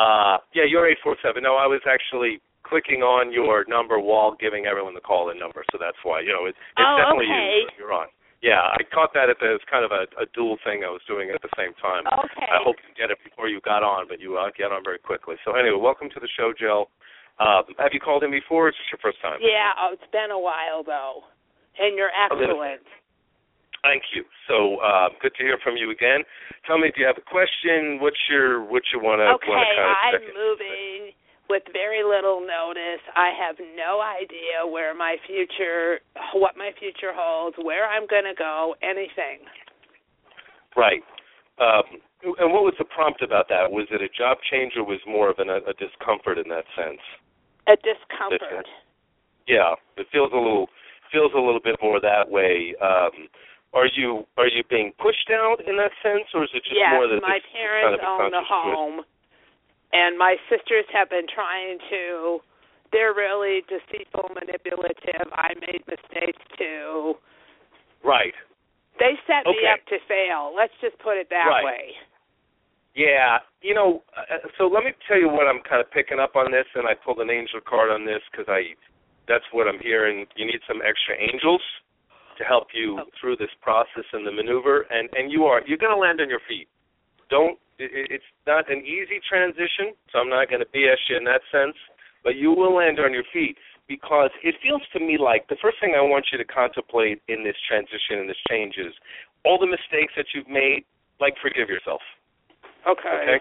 Uh, 0.00 0.38
yeah, 0.56 0.64
you're 0.64 0.88
847. 0.88 1.42
No, 1.44 1.60
I 1.60 1.68
was 1.68 1.84
actually 1.84 2.40
clicking 2.64 3.02
on 3.04 3.28
your 3.32 3.64
number 3.68 4.00
while 4.00 4.32
giving 4.40 4.64
everyone 4.64 4.94
the 4.96 5.04
call-in 5.04 5.36
number, 5.38 5.60
so 5.68 5.76
that's 5.76 6.00
why. 6.08 6.20
You 6.24 6.32
know, 6.32 6.44
it, 6.48 6.56
it's 6.56 6.80
Oh, 6.80 6.96
definitely 6.96 7.28
okay. 7.28 7.68
you. 7.68 7.84
You're 7.84 7.92
on. 7.92 8.08
Yeah, 8.40 8.64
I 8.72 8.80
caught 8.88 9.12
that 9.12 9.28
at 9.28 9.36
the, 9.36 9.52
it's 9.52 9.66
kind 9.68 9.84
of 9.84 9.92
a, 9.92 10.08
a 10.16 10.24
dual 10.32 10.56
thing 10.64 10.80
I 10.80 10.88
was 10.88 11.04
doing 11.04 11.28
at 11.28 11.44
the 11.44 11.52
same 11.60 11.76
time. 11.76 12.08
Okay. 12.08 12.48
I 12.48 12.56
hope 12.64 12.80
you 12.80 12.88
get 12.96 13.12
it 13.12 13.20
before 13.20 13.52
you 13.52 13.60
got 13.60 13.84
on, 13.84 14.08
but 14.08 14.16
you 14.16 14.40
uh, 14.40 14.48
get 14.56 14.72
on 14.72 14.80
very 14.80 14.96
quickly. 14.96 15.36
So 15.44 15.52
anyway, 15.60 15.76
welcome 15.76 16.08
to 16.16 16.20
the 16.20 16.28
show, 16.32 16.56
Jill. 16.56 16.88
Um, 17.36 17.68
have 17.76 17.92
you 17.92 18.00
called 18.00 18.24
in 18.24 18.32
before? 18.32 18.68
Or 18.68 18.72
is 18.72 18.76
this 18.80 18.88
your 18.96 19.00
first 19.04 19.20
time? 19.20 19.44
Yeah, 19.44 19.76
oh, 19.76 19.92
it's 19.92 20.08
been 20.12 20.32
a 20.32 20.40
while 20.40 20.80
though, 20.80 21.28
and 21.76 21.96
you're 22.00 22.08
Oh, 22.16 22.32
excellent. 22.32 22.80
Thank 23.82 24.02
you. 24.14 24.24
So 24.48 24.76
uh, 24.84 25.08
good 25.22 25.32
to 25.36 25.42
hear 25.42 25.58
from 25.62 25.76
you 25.76 25.90
again. 25.90 26.20
Tell 26.66 26.76
me, 26.76 26.92
do 26.94 27.00
you 27.00 27.06
have 27.06 27.16
a 27.16 27.24
question? 27.24 27.98
What's 28.00 28.20
your 28.28 28.60
what 28.64 28.82
you 28.92 29.00
want 29.00 29.24
to 29.24 29.40
Okay, 29.40 29.48
kind 29.48 29.80
of 29.80 30.20
I'm 30.20 30.20
in? 30.20 30.34
moving 30.36 31.00
with 31.48 31.64
very 31.72 32.04
little 32.04 32.44
notice. 32.44 33.02
I 33.16 33.32
have 33.34 33.56
no 33.74 34.00
idea 34.04 34.68
where 34.68 34.94
my 34.94 35.16
future, 35.26 36.00
what 36.34 36.56
my 36.56 36.70
future 36.78 37.10
holds, 37.16 37.56
where 37.60 37.88
I'm 37.88 38.06
going 38.06 38.28
to 38.28 38.36
go, 38.36 38.76
anything. 38.82 39.48
Right. 40.76 41.02
Um, 41.58 42.00
and 42.38 42.52
what 42.52 42.62
was 42.62 42.74
the 42.78 42.84
prompt 42.84 43.22
about 43.22 43.48
that? 43.48 43.72
Was 43.72 43.88
it 43.90 44.00
a 44.00 44.08
job 44.12 44.38
change 44.50 44.74
or 44.76 44.84
was 44.84 45.00
more 45.08 45.28
of 45.28 45.38
an, 45.38 45.48
a 45.48 45.74
discomfort 45.74 46.38
in 46.38 46.48
that 46.48 46.64
sense? 46.76 47.00
A 47.66 47.76
discomfort. 47.80 48.68
Yeah, 49.48 49.74
it 49.96 50.06
feels 50.12 50.30
a 50.32 50.36
little 50.36 50.68
feels 51.10 51.32
a 51.34 51.40
little 51.40 51.60
bit 51.60 51.76
more 51.82 52.00
that 52.00 52.30
way. 52.30 52.74
Um, 52.80 53.26
are 53.72 53.86
you 53.86 54.26
are 54.36 54.48
you 54.48 54.62
being 54.68 54.92
pushed 54.98 55.30
out 55.30 55.62
in 55.62 55.76
that 55.78 55.94
sense, 56.02 56.26
or 56.34 56.42
is 56.42 56.50
it 56.54 56.62
just 56.66 56.74
yes, 56.74 56.90
more 56.90 57.06
that 57.06 57.22
my 57.22 57.38
parents 57.54 57.86
kind 57.86 57.94
of 57.94 58.02
own 58.02 58.30
the 58.34 58.42
home, 58.42 59.06
and 59.92 60.18
my 60.18 60.36
sisters 60.50 60.84
have 60.92 61.10
been 61.10 61.26
trying 61.30 61.78
to. 61.90 62.40
They're 62.90 63.14
really 63.14 63.62
deceitful, 63.70 64.34
manipulative. 64.34 65.30
I 65.30 65.54
made 65.62 65.86
mistakes 65.86 66.42
too. 66.58 67.14
Right. 68.02 68.34
They 68.98 69.14
set 69.30 69.46
me 69.46 69.62
up 69.70 69.78
to 69.86 70.02
fail. 70.10 70.50
Let's 70.50 70.74
just 70.82 70.98
put 70.98 71.16
it 71.16 71.30
that 71.30 71.46
Right. 71.46 71.64
way. 71.64 71.94
Yeah, 72.96 73.38
you 73.62 73.72
know. 73.72 74.02
Uh, 74.10 74.50
so 74.58 74.66
let 74.66 74.82
me 74.82 74.90
tell 75.06 75.16
you 75.16 75.28
what 75.28 75.46
I'm 75.46 75.62
kind 75.62 75.80
of 75.80 75.88
picking 75.92 76.18
up 76.18 76.34
on 76.34 76.50
this, 76.50 76.66
and 76.74 76.88
I 76.88 76.94
pulled 76.94 77.20
an 77.20 77.30
angel 77.30 77.60
card 77.62 77.90
on 77.94 78.04
this 78.04 78.20
because 78.30 78.50
I, 78.50 78.74
that's 79.28 79.46
what 79.52 79.68
I'm 79.68 79.78
hearing. 79.78 80.26
You 80.34 80.44
need 80.44 80.58
some 80.66 80.82
extra 80.82 81.14
angels 81.14 81.62
to 82.40 82.44
help 82.48 82.68
you 82.72 82.98
Oh. 82.98 83.04
through 83.20 83.36
this 83.36 83.52
process 83.60 84.06
and 84.12 84.26
the 84.26 84.32
maneuver, 84.32 84.88
and 84.90 85.08
and 85.12 85.30
you 85.30 85.44
are 85.44 85.60
you're 85.66 85.78
going 85.78 85.92
to 85.94 86.02
land 86.06 86.20
on 86.20 86.28
your 86.28 86.40
feet. 86.48 86.68
Don't. 87.28 87.58
It, 87.78 87.90
it's 88.20 88.30
not 88.46 88.70
an 88.72 88.80
easy 88.84 89.20
transition, 89.28 89.92
so 90.10 90.18
I'm 90.18 90.28
not 90.32 90.48
going 90.50 90.60
to 90.64 90.70
BS 90.76 91.00
you 91.08 91.16
in 91.16 91.24
that 91.24 91.42
sense, 91.52 91.76
but 92.24 92.34
you 92.36 92.50
will 92.52 92.74
land 92.74 92.98
on 92.98 93.12
your 93.12 93.24
feet 93.32 93.56
because 93.88 94.30
it 94.42 94.54
feels 94.62 94.82
to 94.94 95.00
me 95.00 95.18
like 95.18 95.48
the 95.48 95.56
first 95.60 95.78
thing 95.80 95.94
I 95.96 96.00
want 96.02 96.26
you 96.32 96.38
to 96.38 96.44
contemplate 96.44 97.20
in 97.28 97.44
this 97.44 97.56
transition 97.68 98.18
and 98.20 98.28
this 98.28 98.40
change 98.48 98.74
is 98.78 98.92
all 99.44 99.58
the 99.58 99.66
mistakes 99.66 100.12
that 100.16 100.26
you've 100.34 100.48
made. 100.48 100.84
Like 101.20 101.34
forgive 101.42 101.68
yourself. 101.68 102.00
Okay. 102.88 103.16
Okay. 103.22 103.38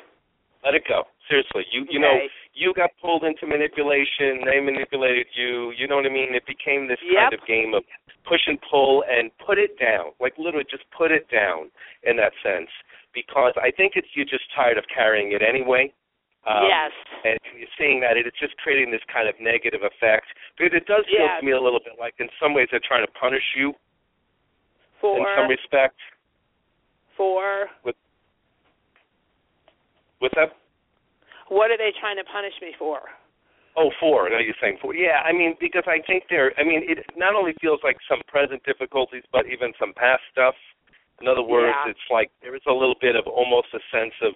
Let 0.66 0.76
it 0.76 0.84
go. 0.88 1.04
Seriously. 1.30 1.64
You 1.72 1.86
you 1.90 2.00
know, 2.00 2.18
you 2.56 2.74
got 2.74 2.90
pulled 3.00 3.24
into 3.24 3.46
manipulation, 3.46 4.42
they 4.50 4.60
manipulated 4.60 5.28
you, 5.38 5.72
you 5.78 5.88
know 5.88 5.98
what 5.98 6.06
I 6.06 6.10
mean? 6.10 6.34
It 6.34 6.46
became 6.48 6.88
this 6.90 6.98
kind 7.14 7.34
of 7.34 7.46
game 7.46 7.74
of 7.78 7.84
push 8.26 8.42
and 8.48 8.58
pull 8.70 9.04
and 9.08 9.30
put 9.46 9.58
it 9.62 9.78
down. 9.80 10.12
Like 10.20 10.34
literally 10.38 10.66
just 10.70 10.84
put 10.90 11.12
it 11.12 11.30
down 11.30 11.70
in 12.04 12.18
that 12.18 12.34
sense. 12.42 12.70
Because 13.14 13.54
I 13.62 13.70
think 13.70 13.94
it's 13.96 14.08
you're 14.18 14.26
just 14.26 14.50
tired 14.56 14.78
of 14.78 14.86
carrying 14.94 15.32
it 15.32 15.42
anyway. 15.46 15.94
Um, 16.48 16.66
yes. 16.66 16.92
and 17.26 17.38
you're 17.60 17.70
seeing 17.78 18.00
that 18.00 18.16
it, 18.18 18.26
it's 18.26 18.40
just 18.40 18.56
creating 18.58 18.90
this 18.90 19.04
kind 19.12 19.28
of 19.28 19.36
negative 19.42 19.82
effect. 19.84 20.26
Because 20.58 20.74
it 20.74 20.88
does 20.88 21.06
feel 21.06 21.30
Yes. 21.30 21.42
to 21.42 21.46
me 21.46 21.52
a 21.52 21.62
little 21.62 21.82
bit 21.84 21.94
like 22.00 22.16
in 22.18 22.30
some 22.42 22.54
ways 22.56 22.70
they're 22.72 22.82
trying 22.82 23.06
to 23.06 23.12
punish 23.14 23.44
you 23.56 23.74
For 25.00 25.18
in 25.20 25.26
some 25.38 25.50
respect. 25.50 26.00
for 27.16 27.70
With. 27.86 27.96
What's 30.20 30.34
that? 30.36 30.56
What 31.50 31.70
are 31.72 31.78
they 31.78 31.92
trying 32.00 32.18
to 32.18 32.24
punish 32.24 32.54
me 32.62 32.74
for? 32.78 33.02
Oh, 33.78 33.92
four. 34.00 34.30
Now 34.30 34.40
you're 34.40 34.58
saying 34.62 34.78
four. 34.82 34.96
Yeah, 34.96 35.22
I 35.24 35.32
mean, 35.32 35.56
because 35.60 35.84
I 35.88 36.00
think 36.06 36.24
there. 36.30 36.52
I 36.58 36.64
mean, 36.64 36.82
it 36.90 37.06
not 37.16 37.36
only 37.36 37.54
feels 37.62 37.80
like 37.84 37.98
some 38.10 38.20
present 38.28 38.64
difficulties, 38.66 39.24
but 39.32 39.46
even 39.46 39.74
some 39.80 39.94
past 39.94 40.22
stuff. 40.32 40.56
In 41.22 41.28
other 41.28 41.44
words, 41.44 41.76
Yeah. 41.86 41.92
it's 41.92 42.08
like 42.10 42.32
there 42.42 42.56
is 42.56 42.62
a 42.68 42.74
little 42.74 42.96
bit 43.00 43.16
of 43.16 43.28
almost 43.28 43.68
a 43.74 43.80
sense 43.92 44.14
of 44.22 44.34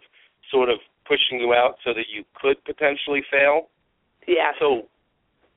sort 0.52 0.70
of 0.70 0.80
pushing 1.06 1.40
you 1.40 1.54
out 1.54 1.78
so 1.84 1.94
that 1.94 2.08
you 2.10 2.24
could 2.36 2.64
potentially 2.64 3.24
fail. 3.32 3.70
Yeah. 4.28 4.52
So 4.60 4.88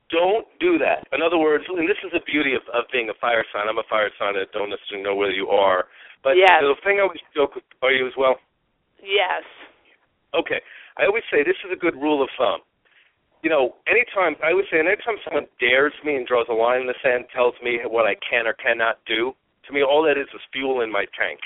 don't 0.09 0.47
do 0.59 0.77
that. 0.79 1.07
In 1.13 1.21
other 1.21 1.37
words, 1.37 1.65
and 1.67 1.87
this 1.87 1.99
is 2.03 2.11
the 2.11 2.21
beauty 2.25 2.55
of, 2.55 2.63
of 2.73 2.85
being 2.91 3.09
a 3.09 3.13
fire 3.19 3.43
sign. 3.53 3.67
I'm 3.67 3.77
a 3.77 3.83
fire 3.89 4.09
sign. 4.19 4.35
I 4.35 4.45
don't 4.53 4.69
necessarily 4.69 5.03
know 5.03 5.15
whether 5.15 5.31
you 5.35 5.49
are, 5.49 5.87
but 6.23 6.35
Yes. 6.35 6.59
the 6.61 6.75
thing 6.83 6.99
I 6.99 7.03
always 7.03 7.19
joke. 7.35 7.55
with- 7.55 7.63
Are 7.81 7.91
you 7.91 8.07
as 8.07 8.15
well? 8.17 8.39
yes. 9.03 9.43
Okay. 10.33 10.59
I 10.97 11.05
always 11.05 11.23
say 11.31 11.43
this 11.43 11.57
is 11.65 11.71
a 11.71 11.79
good 11.79 11.95
rule 11.95 12.23
of 12.23 12.29
thumb. 12.37 12.61
You 13.43 13.49
know, 13.49 13.77
anytime 13.85 14.35
I 14.43 14.51
always 14.51 14.65
say 14.71 14.79
anytime 14.81 15.21
someone 15.23 15.45
dares 15.59 15.93
me 16.03 16.15
and 16.17 16.25
draws 16.25 16.47
a 16.49 16.57
line 16.57 16.81
in 16.81 16.87
the 16.87 16.97
sand, 17.03 17.25
tells 17.33 17.53
me 17.61 17.79
what 17.85 18.09
I 18.09 18.17
can 18.25 18.47
or 18.47 18.53
cannot 18.53 18.97
do, 19.05 19.33
to 19.67 19.73
me 19.73 19.83
all 19.83 20.01
that 20.03 20.17
is 20.17 20.27
is 20.33 20.41
fuel 20.51 20.81
in 20.81 20.91
my 20.91 21.05
tank. 21.13 21.39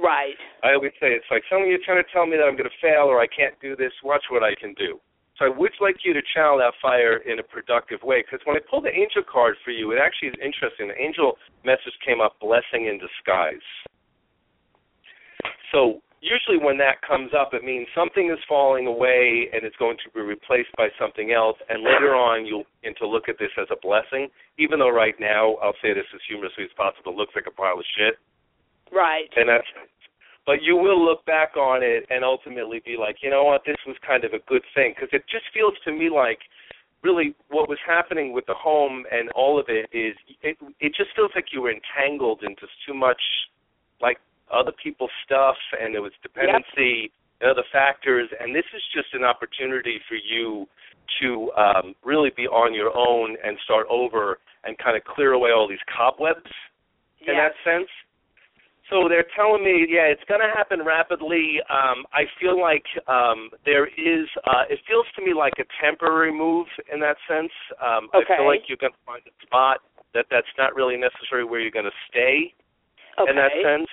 Right. 0.00 0.40
I 0.64 0.72
always 0.72 0.92
say 0.96 1.12
it's 1.12 1.28
like 1.30 1.44
someone 1.50 1.68
you're 1.68 1.84
trying 1.84 2.02
to 2.02 2.10
tell 2.12 2.24
me 2.24 2.40
that 2.40 2.48
I'm 2.48 2.56
going 2.56 2.70
to 2.70 2.80
fail 2.80 3.12
or 3.12 3.20
I 3.20 3.28
can't 3.28 3.52
do 3.60 3.76
this. 3.76 3.92
Watch 4.02 4.24
what 4.30 4.42
I 4.42 4.56
can 4.56 4.72
do. 4.74 4.96
So 5.38 5.44
I 5.44 5.48
would 5.48 5.72
like 5.80 5.96
you 6.04 6.12
to 6.14 6.22
channel 6.32 6.56
that 6.58 6.72
fire 6.80 7.18
in 7.28 7.40
a 7.40 7.42
productive 7.42 8.00
way 8.02 8.24
because 8.24 8.40
when 8.46 8.56
I 8.56 8.60
pulled 8.68 8.84
the 8.84 8.94
angel 8.94 9.22
card 9.24 9.56
for 9.64 9.70
you, 9.70 9.92
it 9.92 9.98
actually 10.00 10.28
is 10.28 10.40
interesting. 10.40 10.88
The 10.88 11.00
angel 11.00 11.36
message 11.64 11.92
came 12.04 12.20
up, 12.20 12.40
blessing 12.40 12.88
in 12.88 13.00
disguise. 13.00 13.66
So 15.72 16.00
usually 16.22 16.62
when 16.62 16.78
that 16.78 17.02
comes 17.02 17.34
up, 17.34 17.52
it 17.52 17.66
means 17.66 17.86
something 17.94 18.30
is 18.30 18.38
falling 18.48 18.86
away 18.86 19.50
and 19.52 19.66
it's 19.66 19.76
going 19.76 19.98
to 20.06 20.08
be 20.14 20.22
replaced 20.22 20.70
by 20.78 20.88
something 20.98 21.32
else. 21.34 21.58
And 21.68 21.82
later 21.82 22.14
on, 22.14 22.46
you'll 22.46 22.64
begin 22.80 22.94
to 23.02 23.06
look 23.06 23.28
at 23.28 23.36
this 23.42 23.50
as 23.58 23.66
a 23.74 23.76
blessing, 23.82 24.30
even 24.56 24.78
though 24.78 24.94
right 24.94 25.18
now, 25.18 25.58
I'll 25.58 25.76
say 25.82 25.92
this 25.92 26.06
as 26.14 26.22
humorously 26.30 26.64
as 26.64 26.74
possible, 26.78 27.12
it 27.12 27.18
looks 27.18 27.34
like 27.34 27.50
a 27.50 27.54
pile 27.54 27.74
of 27.74 27.84
shit. 27.98 28.22
Right. 28.94 29.28
And 29.34 29.50
that's, 29.50 29.66
but 30.46 30.62
you 30.62 30.76
will 30.78 31.02
look 31.02 31.26
back 31.26 31.58
on 31.58 31.82
it 31.82 32.06
and 32.08 32.24
ultimately 32.24 32.80
be 32.86 32.96
like, 32.96 33.16
you 33.20 33.30
know 33.30 33.44
what, 33.44 33.62
this 33.66 33.78
was 33.86 33.96
kind 34.06 34.22
of 34.24 34.32
a 34.32 34.40
good 34.46 34.62
thing 34.74 34.94
because 34.94 35.10
it 35.12 35.26
just 35.26 35.50
feels 35.52 35.74
to 35.84 35.92
me 35.92 36.08
like 36.08 36.38
really 37.02 37.34
what 37.50 37.68
was 37.68 37.78
happening 37.84 38.32
with 38.32 38.46
the 38.46 38.54
home 38.54 39.04
and 39.10 39.28
all 39.30 39.58
of 39.58 39.66
it 39.68 39.90
is 39.92 40.14
it 40.40 40.56
it 40.78 40.94
just 40.94 41.10
feels 41.16 41.32
like 41.34 41.46
you 41.52 41.60
were 41.60 41.72
entangled 41.72 42.44
into 42.44 42.62
too 42.86 42.94
much 42.94 43.20
like 44.00 44.18
other 44.52 44.72
people's 44.82 45.10
stuff 45.24 45.56
and 45.80 45.94
there 45.94 46.02
was 46.02 46.12
dependency 46.22 47.10
and 47.40 47.50
other 47.50 47.64
factors 47.72 48.28
and 48.40 48.54
this 48.54 48.66
is 48.74 48.82
just 48.94 49.14
an 49.14 49.24
opportunity 49.24 49.98
for 50.08 50.16
you 50.16 50.66
to 51.20 51.50
um 51.58 51.94
really 52.04 52.30
be 52.36 52.46
on 52.46 52.72
your 52.74 52.96
own 52.96 53.36
and 53.44 53.58
start 53.64 53.86
over 53.90 54.38
and 54.64 54.78
kind 54.78 54.96
of 54.96 55.02
clear 55.04 55.32
away 55.32 55.50
all 55.50 55.68
these 55.68 55.82
cobwebs 55.90 56.50
in 57.26 57.34
that 57.34 57.54
sense. 57.64 57.88
So 58.90 59.08
they're 59.08 59.26
telling 59.34 59.64
me, 59.64 59.86
yeah, 59.88 60.12
it's 60.12 60.22
going 60.28 60.42
to 60.44 60.52
happen 60.52 60.84
rapidly. 60.84 61.62
Um, 61.70 62.04
I 62.12 62.28
feel 62.36 62.60
like 62.60 62.84
um, 63.08 63.48
there 63.64 63.86
is. 63.86 64.28
Uh, 64.44 64.68
it 64.68 64.80
feels 64.86 65.06
to 65.16 65.24
me 65.24 65.32
like 65.32 65.54
a 65.58 65.64
temporary 65.80 66.34
move 66.34 66.66
in 66.92 67.00
that 67.00 67.16
sense. 67.24 67.52
Um, 67.80 68.12
I 68.12 68.20
feel 68.26 68.46
like 68.46 68.68
you're 68.68 68.80
going 68.80 68.92
to 68.92 69.04
find 69.06 69.22
a 69.24 69.34
spot 69.46 69.80
that 70.12 70.26
that's 70.30 70.50
not 70.58 70.74
really 70.74 71.00
necessarily 71.00 71.48
where 71.48 71.60
you're 71.60 71.72
going 71.72 71.88
to 71.88 72.00
stay 72.10 72.52
okay. 73.16 73.30
in 73.30 73.36
that 73.40 73.54
sense, 73.64 73.88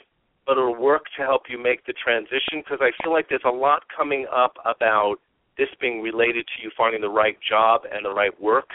but 0.49 0.57
it'll 0.57 0.75
work 0.75 1.03
to 1.15 1.21
help 1.21 1.43
you 1.47 1.61
make 1.61 1.85
the 1.85 1.93
transition 1.93 2.65
because 2.65 2.79
I 2.81 2.89
feel 3.03 3.13
like 3.13 3.29
there's 3.29 3.45
a 3.45 3.53
lot 3.53 3.83
coming 3.95 4.25
up 4.35 4.57
about 4.65 5.17
this 5.59 5.67
being 5.79 6.01
related 6.01 6.47
to 6.47 6.63
you 6.63 6.71
finding 6.75 7.01
the 7.01 7.09
right 7.09 7.37
job 7.47 7.81
and 7.85 8.03
the 8.03 8.09
right 8.09 8.33
work. 8.41 8.69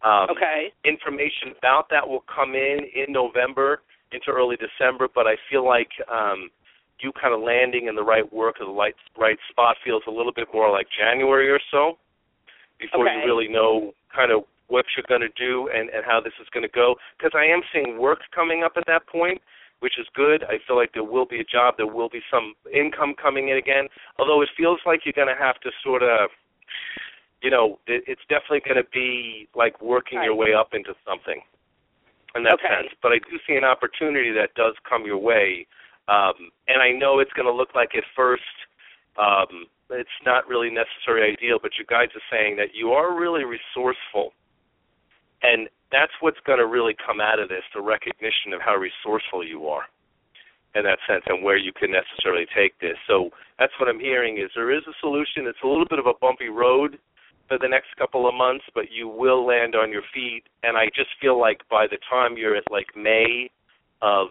Um, 0.00 0.28
Okay. 0.30 0.72
information 0.86 1.52
about 1.58 1.90
that 1.90 2.08
will 2.08 2.24
come 2.34 2.54
in 2.54 2.88
in 2.96 3.12
November 3.12 3.82
into 4.10 4.30
early 4.30 4.56
December, 4.56 5.06
but 5.14 5.26
I 5.26 5.36
feel 5.50 5.66
like 5.66 5.90
um, 6.08 6.48
you 7.00 7.12
kind 7.20 7.34
of 7.34 7.40
landing 7.42 7.88
in 7.88 7.94
the 7.94 8.02
right 8.02 8.24
work 8.32 8.56
or 8.60 8.66
the 8.66 8.72
right 8.72 8.96
right 9.18 9.36
spot 9.50 9.76
feels 9.84 10.02
a 10.08 10.10
little 10.10 10.32
bit 10.32 10.48
more 10.54 10.70
like 10.72 10.86
January 10.98 11.50
or 11.50 11.60
so, 11.70 11.98
before 12.80 13.06
Okay. 13.06 13.20
you 13.20 13.26
really 13.26 13.48
know 13.48 13.92
kind 14.16 14.32
of 14.32 14.44
what 14.68 14.86
you're 14.96 15.04
going 15.12 15.20
to 15.20 15.34
do 15.36 15.68
and 15.74 15.90
and 15.90 16.06
how 16.06 16.20
this 16.20 16.32
is 16.40 16.48
going 16.54 16.64
to 16.64 16.72
go. 16.72 16.96
Because 17.18 17.32
I 17.36 17.44
am 17.44 17.60
seeing 17.70 17.98
work 17.98 18.20
coming 18.34 18.62
up 18.64 18.72
at 18.76 18.84
that 18.86 19.06
point, 19.06 19.42
which 19.82 19.98
is 19.98 20.06
good. 20.14 20.44
I 20.44 20.62
feel 20.66 20.76
like 20.76 20.94
there 20.94 21.04
will 21.04 21.26
be 21.26 21.40
a 21.40 21.44
job, 21.44 21.74
there 21.76 21.90
will 21.90 22.08
be 22.08 22.22
some 22.30 22.54
income 22.72 23.14
coming 23.20 23.48
in 23.48 23.56
again. 23.58 23.90
Although 24.18 24.40
it 24.42 24.48
feels 24.56 24.78
like 24.86 25.00
you're 25.04 25.18
going 25.18 25.34
to 25.34 25.42
have 25.42 25.58
to 25.60 25.70
sort 25.82 26.02
of 26.02 26.30
you 27.42 27.50
know, 27.50 27.80
it, 27.88 28.04
it's 28.06 28.22
definitely 28.28 28.62
going 28.64 28.78
to 28.78 28.88
be 28.94 29.48
like 29.54 29.82
working 29.82 30.22
your 30.22 30.34
way 30.34 30.54
up 30.54 30.74
into 30.74 30.94
something 31.04 31.42
in 32.36 32.44
that 32.44 32.54
Okay. 32.54 32.70
sense. 32.70 32.94
But 33.02 33.10
I 33.10 33.18
do 33.18 33.36
see 33.46 33.56
an 33.56 33.64
opportunity 33.64 34.30
that 34.30 34.54
does 34.54 34.74
come 34.88 35.04
your 35.04 35.18
way, 35.18 35.66
um, 36.06 36.54
and 36.68 36.80
I 36.80 36.92
know 36.92 37.18
it's 37.18 37.32
going 37.32 37.50
to 37.50 37.52
look 37.52 37.74
like 37.74 37.96
at 37.96 38.04
first 38.14 38.46
um, 39.18 39.66
it's 39.90 40.18
not 40.24 40.48
really 40.48 40.70
necessarily 40.70 41.32
ideal, 41.32 41.58
but 41.60 41.72
your 41.76 41.84
guides 41.84 42.12
are 42.16 42.26
saying 42.30 42.56
that 42.56 42.72
you 42.72 42.92
are 42.92 43.12
really 43.18 43.44
resourceful, 43.44 44.32
that's 45.92 46.12
what's 46.20 46.40
going 46.46 46.58
to 46.58 46.66
really 46.66 46.96
come 47.04 47.20
out 47.20 47.38
of 47.38 47.48
this: 47.48 47.62
the 47.74 47.80
recognition 47.80 48.52
of 48.52 48.60
how 48.60 48.74
resourceful 48.74 49.46
you 49.46 49.68
are 49.68 49.84
in 50.74 50.84
that 50.84 50.98
sense 51.06 51.22
and 51.26 51.44
where 51.44 51.58
you 51.58 51.72
can 51.72 51.92
necessarily 51.92 52.46
take 52.56 52.78
this. 52.80 52.96
So 53.06 53.28
that's 53.58 53.72
what 53.78 53.88
I'm 53.88 54.00
hearing 54.00 54.38
is 54.38 54.50
there 54.54 54.72
is 54.72 54.82
a 54.88 54.96
solution. 55.00 55.46
It's 55.46 55.60
a 55.62 55.68
little 55.68 55.84
bit 55.88 55.98
of 55.98 56.06
a 56.06 56.16
bumpy 56.20 56.48
road 56.48 56.98
for 57.48 57.58
the 57.58 57.68
next 57.68 57.94
couple 57.98 58.26
of 58.26 58.34
months, 58.34 58.64
but 58.74 58.90
you 58.90 59.08
will 59.08 59.44
land 59.44 59.74
on 59.74 59.92
your 59.92 60.02
feet. 60.14 60.44
And 60.62 60.76
I 60.76 60.86
just 60.96 61.10
feel 61.20 61.38
like 61.38 61.60
by 61.70 61.86
the 61.86 61.98
time 62.08 62.36
you're 62.38 62.56
at 62.56 62.64
like 62.70 62.86
May 62.96 63.50
of 64.00 64.28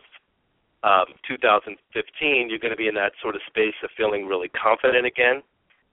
um, 0.84 1.14
2015, 1.28 2.50
you're 2.50 2.58
going 2.58 2.74
to 2.74 2.78
be 2.78 2.88
in 2.88 2.96
that 2.96 3.12
sort 3.22 3.36
of 3.36 3.42
space 3.46 3.78
of 3.84 3.92
feeling 3.96 4.26
really 4.26 4.50
confident 4.50 5.06
again, 5.06 5.44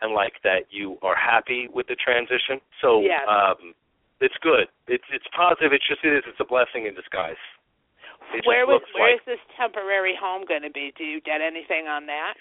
and 0.01 0.15
like 0.15 0.41
that 0.45 0.65
you 0.71 0.97
are 1.03 1.17
happy 1.17 1.69
with 1.73 1.87
the 1.89 1.97
transition. 1.97 2.61
So 2.81 3.03
Yes. 3.03 3.29
um, 3.29 3.75
it's 4.21 4.37
good. 4.43 4.67
It's 4.87 5.05
it's 5.13 5.27
positive. 5.35 5.73
It's 5.73 5.87
just 5.87 6.03
it 6.05 6.15
is. 6.15 6.25
It's 6.27 6.41
a 6.41 6.49
blessing 6.49 6.87
in 6.87 6.95
disguise. 6.95 7.39
It 8.35 8.45
where 8.45 8.67
was 8.67 8.83
where 8.95 9.13
like- 9.15 9.21
is 9.23 9.25
this 9.27 9.43
temporary 9.57 10.15
home 10.19 10.45
going 10.47 10.63
to 10.63 10.71
be? 10.71 10.93
Do 10.97 11.05
you 11.05 11.21
get 11.21 11.41
anything 11.41 11.87
on 11.87 12.07
that? 12.07 12.35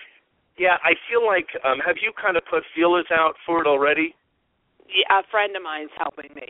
Yeah, 0.58 0.82
I 0.84 0.98
feel 1.10 1.26
like 1.26 1.48
um 1.64 1.80
have 1.86 1.98
you 2.02 2.12
kind 2.18 2.36
of 2.36 2.44
put 2.50 2.64
feelers 2.74 3.08
out 3.14 3.36
for 3.46 3.62
it 3.62 3.68
already? 3.68 4.16
Yeah, 4.90 5.20
a 5.20 5.24
friend 5.30 5.56
of 5.56 5.62
mine's 5.64 5.94
helping 5.98 6.34
me. 6.34 6.50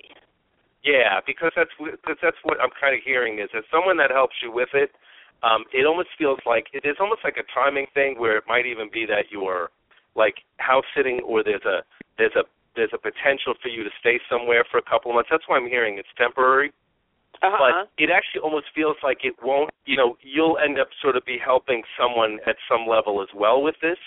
Yeah, 0.84 1.20
because 1.26 1.52
that's 1.56 1.74
because 1.78 2.18
that's 2.22 2.38
what 2.44 2.62
I'm 2.62 2.72
kind 2.80 2.96
of 2.96 3.02
hearing 3.04 3.40
is 3.40 3.50
that 3.54 3.64
someone 3.72 3.98
that 3.98 4.12
helps 4.12 4.36
you 4.42 4.52
with 4.52 4.70
it. 4.74 4.92
Um, 5.44 5.66
it 5.72 5.86
almost 5.86 6.10
feels 6.18 6.40
like 6.48 6.66
it 6.74 6.82
is 6.88 6.98
almost 7.00 7.22
like 7.24 7.38
a 7.38 7.46
timing 7.54 7.86
thing 7.94 8.18
where 8.18 8.38
it 8.38 8.46
might 8.48 8.66
even 8.66 8.90
be 8.92 9.06
that 9.06 9.30
you 9.30 9.44
are 9.46 9.70
like 10.16 10.42
house 10.58 10.86
sitting 10.96 11.22
or 11.22 11.44
there's 11.44 11.66
a 11.66 11.84
there's 12.18 12.34
a 12.36 12.46
there's 12.78 12.94
a 12.94 13.02
potential 13.02 13.58
for 13.62 13.68
you 13.68 13.84
to 13.84 13.90
stay 14.00 14.22
somewhere 14.30 14.64
for 14.70 14.78
a 14.78 14.86
couple 14.86 15.12
of 15.12 15.16
months. 15.16 15.30
That's 15.34 15.44
why 15.50 15.58
I'm 15.58 15.68
hearing 15.68 15.98
it's 15.98 16.14
temporary. 16.16 16.72
Uh-huh. 17.44 17.54
but 17.62 18.02
it 18.02 18.10
actually 18.10 18.42
almost 18.42 18.66
feels 18.74 18.98
like 19.04 19.22
it 19.22 19.36
won't 19.46 19.70
you 19.86 19.96
know 19.96 20.18
you'll 20.26 20.58
end 20.58 20.80
up 20.80 20.90
sort 21.00 21.16
of 21.16 21.24
be 21.24 21.38
helping 21.38 21.84
someone 21.94 22.40
at 22.50 22.56
some 22.66 22.90
level 22.90 23.22
as 23.22 23.30
well 23.36 23.62
with 23.62 23.76
this 23.80 24.00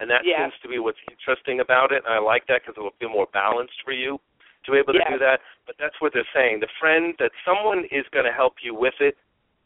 and 0.00 0.08
that 0.08 0.24
Yeah. 0.24 0.48
seems 0.48 0.56
to 0.62 0.68
be 0.68 0.78
what's 0.78 0.96
interesting 1.10 1.60
about 1.60 1.92
it 1.92 2.00
and 2.06 2.14
i 2.14 2.18
like 2.18 2.46
that 2.48 2.62
because 2.64 2.78
it 2.78 2.80
will 2.80 2.96
feel 2.98 3.10
more 3.10 3.28
balanced 3.34 3.84
for 3.84 3.92
you 3.92 4.18
to 4.64 4.72
be 4.72 4.78
able 4.78 4.94
to 4.94 4.98
Yes. 5.04 5.12
do 5.12 5.18
that 5.18 5.40
but 5.66 5.76
that's 5.78 6.00
what 6.00 6.14
they're 6.14 6.32
saying 6.32 6.60
the 6.60 6.72
friend 6.80 7.12
that 7.18 7.32
someone 7.44 7.84
is 7.92 8.08
going 8.16 8.24
to 8.24 8.32
help 8.32 8.64
you 8.64 8.72
with 8.74 8.96
it 8.98 9.18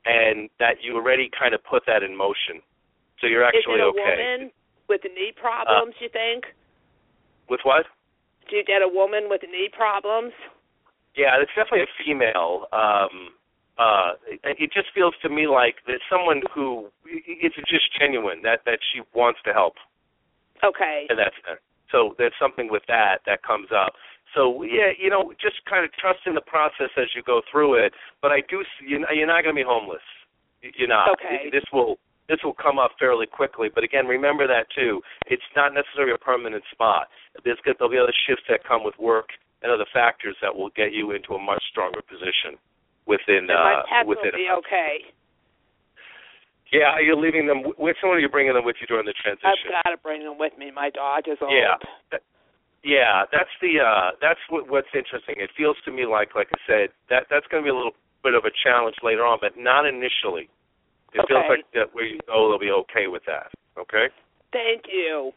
and 0.04 0.50
that 0.58 0.82
you 0.82 0.96
already 0.96 1.30
kind 1.30 1.54
of 1.54 1.62
put 1.62 1.86
that 1.86 2.02
in 2.02 2.16
motion 2.16 2.58
so 3.20 3.28
you're 3.28 3.44
actually 3.44 3.78
is 3.78 3.94
it 3.94 3.94
a 3.94 3.94
okay 3.94 4.18
woman 4.18 4.50
with 4.88 5.02
knee 5.04 5.30
problems? 5.38 5.94
you 6.00 6.08
think? 6.08 6.46
with 7.48 7.60
what 7.62 7.86
Do 8.50 8.56
you 8.56 8.64
get 8.64 8.82
a 8.82 8.88
woman 8.88 9.28
with 9.28 9.42
knee 9.42 9.68
problems? 9.72 10.32
Yeah, 11.16 11.38
it's 11.40 11.50
definitely 11.54 11.86
a 11.86 11.92
female. 12.04 12.66
Um, 12.72 13.32
uh, 13.78 14.14
it, 14.26 14.56
it 14.58 14.70
just 14.72 14.88
feels 14.94 15.14
to 15.22 15.28
me 15.28 15.46
like 15.46 15.76
that 15.86 15.98
someone 16.10 16.42
who 16.54 16.90
it's 17.06 17.56
just 17.66 17.90
genuine 17.98 18.42
that 18.42 18.60
that 18.66 18.78
she 18.92 19.02
wants 19.14 19.40
to 19.44 19.52
help, 19.52 19.74
Okay. 20.62 21.06
and 21.08 21.18
that's. 21.18 21.34
So 21.90 22.14
there's 22.18 22.34
something 22.40 22.70
with 22.70 22.82
that 22.88 23.22
that 23.26 23.42
comes 23.42 23.68
up. 23.70 23.94
So 24.34 24.62
yeah, 24.62 24.90
you 24.98 25.10
know, 25.10 25.32
just 25.40 25.62
kind 25.68 25.84
of 25.84 25.92
trust 25.94 26.26
in 26.26 26.34
the 26.34 26.42
process 26.42 26.90
as 26.98 27.06
you 27.14 27.22
go 27.22 27.42
through 27.50 27.74
it. 27.74 27.92
But 28.20 28.32
I 28.32 28.42
do, 28.50 28.62
see, 28.78 28.90
you 28.90 28.98
know, 28.98 29.06
you're 29.14 29.28
not 29.30 29.42
going 29.42 29.54
to 29.54 29.62
be 29.62 29.66
homeless. 29.66 30.02
You're 30.62 30.88
not. 30.88 31.10
Okay. 31.14 31.50
This 31.52 31.62
will 31.72 31.98
this 32.28 32.38
will 32.42 32.54
come 32.54 32.78
up 32.78 32.92
fairly 32.98 33.26
quickly. 33.26 33.68
But 33.72 33.84
again, 33.84 34.06
remember 34.06 34.46
that 34.46 34.66
too. 34.74 35.02
It's 35.26 35.42
not 35.54 35.74
necessarily 35.74 36.14
a 36.14 36.18
permanent 36.18 36.64
spot. 36.72 37.08
There's 37.42 37.58
there'll 37.64 37.90
be 37.90 37.98
other 37.98 38.14
shifts 38.28 38.44
that 38.48 38.62
come 38.62 38.84
with 38.84 38.94
work 38.98 39.34
and 39.62 39.72
other 39.72 39.88
factors 39.90 40.36
that 40.42 40.54
will 40.54 40.70
get 40.76 40.92
you 40.92 41.10
into 41.10 41.34
a 41.34 41.40
much 41.40 41.62
stronger 41.70 42.00
position 42.04 42.60
within 43.06 43.50
and 43.50 43.58
my 43.58 43.82
uh 43.82 44.06
within 44.06 44.30
will 44.32 44.38
be 44.38 44.48
okay. 44.48 44.92
yeah 46.72 46.96
you're 47.02 47.18
leaving 47.18 47.46
them 47.46 47.64
which 47.76 47.98
one 48.04 48.16
are 48.16 48.22
you 48.22 48.28
bringing 48.28 48.54
them 48.54 48.64
with 48.64 48.76
you 48.80 48.86
during 48.86 49.04
the 49.04 49.16
transition? 49.18 49.50
I've 49.68 49.84
got 49.84 49.90
to 49.90 50.00
bring 50.00 50.22
them 50.24 50.38
with 50.38 50.56
me. 50.56 50.70
My 50.70 50.88
dog 50.88 51.26
is 51.26 51.36
old. 51.42 51.52
Yeah. 51.52 51.76
yeah 52.84 53.24
that's 53.32 53.52
the 53.60 53.82
uh 53.82 54.16
that's 54.22 54.40
what 54.48 54.70
what's 54.70 54.92
interesting 54.94 55.36
it 55.42 55.50
feels 55.56 55.76
to 55.84 55.90
me 55.90 56.06
like 56.06 56.34
like 56.34 56.48
i 56.54 56.60
said 56.68 56.88
that 57.10 57.26
that's 57.28 57.46
going 57.50 57.62
to 57.62 57.66
be 57.66 57.72
a 57.72 57.76
little 57.76 57.96
bit 58.22 58.32
of 58.32 58.44
a 58.44 58.52
challenge 58.64 58.96
later 59.02 59.24
on 59.26 59.38
but 59.40 59.58
not 59.58 59.84
initially 59.84 60.48
it 61.12 61.22
feels 61.28 61.46
like 61.48 61.64
that 61.74 61.92
where 61.92 62.06
you 62.06 62.18
go 62.26 62.48
they'll 62.48 62.62
be 62.62 62.72
okay 62.72 63.08
with 63.08 63.22
that 63.26 63.52
okay 63.76 64.08
Thank 64.54 64.86
you. 64.86 65.32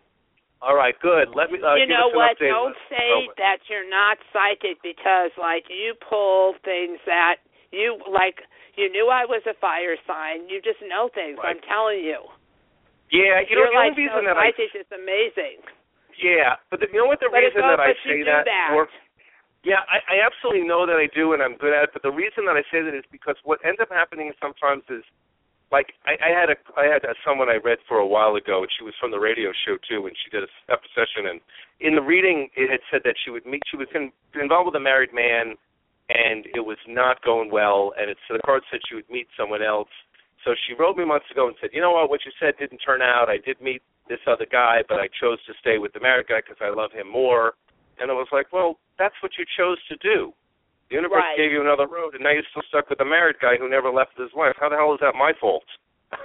All 0.62 0.76
right 0.76 0.96
good 1.02 1.30
let 1.36 1.52
me 1.52 1.60
uh, 1.62 1.76
you 1.76 1.86
know 1.86 2.10
what? 2.14 2.38
Don't 2.40 2.76
say 2.90 3.30
that 3.38 3.62
you're 3.70 3.88
not 3.90 4.18
psychic 4.34 4.82
because, 4.82 5.32
like, 5.38 5.70
you 5.70 5.94
pull 6.02 6.54
things 6.66 6.98
that 7.06 7.44
you 7.72 7.98
like. 8.10 8.42
You 8.78 8.90
knew 8.94 9.10
I 9.10 9.26
was 9.26 9.42
a 9.50 9.58
fire 9.58 9.98
sign. 10.06 10.50
You 10.50 10.62
just 10.62 10.78
know 10.86 11.10
things. 11.10 11.42
Right. 11.42 11.58
I'm 11.58 11.62
telling 11.66 12.06
you. 12.06 12.22
yeah 13.10 13.42
you 13.46 13.58
know 13.58 13.66
the 13.70 13.78
like 13.78 13.98
only 13.98 14.06
reason 14.06 14.22
so 14.22 14.30
that 14.30 14.38
I 14.38 14.54
psychic 14.54 14.72
is 14.78 14.90
amazing. 14.94 15.62
yeah 16.22 16.58
but 16.70 16.82
the, 16.82 16.88
you 16.92 17.00
know 17.02 17.10
what 17.10 17.22
the 17.22 17.30
but 17.32 17.42
it's 17.42 17.56
reason 17.56 17.66
that 17.70 17.82
I 17.82 17.94
say 18.06 18.22
that, 18.26 18.46
that. 18.46 18.70
for 18.74 18.86
Yeah, 19.66 19.84
I, 19.90 20.00
I 20.08 20.16
absolutely 20.24 20.64
know 20.64 20.86
that 20.88 20.96
I 20.96 21.12
do, 21.12 21.34
and 21.34 21.42
I'm 21.44 21.58
good 21.58 21.74
at 21.76 21.90
it. 21.90 21.92
But 21.92 22.04
the 22.06 22.14
reason 22.14 22.46
that 22.48 22.56
I 22.56 22.64
say 22.72 22.80
that 22.86 22.96
is 22.96 23.04
because 23.12 23.36
what 23.44 23.60
ends 23.68 23.82
up 23.82 23.90
happening 23.92 24.32
sometimes 24.40 24.84
is, 24.88 25.04
like, 25.72 25.94
I, 26.06 26.16
I 26.20 26.32
had 26.32 26.50
a 26.50 26.58
I 26.78 26.86
had 26.86 27.04
a, 27.04 27.14
someone 27.26 27.50
I 27.50 27.60
read 27.64 27.80
for 27.88 27.98
a 27.98 28.08
while 28.08 28.36
ago, 28.36 28.64
and 28.64 28.72
she 28.78 28.84
was 28.84 28.94
from 29.00 29.12
the 29.12 29.20
radio 29.20 29.52
show 29.66 29.76
too, 29.84 30.08
and 30.08 30.16
she 30.24 30.32
did 30.32 30.44
a 30.44 30.78
session, 30.96 31.28
and 31.28 31.42
in 31.80 31.96
the 31.96 32.02
reading 32.02 32.50
it 32.56 32.72
had 32.72 32.80
said 32.92 33.02
that 33.04 33.16
she 33.24 33.32
would 33.32 33.46
meet, 33.46 33.62
she 33.70 33.78
was 33.78 33.88
in, 33.94 34.12
involved 34.40 34.68
with 34.68 34.76
a 34.76 34.84
married 34.84 35.14
man, 35.14 35.56
and 36.10 36.48
it 36.56 36.64
was 36.64 36.78
not 36.88 37.24
going 37.24 37.52
well, 37.52 37.94
and 38.00 38.10
it 38.10 38.18
it's 38.18 38.28
the 38.32 38.40
card 38.46 38.64
said 38.72 38.80
she 38.88 38.96
would 38.96 39.10
meet 39.10 39.28
someone 39.38 39.62
else. 39.62 39.92
So 40.46 40.56
she 40.56 40.74
wrote 40.74 40.96
me 40.96 41.04
months 41.04 41.28
ago 41.32 41.48
and 41.48 41.56
said, 41.60 41.72
you 41.74 41.82
know 41.82 41.92
what, 41.92 42.10
what 42.10 42.22
you 42.26 42.32
said 42.40 42.56
didn't 42.58 42.80
turn 42.80 43.02
out. 43.02 43.28
I 43.28 43.38
did 43.44 43.60
meet 43.60 43.82
this 44.08 44.24
other 44.28 44.48
guy, 44.50 44.84
but 44.88 45.00
I 45.00 45.10
chose 45.20 45.40
to 45.46 45.54
stay 45.60 45.78
with 45.78 45.92
the 45.92 46.00
married 46.00 46.28
guy 46.28 46.40
because 46.40 46.62
I 46.62 46.70
love 46.70 46.92
him 46.94 47.12
more. 47.12 47.54
And 48.00 48.10
I 48.10 48.14
was 48.14 48.30
like, 48.32 48.54
well, 48.54 48.80
that's 48.98 49.16
what 49.22 49.34
you 49.38 49.46
chose 49.58 49.78
to 49.90 49.98
do. 49.98 50.32
The 50.90 50.96
universe 50.96 51.24
Right. 51.24 51.38
gave 51.38 51.52
you 51.52 51.62
another 51.62 51.88
road, 51.88 52.16
and 52.16 52.24
now 52.24 52.32
you're 52.32 52.48
still 52.50 52.64
stuck 52.68 52.90
with 52.90 53.00
the 53.00 53.06
married 53.06 53.40
guy 53.40 53.58
who 53.58 53.68
never 53.68 53.92
left 53.92 54.18
his 54.18 54.32
wife. 54.34 54.56
How 54.60 54.70
the 54.70 54.78
hell 54.78 54.94
is 54.94 55.00
that 55.02 55.16
my 55.16 55.34
fault? 55.34 55.68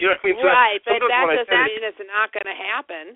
you 0.00 0.10
know 0.10 0.18
what 0.18 0.24
I 0.24 0.26
mean? 0.26 0.36
So 0.42 0.48
right, 0.50 0.82
but 0.84 0.98
that 0.98 1.26
doesn't 1.30 1.64
mean 1.70 1.86
it's 1.86 2.02
not 2.10 2.32
going 2.34 2.50
to 2.50 2.58
happen. 2.58 3.14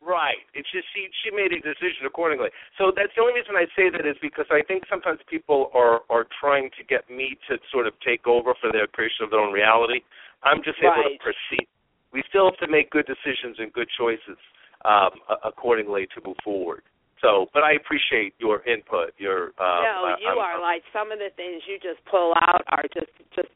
Right. 0.00 0.46
It's 0.54 0.70
just 0.70 0.86
she 0.94 1.10
she 1.22 1.30
made 1.34 1.52
a 1.52 1.60
decision 1.60 2.06
accordingly. 2.06 2.48
So 2.78 2.92
that's 2.94 3.12
the 3.16 3.20
only 3.20 3.34
reason 3.34 3.56
I 3.58 3.66
say 3.74 3.90
that 3.90 4.06
is 4.06 4.16
because 4.22 4.46
I 4.48 4.62
think 4.62 4.84
sometimes 4.88 5.18
people 5.28 5.70
are 5.74 6.06
are 6.08 6.24
trying 6.40 6.70
to 6.78 6.82
get 6.84 7.10
me 7.10 7.36
to 7.50 7.58
sort 7.70 7.86
of 7.86 7.92
take 8.00 8.26
over 8.26 8.54
for 8.60 8.70
their 8.70 8.86
creation 8.86 9.26
of 9.26 9.30
their 9.30 9.40
own 9.40 9.52
reality. 9.52 10.00
I'm 10.44 10.62
just 10.62 10.78
able 10.78 11.02
to 11.02 11.18
proceed. 11.18 11.66
We 12.12 12.22
still 12.30 12.46
have 12.48 12.58
to 12.62 12.68
make 12.70 12.90
good 12.90 13.10
decisions 13.10 13.58
and 13.58 13.72
good 13.72 13.88
choices 13.98 14.38
um, 14.86 15.18
accordingly 15.44 16.06
to 16.14 16.22
move 16.24 16.38
forward. 16.44 16.82
So, 17.20 17.50
but 17.52 17.62
I 17.66 17.72
appreciate 17.74 18.34
your 18.38 18.62
input. 18.62 19.10
Your 19.18 19.50
uh, 19.58 19.82
no, 19.82 20.16
you 20.22 20.28
I'm- 20.28 20.38
are 20.38 20.60
like 20.60 20.82
some 20.92 21.10
of 21.10 21.18
the 21.18 21.30
things 21.34 21.62
you 21.66 21.78
just 21.82 21.98
pull 22.06 22.32
out 22.46 22.62
are 22.68 22.84
just 22.94 23.10
just 23.34 23.50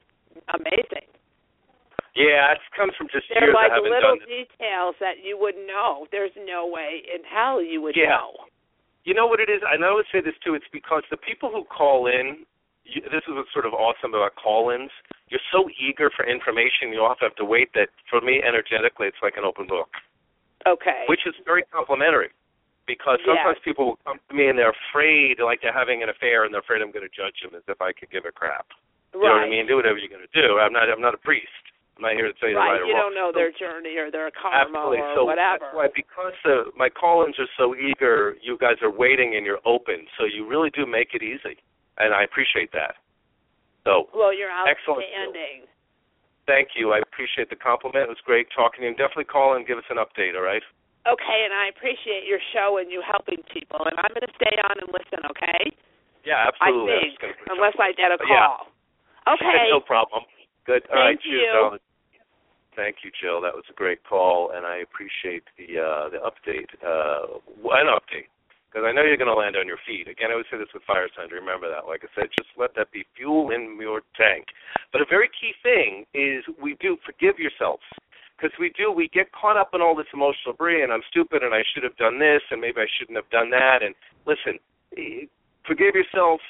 amazing. 0.55 1.07
Yeah, 2.14 2.53
it 2.53 2.59
comes 2.77 2.92
from 2.98 3.09
just 3.09 3.25
They're 3.33 3.48
years 3.48 3.55
like 3.57 3.70
I 3.72 3.81
haven't 3.81 3.88
little 3.90 4.18
done 4.18 4.29
this. 4.29 4.48
details 4.53 4.96
that 5.01 5.25
you 5.25 5.38
wouldn't 5.40 5.64
know. 5.66 6.07
There's 6.12 6.35
no 6.45 6.66
way 6.66 7.01
in 7.09 7.24
hell 7.24 7.62
you 7.62 7.80
would 7.80 7.97
Yeah. 7.97 8.20
know. 8.20 8.36
You 9.05 9.14
know 9.14 9.26
what 9.26 9.41
it 9.41 9.49
is? 9.49 9.62
And 9.64 9.82
I 9.84 9.89
always 9.89 10.07
say 10.12 10.20
this 10.20 10.36
too. 10.45 10.55
It's 10.55 10.68
because 10.68 11.03
the 11.11 11.16
people 11.16 11.51
who 11.51 11.64
call 11.64 12.07
in, 12.07 12.45
you, 12.84 13.01
this 13.09 13.24
is 13.26 13.32
what's 13.32 13.51
sort 13.53 13.64
of 13.64 13.72
awesome 13.72 14.12
about 14.12 14.34
call-ins. 14.36 14.91
You're 15.28 15.41
so 15.51 15.70
eager 15.80 16.11
for 16.14 16.26
information, 16.28 16.93
you 16.93 17.01
often 17.01 17.26
have 17.32 17.36
to 17.36 17.45
wait. 17.47 17.72
That 17.72 17.89
for 18.11 18.20
me, 18.20 18.43
energetically, 18.45 19.07
it's 19.09 19.22
like 19.22 19.39
an 19.39 19.45
open 19.45 19.66
book, 19.66 19.89
Okay. 20.68 21.05
which 21.09 21.24
is 21.26 21.34
very 21.47 21.62
complimentary. 21.72 22.28
Because 22.87 23.18
sometimes 23.24 23.57
Yes. 23.62 23.64
people 23.64 23.87
will 23.95 24.01
come 24.05 24.18
to 24.28 24.35
me 24.35 24.49
and 24.49 24.59
they're 24.59 24.74
afraid, 24.91 25.39
like 25.39 25.62
they're 25.62 25.72
having 25.72 26.03
an 26.03 26.09
affair, 26.11 26.45
and 26.45 26.53
they're 26.53 26.61
afraid 26.66 26.83
I'm 26.83 26.91
going 26.91 27.07
to 27.07 27.14
judge 27.14 27.39
them 27.43 27.55
as 27.55 27.62
if 27.68 27.80
I 27.80 27.93
could 27.93 28.11
give 28.11 28.26
a 28.26 28.33
crap. 28.33 28.66
You 29.14 29.20
right. 29.20 29.28
know 29.28 29.35
what 29.39 29.47
I 29.47 29.51
mean? 29.51 29.66
Do 29.66 29.76
whatever 29.76 29.99
you're 29.99 30.11
going 30.11 30.26
to 30.26 30.35
do. 30.35 30.59
I'm 30.59 30.72
not. 30.72 30.91
I'm 30.91 31.01
not 31.01 31.14
a 31.14 31.22
priest. 31.22 31.47
I'm 31.97 32.03
not 32.09 32.16
here 32.16 32.26
to 32.26 32.35
tell 32.41 32.49
you 32.49 32.57
right. 32.57 32.80
the 32.80 32.83
right 32.83 32.89
you 32.89 32.97
or 32.97 33.05
don't 33.05 33.14
know 33.14 33.30
wrong. 33.30 33.37
their 33.37 33.53
journey 33.53 33.95
or 34.01 34.11
their 34.11 34.33
karma 34.33 34.66
Absolutely. 34.66 34.99
or 34.99 35.14
so 35.14 35.24
whatever. 35.28 35.68
That's 35.68 35.76
why, 35.76 35.89
because 35.95 36.33
the, 36.43 36.72
my 36.74 36.89
call-ins 36.89 37.37
are 37.39 37.53
so 37.61 37.76
eager, 37.76 38.35
you 38.41 38.57
guys 38.57 38.80
are 38.80 38.91
waiting 38.91 39.37
and 39.37 39.45
you're 39.45 39.61
open, 39.68 40.09
so 40.16 40.24
you 40.24 40.49
really 40.49 40.70
do 40.72 40.89
make 40.89 41.12
it 41.12 41.22
easy, 41.22 41.61
and 42.01 42.16
I 42.16 42.24
appreciate 42.24 42.72
that. 42.72 42.97
So, 43.85 44.09
well, 44.16 44.33
you're 44.33 44.51
excellent. 44.51 45.05
outstanding. 45.05 45.68
Thank 46.47 46.74
you. 46.74 46.93
I 46.97 46.99
appreciate 47.05 47.51
the 47.51 47.61
compliment. 47.61 48.09
It 48.09 48.09
was 48.09 48.24
great 48.24 48.49
talking 48.57 48.83
to 48.83 48.89
you. 48.89 48.97
Definitely 48.97 49.28
call 49.28 49.55
and 49.55 49.66
give 49.66 49.78
us 49.78 49.87
an 49.91 49.99
update. 50.01 50.35
All 50.35 50.43
right. 50.43 50.62
Okay, 51.03 51.38
and 51.42 51.50
I 51.53 51.66
appreciate 51.66 52.30
your 52.30 52.38
show 52.55 52.78
and 52.78 52.86
you 52.86 53.03
helping 53.03 53.42
people, 53.50 53.82
and 53.82 53.98
I'm 53.98 54.14
going 54.14 54.22
to 54.22 54.34
stay 54.38 54.55
on 54.62 54.78
and 54.78 54.88
listen. 54.94 55.18
Okay. 55.34 55.74
Yeah, 56.22 56.46
absolutely. 56.46 56.94
I 56.94 57.00
think, 57.03 57.18
I 57.22 57.55
unless 57.59 57.74
I 57.82 57.90
get 57.98 58.14
a 58.14 58.18
Uh, 58.22 58.26
yeah. 58.30 58.46
call. 58.46 58.70
Okay. 59.34 59.66
no 59.70 59.80
problem. 59.80 60.22
Good. 60.66 60.86
All 60.90 60.98
right. 60.98 61.18
Thank 61.18 61.22
Cheers, 61.26 61.42
you. 61.42 61.78
Thank 62.74 62.96
you, 63.05 63.11
Jill. 63.11 63.40
That 63.42 63.55
was 63.55 63.64
a 63.68 63.74
great 63.74 64.03
call, 64.05 64.50
and 64.55 64.64
I 64.64 64.78
appreciate 64.78 65.44
the 65.59 65.82
uh, 65.82 66.09
the 66.09 66.18
update. 66.22 66.70
Uh, 66.80 67.42
an 67.74 67.90
update, 67.90 68.30
because 68.70 68.86
I 68.86 68.92
know 68.92 69.03
you're 69.03 69.18
going 69.20 69.28
to 69.28 69.36
land 69.36 69.57
on 69.57 69.66
your 69.66 69.82
feet. 69.84 70.09
Again, 70.09 70.30
I 70.32 70.36
would 70.36 70.46
say 70.50 70.57
this 70.57 70.72
with 70.72 70.82
Fire 70.86 71.09
Thunder. 71.14 71.34
Remember 71.36 71.68
that. 71.68 71.84
Like 71.86 72.00
I 72.05 72.09
said, 72.14 72.30
just 72.38 72.48
let 72.57 72.74
that 72.76 72.90
be 72.90 73.05
fuel 73.16 73.50
in 73.50 73.76
your 73.78 74.00
tank. 74.16 74.46
But 74.92 75.03
a 75.03 75.07
very 75.09 75.28
key 75.28 75.53
thing 75.62 76.07
is 76.14 76.44
we 76.62 76.76
do 76.80 76.96
forgive 77.05 77.38
yourselves. 77.38 77.82
Because 78.43 78.59
we 78.59 78.72
do, 78.76 78.90
we 78.90 79.09
get 79.14 79.30
caught 79.30 79.57
up 79.57 79.70
in 79.72 79.80
all 79.80 79.95
this 79.95 80.11
emotional 80.12 80.51
debris, 80.53 80.82
and 80.82 80.93
I'm 80.93 81.03
stupid, 81.09 81.45
and 81.45 81.55
I 81.55 81.62
should 81.72 81.84
have 81.84 81.97
done 81.97 82.18
this, 82.18 82.43
and 82.51 82.61
maybe 82.61 82.80
I 82.80 82.90
shouldn't 82.99 83.16
have 83.16 83.30
done 83.30 83.51
that. 83.51 83.82
And 83.82 83.95
listen, 84.26 84.59
eh, 84.99 85.26
forgive 85.64 85.95
yourself, 85.95 86.40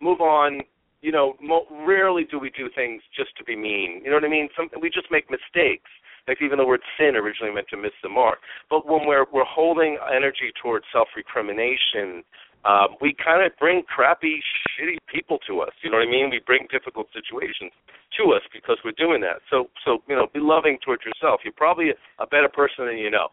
move 0.00 0.20
on, 0.20 0.60
you 1.02 1.10
know, 1.10 1.34
mo- 1.42 1.66
rarely 1.84 2.22
do 2.22 2.38
we 2.38 2.50
do 2.50 2.70
things 2.72 3.02
just 3.16 3.36
to 3.38 3.42
be 3.42 3.56
mean. 3.56 4.00
You 4.04 4.10
know 4.10 4.16
what 4.16 4.24
I 4.24 4.28
mean? 4.28 4.48
Some 4.56 4.68
we 4.80 4.90
just 4.90 5.10
make 5.10 5.26
mistakes. 5.28 5.90
Like 6.28 6.38
even 6.40 6.58
the 6.58 6.66
word 6.66 6.82
sin 6.96 7.16
originally 7.16 7.52
meant 7.52 7.66
to 7.70 7.76
miss 7.76 7.96
the 8.02 8.08
mark. 8.08 8.38
But 8.68 8.86
when 8.86 9.08
we're 9.08 9.26
we're 9.32 9.48
holding 9.48 9.98
energy 10.14 10.52
towards 10.62 10.84
self-recrimination, 10.92 12.22
um, 12.64 12.96
we 13.00 13.16
kind 13.16 13.40
of 13.44 13.56
bring 13.58 13.82
crappy, 13.88 14.40
shitty 14.76 14.98
people 15.08 15.38
to 15.48 15.60
us. 15.60 15.72
You 15.82 15.90
know 15.90 15.96
what 15.98 16.08
I 16.08 16.10
mean? 16.10 16.28
We 16.30 16.40
bring 16.44 16.66
difficult 16.70 17.08
situations 17.12 17.72
to 18.20 18.32
us 18.32 18.42
because 18.52 18.76
we're 18.84 18.96
doing 19.00 19.20
that. 19.22 19.40
So 19.50 19.70
so 19.84 20.02
you 20.08 20.16
know, 20.16 20.26
be 20.32 20.40
loving 20.40 20.78
towards 20.84 21.02
yourself. 21.04 21.40
You're 21.44 21.56
probably 21.56 21.90
a 22.18 22.26
better 22.26 22.48
person 22.48 22.86
than 22.86 22.98
you 22.98 23.10
know. 23.10 23.28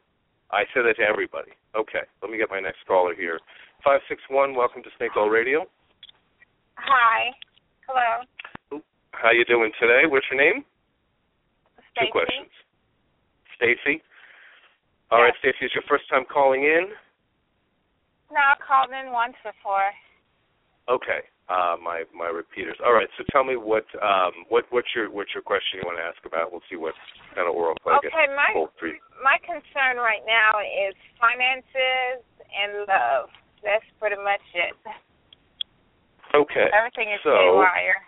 I 0.51 0.63
say 0.73 0.79
that 0.79 0.95
to 0.97 1.03
everybody. 1.03 1.51
Okay, 1.75 2.07
let 2.21 2.31
me 2.31 2.37
get 2.37 2.49
my 2.49 2.61
next 2.61 2.87
caller 2.87 3.13
here. 3.13 3.39
Five 3.83 3.99
six 4.07 4.21
one. 4.29 4.55
Welcome 4.55 4.81
to 4.83 4.89
Snake 4.97 5.11
Oil 5.17 5.27
Radio. 5.29 5.65
Hi. 6.77 7.31
Hello. 7.87 8.81
How 9.11 9.31
you 9.31 9.43
doing 9.45 9.71
today? 9.79 10.03
What's 10.07 10.25
your 10.31 10.39
name? 10.39 10.63
Stacy. 11.91 12.05
Two 12.07 12.11
questions. 12.11 12.51
Stacy. 13.55 14.03
All 15.09 15.21
right, 15.23 15.33
Yes. 15.43 15.55
Stacy, 15.57 15.65
is 15.65 15.71
your 15.73 15.83
first 15.89 16.07
time 16.09 16.23
calling 16.31 16.63
in? 16.63 16.91
No, 18.31 18.39
I 18.39 18.55
called 18.59 18.91
in 18.91 19.11
once 19.11 19.35
before. 19.43 19.87
Okay. 20.89 21.23
Uh, 21.47 21.79
my 21.79 22.03
my 22.11 22.27
repeaters. 22.27 22.75
All 22.83 22.91
right. 22.91 23.07
So 23.17 23.23
tell 23.31 23.43
me 23.43 23.55
what 23.55 23.87
um 24.03 24.43
what 24.51 24.67
what's 24.69 24.91
your 24.91 25.07
what's 25.07 25.31
your 25.31 25.43
question 25.43 25.79
you 25.79 25.87
want 25.87 25.95
to 25.95 26.03
ask 26.03 26.19
about? 26.27 26.51
We'll 26.51 26.63
see 26.67 26.75
what 26.75 26.91
kind 27.35 27.47
of 27.47 27.55
I 27.55 28.03
get. 28.03 28.11
Okay, 28.11 28.27
my 28.35 28.51
my 29.23 29.39
concern 29.47 29.95
right 29.95 30.23
now 30.27 30.59
is 30.59 30.91
finances 31.15 32.19
and 32.51 32.83
love. 32.83 33.31
That's 33.63 33.87
pretty 33.99 34.19
much 34.19 34.43
it. 34.53 34.75
Okay. 36.35 36.67
Everything 36.75 37.15
is 37.15 37.19
So- 37.23 37.31
haywire. 37.31 38.03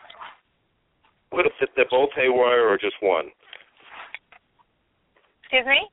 What 1.31 1.45
if 1.45 1.53
they're 1.75 1.85
both 1.89 2.09
haywire 2.15 2.67
or 2.67 2.77
just 2.77 2.95
one? 3.01 3.31
Excuse 5.43 5.65
me? 5.65 5.87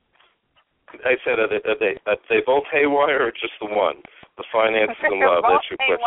I 1.05 1.15
said 1.23 1.39
are 1.39 1.47
they 1.47 1.61
are 1.63 1.79
they, 1.79 1.95
are 2.07 2.17
they 2.29 2.41
both 2.45 2.63
haywire 2.71 3.23
or 3.27 3.31
just 3.31 3.53
the 3.61 3.67
one? 3.67 4.01
The 4.37 4.45
finances 4.53 4.95
and 5.01 5.19
love. 5.19 5.43
That's 5.43 5.65
your 5.69 5.77
question. 5.77 5.97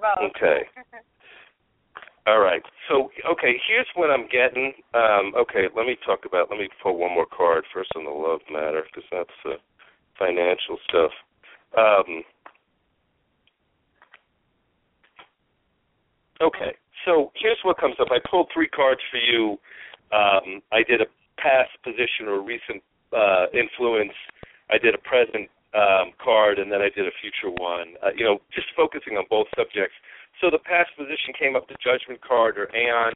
Both. 0.00 0.32
Okay. 0.34 0.64
All 2.26 2.38
right. 2.38 2.62
So, 2.88 3.10
okay, 3.32 3.54
here's 3.68 3.86
what 3.94 4.10
I'm 4.10 4.28
getting. 4.28 4.72
Um, 4.94 5.34
okay, 5.36 5.66
let 5.76 5.86
me 5.86 5.96
talk 6.06 6.20
about. 6.24 6.50
Let 6.50 6.58
me 6.58 6.68
pull 6.82 6.96
one 6.96 7.12
more 7.12 7.26
card 7.26 7.64
first 7.74 7.90
on 7.96 8.04
the 8.04 8.10
love 8.10 8.40
matter 8.50 8.84
because 8.86 9.08
that's 9.10 9.36
the 9.44 9.56
financial 10.18 10.78
stuff. 10.88 11.10
Um, 11.76 12.22
okay. 16.40 16.76
So 17.04 17.32
here's 17.34 17.58
what 17.64 17.78
comes 17.78 17.96
up. 18.00 18.08
I 18.10 18.18
pulled 18.30 18.48
three 18.54 18.68
cards 18.68 19.00
for 19.10 19.18
you. 19.18 19.58
Um, 20.12 20.62
I 20.70 20.82
did 20.86 21.00
a 21.00 21.06
past 21.38 21.70
position 21.82 22.28
or 22.28 22.40
recent 22.40 22.82
uh, 23.12 23.46
influence. 23.52 24.14
I 24.70 24.78
did 24.78 24.94
a 24.94 24.98
present 24.98 25.50
um, 25.74 26.12
card, 26.22 26.58
and 26.58 26.70
then 26.70 26.80
I 26.80 26.88
did 26.94 27.06
a 27.06 27.14
future 27.20 27.50
one. 27.50 27.94
Uh, 28.02 28.10
you 28.16 28.24
know, 28.24 28.40
just 28.54 28.68
focusing 28.76 29.16
on 29.16 29.24
both 29.30 29.46
subjects. 29.56 29.96
So 30.40 30.50
the 30.50 30.60
past 30.60 30.90
position 30.96 31.32
came 31.38 31.56
up 31.56 31.68
the 31.68 31.76
Judgment 31.82 32.20
card 32.20 32.58
or 32.58 32.68
Aeon, 32.74 33.12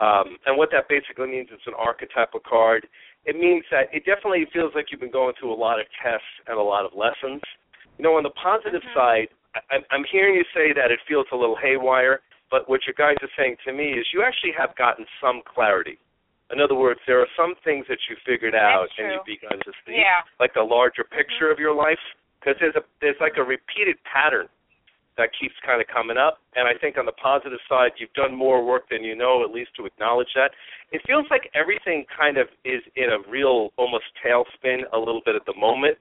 um, 0.00 0.36
and 0.46 0.56
what 0.56 0.70
that 0.72 0.88
basically 0.88 1.28
means 1.28 1.48
is 1.52 1.60
an 1.66 1.74
archetypal 1.76 2.40
card. 2.40 2.86
It 3.24 3.36
means 3.36 3.64
that 3.70 3.92
it 3.92 4.04
definitely 4.04 4.46
feels 4.52 4.72
like 4.74 4.90
you've 4.90 5.00
been 5.00 5.12
going 5.12 5.34
through 5.38 5.52
a 5.52 5.58
lot 5.58 5.78
of 5.78 5.86
tests 6.02 6.26
and 6.48 6.58
a 6.58 6.62
lot 6.62 6.84
of 6.84 6.92
lessons. 6.96 7.40
You 7.98 8.04
know, 8.04 8.16
on 8.16 8.22
the 8.22 8.34
positive 8.34 8.82
side, 8.94 9.28
I, 9.54 9.78
I'm 9.90 10.04
hearing 10.10 10.34
you 10.34 10.44
say 10.54 10.72
that 10.72 10.90
it 10.90 10.98
feels 11.06 11.26
a 11.32 11.36
little 11.36 11.56
haywire, 11.56 12.20
but 12.50 12.68
what 12.68 12.80
your 12.86 12.96
guys 12.96 13.16
are 13.22 13.32
saying 13.36 13.56
to 13.66 13.72
me 13.72 13.92
is 13.92 14.06
you 14.12 14.22
actually 14.22 14.52
have 14.56 14.74
gotten 14.76 15.04
some 15.20 15.42
clarity. 15.44 15.98
In 16.52 16.60
other 16.60 16.74
words, 16.74 17.00
there 17.06 17.18
are 17.20 17.28
some 17.36 17.54
things 17.64 17.86
that 17.88 17.98
you 18.10 18.16
figured 18.26 18.54
out 18.54 18.88
and 18.98 19.12
you've 19.12 19.24
begun 19.24 19.58
to 19.58 19.72
see, 19.86 19.96
Yeah. 19.96 20.22
like 20.38 20.52
the 20.52 20.62
larger 20.62 21.02
picture 21.02 21.50
of 21.50 21.58
your 21.58 21.72
life, 21.74 21.98
because 22.38 22.58
there's 22.60 22.76
a 22.76 22.84
there's 23.00 23.18
like 23.20 23.38
a 23.38 23.42
repeated 23.42 23.96
pattern 24.04 24.48
that 25.16 25.30
keeps 25.38 25.54
kind 25.60 25.80
of 25.80 25.86
coming 25.88 26.16
up. 26.16 26.40
And 26.56 26.68
I 26.68 26.74
think 26.74 26.96
on 26.98 27.06
the 27.06 27.12
positive 27.12 27.60
side, 27.68 27.92
you've 27.96 28.12
done 28.14 28.34
more 28.34 28.64
work 28.64 28.88
than 28.88 29.04
you 29.04 29.14
know, 29.14 29.42
at 29.44 29.50
least 29.50 29.74
to 29.76 29.86
acknowledge 29.86 30.32
that. 30.34 30.52
It 30.90 31.02
feels 31.06 31.26
like 31.30 31.50
everything 31.54 32.04
kind 32.06 32.36
of 32.36 32.48
is 32.64 32.82
in 32.96 33.10
a 33.10 33.18
real 33.28 33.72
almost 33.76 34.04
tailspin 34.24 34.84
a 34.92 34.98
little 34.98 35.20
bit 35.24 35.34
at 35.36 35.44
the 35.44 35.54
moment 35.54 35.98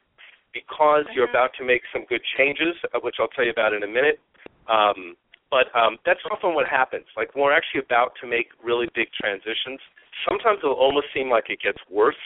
because 0.53 1.05
you're 1.13 1.27
Mhm. 1.27 1.31
about 1.31 1.53
to 1.55 1.63
make 1.63 1.83
some 1.93 2.03
good 2.05 2.23
changes, 2.37 2.75
uh, 2.93 2.99
which 2.99 3.19
I'll 3.19 3.29
tell 3.29 3.45
you 3.45 3.51
about 3.51 3.73
in 3.73 3.83
a 3.83 3.87
minute. 3.87 4.19
Um, 4.67 5.15
but 5.49 5.73
um, 5.75 5.99
that's 6.05 6.23
often 6.31 6.53
what 6.55 6.67
happens. 6.67 7.05
Like 7.15 7.35
when 7.35 7.43
we're 7.45 7.51
actually 7.53 7.81
about 7.81 8.15
to 8.21 8.27
make 8.27 8.51
really 8.63 8.87
big 8.95 9.11
transitions, 9.13 9.79
sometimes 10.27 10.59
it'll 10.63 10.75
almost 10.75 11.07
seem 11.13 11.29
like 11.29 11.49
it 11.49 11.59
gets 11.61 11.79
worse 11.89 12.19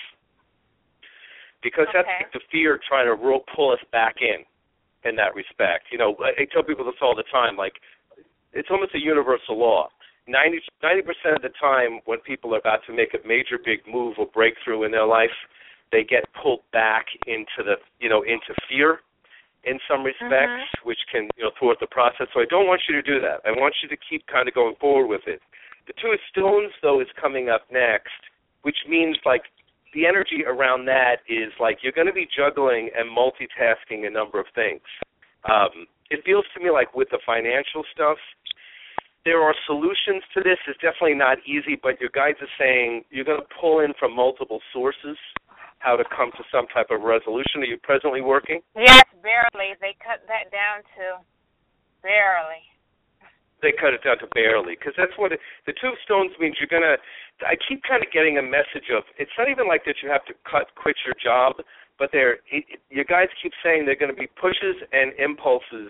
because 1.63 1.87
that's 1.93 2.07
Okay. 2.07 2.23
like 2.23 2.31
the 2.31 2.41
fear 2.51 2.77
trying 2.87 3.05
to 3.05 3.15
ro- 3.15 3.43
pull 3.55 3.71
us 3.71 3.83
back 3.91 4.21
in 4.21 4.45
in 5.03 5.15
that 5.15 5.35
respect. 5.35 5.91
You 5.91 5.97
know, 5.97 6.15
I, 6.19 6.41
I 6.41 6.45
tell 6.45 6.63
people 6.63 6.85
this 6.85 7.01
all 7.01 7.15
the 7.15 7.23
time. 7.31 7.55
Like 7.57 7.81
it's 8.53 8.69
almost 8.71 8.95
a 8.95 8.99
universal 8.99 9.57
law. 9.57 9.89
90 10.27 10.61
percent 10.81 11.35
of 11.35 11.41
the 11.41 11.53
time, 11.59 11.99
when 12.05 12.19
people 12.19 12.55
are 12.55 12.59
about 12.59 12.79
to 12.87 12.93
make 12.93 13.13
a 13.13 13.27
major 13.27 13.59
big 13.63 13.81
move 13.87 14.15
or 14.17 14.25
breakthrough 14.25 14.83
in 14.83 14.91
their 14.91 15.05
life, 15.05 15.33
they 15.91 16.03
get 16.03 16.25
pulled 16.33 16.61
back 16.71 17.05
into 17.27 17.61
the 17.63 17.75
you 17.99 18.09
know 18.09 18.23
into 18.23 18.53
fear 18.67 19.01
in 19.65 19.79
some 19.89 20.03
respects, 20.03 20.65
mm-hmm. 20.65 20.87
which 20.87 20.99
can 21.11 21.29
you 21.37 21.43
know 21.43 21.51
thwart 21.59 21.77
the 21.79 21.87
process. 21.87 22.27
So 22.33 22.41
I 22.41 22.45
don't 22.49 22.67
want 22.67 22.81
you 22.89 22.95
to 22.95 23.01
do 23.01 23.19
that. 23.21 23.41
I 23.45 23.51
want 23.51 23.75
you 23.81 23.89
to 23.89 23.97
keep 23.97 24.25
kind 24.27 24.47
of 24.47 24.53
going 24.53 24.75
forward 24.79 25.07
with 25.07 25.27
it. 25.27 25.41
The 25.87 25.93
two 26.01 26.11
of 26.11 26.19
stones 26.29 26.71
though 26.81 27.01
is 27.01 27.07
coming 27.19 27.49
up 27.49 27.67
next, 27.71 28.19
which 28.63 28.77
means 28.87 29.17
like 29.25 29.43
the 29.93 30.05
energy 30.05 30.43
around 30.45 30.85
that 30.85 31.23
is 31.29 31.53
like 31.59 31.79
you're 31.81 31.95
going 31.95 32.07
to 32.07 32.13
be 32.13 32.27
juggling 32.27 32.89
and 32.97 33.09
multitasking 33.09 34.05
a 34.05 34.09
number 34.09 34.39
of 34.39 34.45
things. 34.53 34.83
Um, 35.45 35.87
it 36.09 36.21
feels 36.25 36.45
to 36.53 36.63
me 36.63 36.69
like 36.69 36.93
with 36.95 37.09
the 37.11 37.19
financial 37.25 37.83
stuff, 37.93 38.17
there 39.25 39.41
are 39.41 39.55
solutions 39.65 40.21
to 40.33 40.41
this. 40.41 40.57
It's 40.67 40.77
definitely 40.77 41.17
not 41.17 41.37
easy, 41.45 41.79
but 41.81 41.99
your 41.99 42.13
guides 42.13 42.37
are 42.41 42.55
saying 42.59 43.05
you're 43.09 43.25
going 43.25 43.41
to 43.41 43.49
pull 43.59 43.79
in 43.79 43.93
from 43.97 44.15
multiple 44.15 44.61
sources 44.71 45.17
how 45.79 45.95
to 45.95 46.03
come 46.09 46.31
to 46.33 46.43
some 46.51 46.65
type 46.73 46.89
of 46.89 47.01
resolution. 47.01 47.61
Are 47.61 47.69
you 47.69 47.77
presently 47.81 48.21
working? 48.21 48.61
Yes, 48.75 49.05
barely. 49.21 49.77
They 49.81 49.93
cut 50.01 50.25
that 50.29 50.49
down 50.49 50.81
to 50.97 51.21
barely. 52.01 52.61
They 53.65 53.73
cut 53.73 53.97
it 53.97 54.05
down 54.05 54.21
to 54.21 54.29
barely 54.37 54.77
because 54.77 54.93
that's 54.93 55.17
what 55.17 55.33
it, 55.33 55.41
the 55.65 55.73
two 55.73 55.89
of 55.89 55.97
stones 56.05 56.37
means. 56.37 56.61
You're 56.61 56.69
gonna. 56.69 57.01
I 57.41 57.57
keep 57.57 57.81
kind 57.81 58.05
of 58.05 58.13
getting 58.13 58.37
a 58.37 58.45
message 58.45 58.93
of 58.93 59.01
it's 59.17 59.33
not 59.41 59.49
even 59.49 59.65
like 59.65 59.89
that 59.89 60.05
you 60.05 60.09
have 60.13 60.21
to 60.29 60.37
cut 60.45 60.69
quit 60.77 60.93
your 61.01 61.17
job, 61.17 61.57
but 61.97 62.13
there 62.13 62.45
it, 62.53 62.77
your 62.93 63.09
guys 63.09 63.25
keep 63.41 63.53
saying 63.65 63.89
they're 63.89 63.97
going 63.97 64.13
to 64.13 64.21
be 64.21 64.29
pushes 64.37 64.77
and 64.93 65.17
impulses 65.17 65.89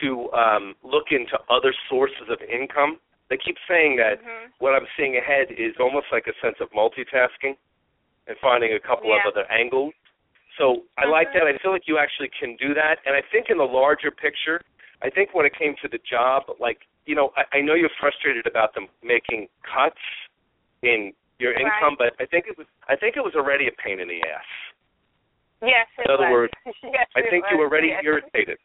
to 0.00 0.32
um, 0.32 0.72
look 0.82 1.12
into 1.12 1.36
other 1.52 1.76
sources 1.92 2.24
of 2.32 2.40
income. 2.40 2.96
They 3.28 3.36
keep 3.36 3.60
saying 3.68 3.96
that 4.00 4.24
Mhm. 4.24 4.56
what 4.64 4.72
I'm 4.74 4.88
seeing 4.96 5.16
ahead 5.20 5.52
is 5.52 5.76
almost 5.78 6.06
like 6.10 6.24
a 6.26 6.34
sense 6.40 6.56
of 6.64 6.70
multitasking 6.72 7.54
and 8.26 8.36
finding 8.40 8.72
a 8.72 8.80
couple 8.80 9.10
Yeah. 9.12 9.20
of 9.20 9.36
other 9.36 9.46
angles. 9.52 9.92
So 10.56 10.84
I 10.96 11.04
like 11.04 11.28
Mhm. 11.28 11.32
that. 11.34 11.46
I 11.48 11.58
feel 11.58 11.70
like 11.70 11.86
you 11.86 11.98
actually 11.98 12.30
can 12.30 12.56
do 12.56 12.72
that. 12.72 13.00
And 13.04 13.14
I 13.14 13.20
think 13.20 13.50
in 13.50 13.58
the 13.58 13.66
larger 13.66 14.10
picture, 14.10 14.62
I 15.02 15.10
think 15.10 15.34
when 15.34 15.44
it 15.44 15.52
came 15.54 15.76
to 15.76 15.88
the 15.88 15.98
job, 15.98 16.48
like, 16.58 16.86
you 17.06 17.14
know, 17.14 17.30
I, 17.36 17.58
I 17.58 17.60
know 17.60 17.74
you're 17.74 17.92
frustrated 18.00 18.46
about 18.46 18.74
them 18.74 18.86
making 19.02 19.48
cuts 19.62 20.00
in 20.82 21.12
your 21.38 21.52
income, 21.52 21.96
but 21.98 22.14
I 22.20 22.26
think 22.26 22.46
it 22.48 22.56
was 22.56 22.66
I 22.88 22.96
think 22.96 23.16
it 23.16 23.24
was 23.24 23.34
already 23.34 23.66
a 23.68 23.74
pain 23.82 24.00
in 24.00 24.08
the 24.08 24.20
ass. 24.22 24.48
Yes, 25.62 25.88
it 25.98 26.06
In 26.08 26.12
other 26.12 26.28
was. 26.28 26.48
words, 26.48 26.54
yes, 26.82 27.08
I 27.16 27.22
think 27.30 27.44
you 27.50 27.58
were 27.58 27.68
already 27.68 27.88
yes. 27.88 28.02
irritated. 28.04 28.58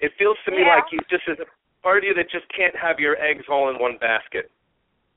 It 0.00 0.12
feels 0.18 0.36
to 0.44 0.50
me 0.50 0.62
Yeah. 0.64 0.76
like 0.80 0.88
you 0.92 1.00
just 1.08 1.24
as 1.28 1.38
a 1.40 1.48
part 1.82 1.98
of 1.98 2.04
you 2.04 2.14
that 2.14 2.30
just 2.30 2.44
can't 2.54 2.76
have 2.76 3.00
your 3.00 3.16
eggs 3.20 3.44
all 3.48 3.68
in 3.70 3.76
one 3.80 3.96
basket. 3.98 4.50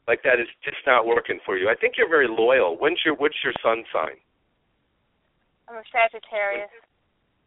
Like 0.08 0.24
that 0.24 0.39
is 0.39 0.48
just 0.64 0.80
not 0.86 1.08
working 1.08 1.39
for 1.46 1.56
you. 1.58 1.70
I 1.70 1.76
think 1.76 1.96
you're 1.98 2.10
very 2.12 2.28
loyal. 2.28 2.76
When's 2.76 3.00
your 3.06 3.16
what's 3.16 3.39
your 3.44 3.54
sun 3.64 3.84
sign? 3.91 4.20
I'm 5.68 5.80
a 5.80 5.84
Sagittarius. 5.91 6.70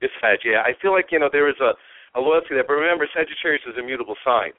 It's 0.01 0.13
Sag, 0.21 0.41
yeah. 0.45 0.61
I 0.65 0.73
feel 0.81 0.93
like, 0.93 1.09
you 1.13 1.19
know, 1.19 1.29
there 1.33 1.49
is 1.49 1.57
a, 1.61 1.73
a 2.19 2.21
loyalty 2.21 2.53
there. 2.53 2.65
But 2.65 2.75
remember, 2.81 3.09
Sagittarius 3.13 3.65
is 3.69 3.77
a 3.79 3.83
mutable 3.83 4.17
sign. 4.25 4.53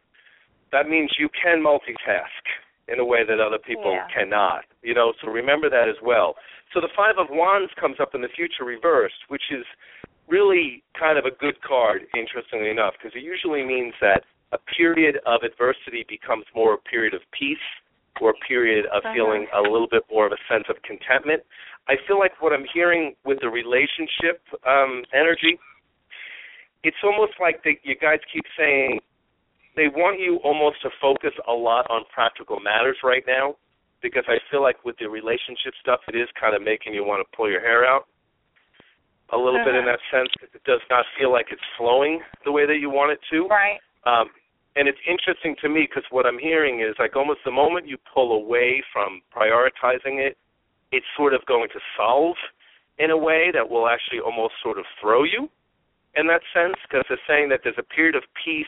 That 0.71 0.89
means 0.89 1.11
you 1.17 1.29
can 1.29 1.61
multitask 1.63 2.43
in 2.87 2.99
a 2.99 3.05
way 3.05 3.23
that 3.23 3.39
other 3.39 3.57
people 3.59 3.91
Yeah. 3.93 4.07
cannot. 4.07 4.65
You 4.81 4.93
know, 4.93 5.13
so 5.21 5.27
remember 5.29 5.69
that 5.69 5.89
as 5.89 5.99
well. 6.01 6.37
So 6.73 6.79
the 6.81 6.89
Five 6.89 7.17
of 7.17 7.29
Wands 7.29 7.73
comes 7.75 7.99
up 7.99 8.15
in 8.15 8.21
the 8.21 8.29
future 8.29 8.63
reversed, 8.63 9.27
which 9.29 9.51
is 9.51 9.65
really 10.27 10.83
kind 10.93 11.17
of 11.17 11.25
a 11.25 11.31
good 11.31 11.61
card, 11.61 12.05
interestingly 12.15 12.69
enough, 12.69 12.93
because 12.97 13.15
it 13.15 13.23
usually 13.23 13.63
means 13.63 13.93
that 14.01 14.23
a 14.51 14.57
period 14.57 15.19
of 15.25 15.43
adversity 15.43 16.05
becomes 16.07 16.45
more 16.53 16.73
a 16.73 16.77
period 16.77 17.13
of 17.13 17.21
peace 17.31 17.57
or 18.19 18.31
a 18.31 18.33
period 18.47 18.85
of 18.87 19.03
Uh-huh. 19.05 19.13
feeling 19.13 19.47
a 19.53 19.61
little 19.61 19.87
bit 19.87 20.03
more 20.11 20.25
of 20.25 20.31
a 20.31 20.37
sense 20.47 20.67
of 20.69 20.81
contentment. 20.81 21.43
I 21.87 21.95
feel 22.07 22.19
like 22.19 22.41
what 22.41 22.51
I'm 22.51 22.65
hearing 22.65 23.15
with 23.23 23.39
the 23.39 23.49
relationship 23.49 24.41
um, 24.65 25.05
energy, 25.13 25.59
it's 26.83 26.97
almost 27.03 27.39
like 27.39 27.63
the, 27.63 27.79
you 27.83 27.95
guys 27.95 28.19
keep 28.31 28.45
saying 28.57 28.99
they 29.77 29.87
want 29.87 30.19
you 30.19 30.37
almost 30.43 30.81
to 30.81 30.89
focus 30.99 31.31
a 31.47 31.53
lot 31.53 31.85
on 31.89 32.01
practical 32.13 32.59
matters 32.59 32.97
right 33.03 33.23
now 33.27 33.55
because 34.01 34.25
I 34.27 34.37
feel 34.51 34.61
like 34.61 34.83
with 34.83 34.97
the 34.99 35.07
relationship 35.07 35.73
stuff, 35.79 36.01
it 36.09 36.15
is 36.17 36.27
kind 36.39 36.55
of 36.55 36.61
making 36.61 36.93
you 36.93 37.05
want 37.05 37.21
to 37.21 37.37
pull 37.37 37.49
your 37.49 37.61
hair 37.61 37.85
out 37.85 38.07
a 39.31 39.37
little 39.37 39.63
bit 39.63 39.75
in 39.75 39.85
Uh-huh. 39.85 39.95
that 39.95 39.99
sense 40.09 40.29
because 40.33 40.53
it 40.55 40.63
does 40.65 40.81
not 40.89 41.05
feel 41.17 41.31
like 41.31 41.47
it's 41.51 41.63
flowing 41.77 42.21
the 42.43 42.51
way 42.51 42.65
that 42.65 42.77
you 42.77 42.89
want 42.89 43.11
it 43.11 43.19
to. 43.31 43.45
Right. 43.47 43.79
Um, 44.05 44.29
and 44.75 44.87
it's 44.87 44.99
interesting 45.07 45.55
to 45.61 45.69
me 45.69 45.81
because 45.89 46.05
what 46.11 46.25
I'm 46.25 46.37
hearing 46.39 46.81
is 46.81 46.95
like 46.97 47.15
almost 47.15 47.41
the 47.45 47.51
moment 47.51 47.87
you 47.87 47.97
pull 48.13 48.33
away 48.33 48.83
from 48.93 49.21
prioritizing 49.35 50.19
it, 50.25 50.37
it's 50.91 51.05
sort 51.17 51.33
of 51.33 51.45
going 51.45 51.69
to 51.69 51.79
solve 51.97 52.37
in 52.97 53.11
a 53.11 53.17
way 53.17 53.51
that 53.53 53.67
will 53.69 53.87
actually 53.87 54.19
almost 54.21 54.53
sort 54.63 54.77
of 54.79 54.85
throw 55.01 55.23
you 55.23 55.49
in 56.15 56.25
that 56.27 56.41
sense 56.53 56.75
because 56.87 57.03
they're 57.09 57.27
saying 57.27 57.49
that 57.49 57.61
there's 57.63 57.77
a 57.77 57.83
period 57.83 58.15
of 58.15 58.23
peace 58.45 58.65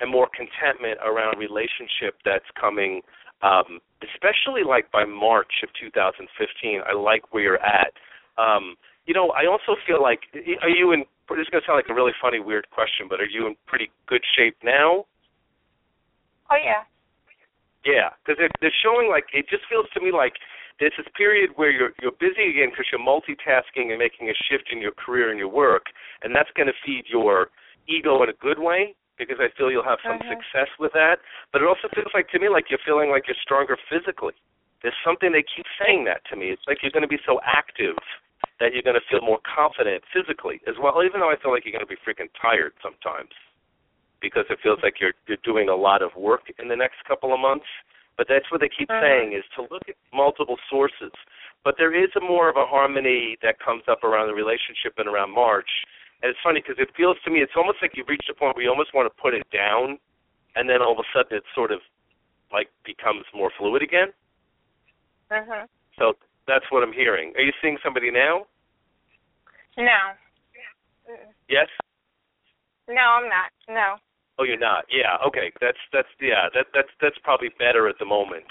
and 0.00 0.10
more 0.10 0.28
contentment 0.32 0.98
around 1.04 1.38
relationship 1.38 2.16
that's 2.24 2.48
coming, 2.58 3.02
um, 3.42 3.80
especially 4.02 4.64
like 4.64 4.90
by 4.90 5.04
March 5.04 5.60
of 5.62 5.68
2015. 5.80 6.80
I 6.88 6.96
like 6.96 7.32
where 7.32 7.42
you're 7.42 7.62
at. 7.62 7.92
Um, 8.40 8.76
you 9.06 9.14
know, 9.14 9.30
I 9.36 9.46
also 9.46 9.76
feel 9.86 10.00
like, 10.00 10.20
are 10.62 10.72
you 10.72 10.92
in? 10.92 11.04
This 11.30 11.46
is 11.46 11.50
going 11.54 11.62
to 11.62 11.66
sound 11.66 11.78
like 11.78 11.88
a 11.88 11.94
really 11.94 12.16
funny, 12.20 12.40
weird 12.40 12.66
question, 12.74 13.06
but 13.08 13.20
are 13.20 13.30
you 13.30 13.46
in 13.46 13.54
pretty 13.66 13.88
good 14.08 14.22
shape 14.34 14.56
now? 14.64 15.06
Oh 16.50 16.58
yeah. 16.58 16.82
Yeah, 17.86 18.10
because 18.18 18.36
they're, 18.36 18.50
they're 18.60 18.80
showing 18.82 19.08
like 19.08 19.30
it 19.32 19.46
just 19.48 19.62
feels 19.70 19.86
to 19.94 20.00
me 20.00 20.10
like 20.10 20.34
there's 20.80 20.92
this 20.98 21.06
period 21.16 21.50
where 21.54 21.70
you're 21.70 21.92
you're 22.02 22.18
busy 22.18 22.50
again 22.50 22.74
because 22.74 22.90
you're 22.90 23.00
multitasking 23.00 23.94
and 23.94 23.98
making 23.98 24.28
a 24.28 24.36
shift 24.50 24.68
in 24.72 24.82
your 24.82 24.92
career 24.92 25.30
and 25.30 25.38
your 25.38 25.48
work, 25.48 25.86
and 26.22 26.34
that's 26.34 26.50
going 26.56 26.66
to 26.66 26.76
feed 26.84 27.04
your 27.06 27.48
ego 27.86 28.22
in 28.22 28.28
a 28.28 28.36
good 28.42 28.58
way 28.58 28.96
because 29.20 29.40
I 29.40 29.48
feel 29.56 29.70
you'll 29.70 29.84
have 29.84 30.00
some 30.02 30.18
Mhm. 30.18 30.28
success 30.28 30.68
with 30.78 30.92
that. 30.92 31.20
But 31.52 31.62
it 31.62 31.68
also 31.68 31.88
feels 31.88 32.12
like 32.14 32.28
to 32.30 32.38
me 32.38 32.48
like 32.48 32.70
you're 32.70 32.80
feeling 32.80 33.10
like 33.10 33.28
you're 33.28 33.36
stronger 33.36 33.76
physically. 33.88 34.34
There's 34.82 34.96
something 35.04 35.30
they 35.32 35.42
keep 35.42 35.66
saying 35.78 36.04
that 36.04 36.24
to 36.26 36.36
me. 36.36 36.50
It's 36.50 36.66
like 36.66 36.82
you're 36.82 36.90
going 36.90 37.02
to 37.04 37.08
be 37.08 37.20
so 37.26 37.40
active 37.44 37.96
that 38.58 38.72
you're 38.72 38.82
going 38.82 38.98
to 38.98 39.06
feel 39.08 39.20
more 39.20 39.40
confident 39.44 40.02
physically 40.12 40.60
as 40.66 40.76
well. 40.78 41.02
Even 41.04 41.20
though 41.20 41.30
I 41.30 41.36
feel 41.36 41.50
like 41.52 41.64
you're 41.64 41.72
going 41.76 41.86
to 41.86 41.86
be 41.86 42.00
freaking 42.00 42.30
tired 42.40 42.72
sometimes 42.82 43.30
because 44.20 44.44
it 44.48 44.58
feels 44.62 44.80
like 44.82 45.00
you're 45.00 45.14
you're 45.26 45.42
doing 45.44 45.68
a 45.68 45.76
lot 45.76 46.02
of 46.02 46.14
work 46.16 46.50
in 46.58 46.68
the 46.68 46.76
next 46.76 47.04
couple 47.04 47.32
of 47.32 47.40
months. 47.40 47.66
But 48.16 48.28
that's 48.28 48.50
what 48.50 48.60
they 48.60 48.68
keep 48.68 48.88
Mhm. 48.88 49.00
saying 49.00 49.32
is 49.32 49.44
to 49.54 49.62
look 49.70 49.88
at 49.88 49.96
multiple 50.12 50.58
sources. 50.68 51.12
But 51.64 51.76
there 51.76 51.92
is 51.92 52.14
a 52.16 52.20
more 52.20 52.48
of 52.48 52.56
a 52.56 52.66
harmony 52.66 53.36
that 53.42 53.58
comes 53.60 53.86
up 53.88 54.04
around 54.04 54.28
the 54.28 54.34
relationship 54.34 54.98
and 54.98 55.08
around 55.08 55.30
March. 55.30 55.70
And 56.22 56.30
it's 56.30 56.38
funny 56.42 56.60
because 56.60 56.76
it 56.78 56.90
feels 56.96 57.16
to 57.24 57.30
me 57.30 57.40
it's 57.40 57.56
almost 57.56 57.78
like 57.80 57.92
you've 57.94 58.08
reached 58.08 58.28
a 58.28 58.34
point 58.34 58.54
where 58.56 58.64
you 58.64 58.70
almost 58.70 58.92
want 58.94 59.10
to 59.10 59.22
put 59.22 59.32
it 59.34 59.46
down, 59.52 59.98
and 60.56 60.68
then 60.68 60.82
all 60.82 60.92
of 60.92 60.98
a 60.98 61.08
sudden 61.14 61.38
it 61.38 61.44
sort 61.54 61.72
of 61.72 61.80
like 62.52 62.68
becomes 62.84 63.24
more 63.34 63.50
fluid 63.56 63.82
again. 63.82 64.12
Mhm. 65.30 65.68
So 65.98 66.16
that's 66.46 66.64
what 66.70 66.82
I'm 66.82 66.92
hearing. 66.92 67.32
Are 67.36 67.42
you 67.42 67.52
seeing 67.62 67.78
somebody 67.82 68.10
now? 68.10 68.46
No. 69.76 70.14
Yes. 71.48 71.68
No, 72.88 73.00
I'm 73.00 73.28
not. 73.28 73.50
No. 73.68 73.96
Oh, 74.38 74.44
you're 74.44 74.58
not. 74.58 74.84
Yeah. 74.90 75.16
Okay. 75.26 75.52
That's 75.60 75.78
that's 75.92 76.08
yeah. 76.20 76.48
That 76.54 76.66
that's 76.74 76.90
that's 77.00 77.18
probably 77.18 77.50
better 77.58 77.88
at 77.88 77.98
the 77.98 78.04
moment. 78.04 78.46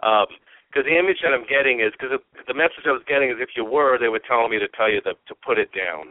Um, 0.00 0.26
Because 0.72 0.86
the 0.88 0.96
image 0.98 1.20
that 1.22 1.34
I'm 1.34 1.44
getting 1.46 1.80
is 1.80 1.92
because 1.92 2.18
the 2.48 2.54
message 2.54 2.86
I 2.86 2.92
was 2.96 3.04
getting 3.06 3.28
is 3.28 3.36
if 3.38 3.50
you 3.56 3.64
were, 3.64 3.98
they 3.98 4.08
were 4.08 4.18
telling 4.24 4.50
me 4.50 4.58
to 4.58 4.68
tell 4.68 4.88
you 4.90 5.00
to 5.02 5.12
to 5.12 5.34
put 5.44 5.58
it 5.58 5.70
down. 5.76 6.10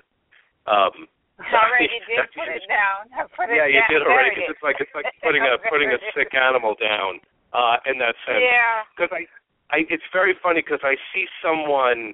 Um, 0.68 1.08
I 1.42 1.58
already 1.58 1.90
did 2.06 2.30
put 2.38 2.48
it 2.50 2.64
down. 2.70 3.10
I 3.14 3.26
put 3.36 3.50
it 3.50 3.58
yeah, 3.58 3.66
you 3.66 3.82
did 3.90 4.06
already. 4.06 4.30
It 4.30 4.36
Because 4.36 4.54
it's 4.54 4.64
like 4.64 4.78
it's 4.80 4.94
like 4.94 5.10
putting 5.26 5.42
a 5.42 5.58
putting 5.70 5.90
a 5.90 6.00
sick 6.14 6.34
animal 6.34 6.76
down. 6.80 7.20
Uh, 7.54 7.76
in 7.86 8.00
that 8.00 8.16
sense. 8.24 8.40
Yeah. 8.40 8.88
because 8.96 9.12
I, 9.12 9.28
I, 9.76 9.84
it's 9.90 10.08
very 10.14 10.34
funny 10.42 10.62
because 10.64 10.80
I 10.84 10.96
see 11.14 11.26
someone 11.44 12.14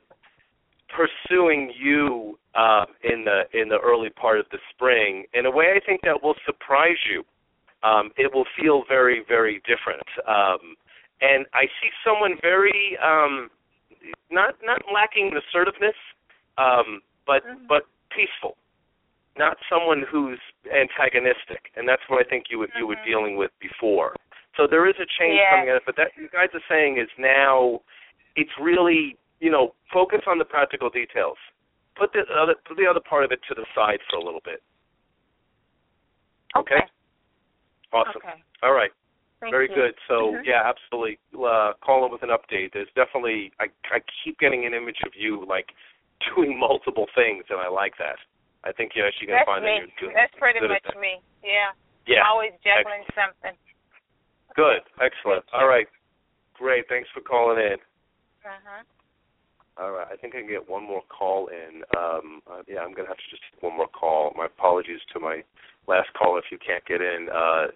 pursuing 0.89 1.71
you 1.77 2.39
uh, 2.55 2.85
in 3.03 3.25
the 3.25 3.43
in 3.53 3.69
the 3.69 3.77
early 3.77 4.09
part 4.09 4.39
of 4.39 4.45
the 4.51 4.57
spring 4.73 5.25
in 5.33 5.45
a 5.45 5.51
way 5.51 5.73
I 5.75 5.79
think 5.85 6.01
that 6.03 6.23
will 6.23 6.33
surprise 6.45 6.97
you. 7.09 7.23
Um, 7.87 8.09
it 8.17 8.33
will 8.33 8.45
feel 8.59 8.83
very 8.87 9.23
very 9.27 9.61
different, 9.67 10.07
um, 10.27 10.73
and 11.21 11.45
I 11.53 11.65
see 11.81 11.89
someone 12.03 12.33
very 12.41 12.97
um, 13.03 13.49
not 14.31 14.55
not 14.63 14.81
lacking 14.91 15.27
in 15.27 15.37
assertiveness, 15.37 15.95
um, 16.57 17.01
but 17.27 17.45
Mhm. 17.45 17.67
but 17.67 17.85
peaceful. 18.09 18.57
Not 19.37 19.57
someone 19.69 20.03
who's 20.09 20.39
antagonistic, 20.65 21.71
and 21.75 21.87
that's 21.87 22.01
what 22.07 22.25
I 22.25 22.27
think 22.27 22.45
you 22.49 22.59
were 22.59 22.69
you 22.75 22.87
were 22.87 22.95
Mhm. 22.95 23.05
dealing 23.05 23.35
with 23.37 23.51
before. 23.59 24.15
So 24.55 24.65
there 24.65 24.87
is 24.87 24.97
a 24.99 25.05
change 25.05 25.37
Yeah. 25.37 25.51
coming 25.51 25.69
in, 25.69 25.79
but 25.85 25.95
that 25.95 26.17
you 26.17 26.27
guys 26.29 26.49
are 26.53 26.63
saying 26.67 26.97
is 26.97 27.09
now 27.17 27.81
it's 28.35 28.57
really 28.57 29.15
you 29.39 29.51
know 29.51 29.75
focus 29.91 30.21
on 30.25 30.37
the 30.39 30.45
practical 30.45 30.89
details. 30.89 31.37
Put 31.95 32.13
the 32.13 32.25
other 32.33 32.55
put 32.65 32.77
the 32.77 32.87
other 32.87 32.99
part 32.99 33.23
of 33.23 33.31
it 33.31 33.41
to 33.43 33.53
the 33.53 33.65
side 33.75 34.01
for 34.09 34.17
a 34.17 34.23
little 34.23 34.41
bit. 34.41 34.63
Okay. 36.55 36.81
Awesome. 37.93 38.17
Okay. 38.17 38.43
All 38.63 38.73
right. 38.73 38.91
Thank 39.39 39.51
Very 39.51 39.67
you. 39.69 39.75
good. 39.75 39.95
So 40.07 40.33
Mhm. 40.33 40.45
yeah, 40.45 40.63
absolutely. 40.65 41.19
Uh, 41.33 41.73
call 41.81 42.05
in 42.05 42.11
with 42.11 42.23
an 42.23 42.29
update. 42.29 42.73
There's 42.73 42.91
definitely 42.93 43.53
I 43.59 43.69
I 43.91 43.99
keep 44.23 44.39
getting 44.39 44.65
an 44.65 44.73
image 44.73 45.01
of 45.05 45.15
you 45.15 45.45
like 45.45 45.73
doing 46.33 46.57
multiple 46.57 47.07
things, 47.15 47.43
and 47.49 47.59
I 47.59 47.69
like 47.69 47.93
that. 47.99 48.17
I 48.63 48.71
think 48.71 48.93
you're 48.95 49.07
actually 49.07 49.27
going 49.27 49.39
to 49.39 49.45
find 49.45 49.63
me. 49.63 49.79
that 49.79 49.87
you're 49.87 50.09
doing 50.09 50.15
That's 50.17 50.33
pretty 50.35 50.59
much 50.59 50.83
that. 50.83 50.99
me. 50.99 51.21
Yeah. 51.43 51.71
Yeah. 52.07 52.23
I'm 52.25 52.31
always 52.33 52.55
juggling 52.63 53.05
something. 53.13 53.55
Good. 54.55 54.81
Excellent. 54.99 55.45
All 55.53 55.67
right. 55.67 55.87
Great. 56.55 56.85
Thanks 56.89 57.07
for 57.13 57.21
calling 57.21 57.59
in. 57.59 57.77
Uh-huh. 58.43 58.83
All 59.77 59.91
right. 59.91 60.07
I 60.11 60.17
think 60.17 60.33
I 60.33 60.41
can 60.41 60.49
get 60.49 60.67
one 60.67 60.83
more 60.83 61.03
call 61.07 61.47
in. 61.53 61.83
Um, 61.95 62.41
uh, 62.49 62.65
yeah, 62.67 62.81
I'm 62.81 62.95
going 62.97 63.05
to 63.05 63.13
have 63.13 63.21
to 63.21 63.29
just 63.29 63.43
take 63.51 63.61
one 63.61 63.77
more 63.77 63.87
call. 63.87 64.33
My 64.35 64.47
apologies 64.47 64.99
to 65.13 65.19
my 65.19 65.43
last 65.87 66.09
call 66.17 66.37
if 66.37 66.45
you 66.51 66.57
can't 66.57 66.83
get 66.85 67.01
in. 67.01 67.29
Uh, 67.29 67.67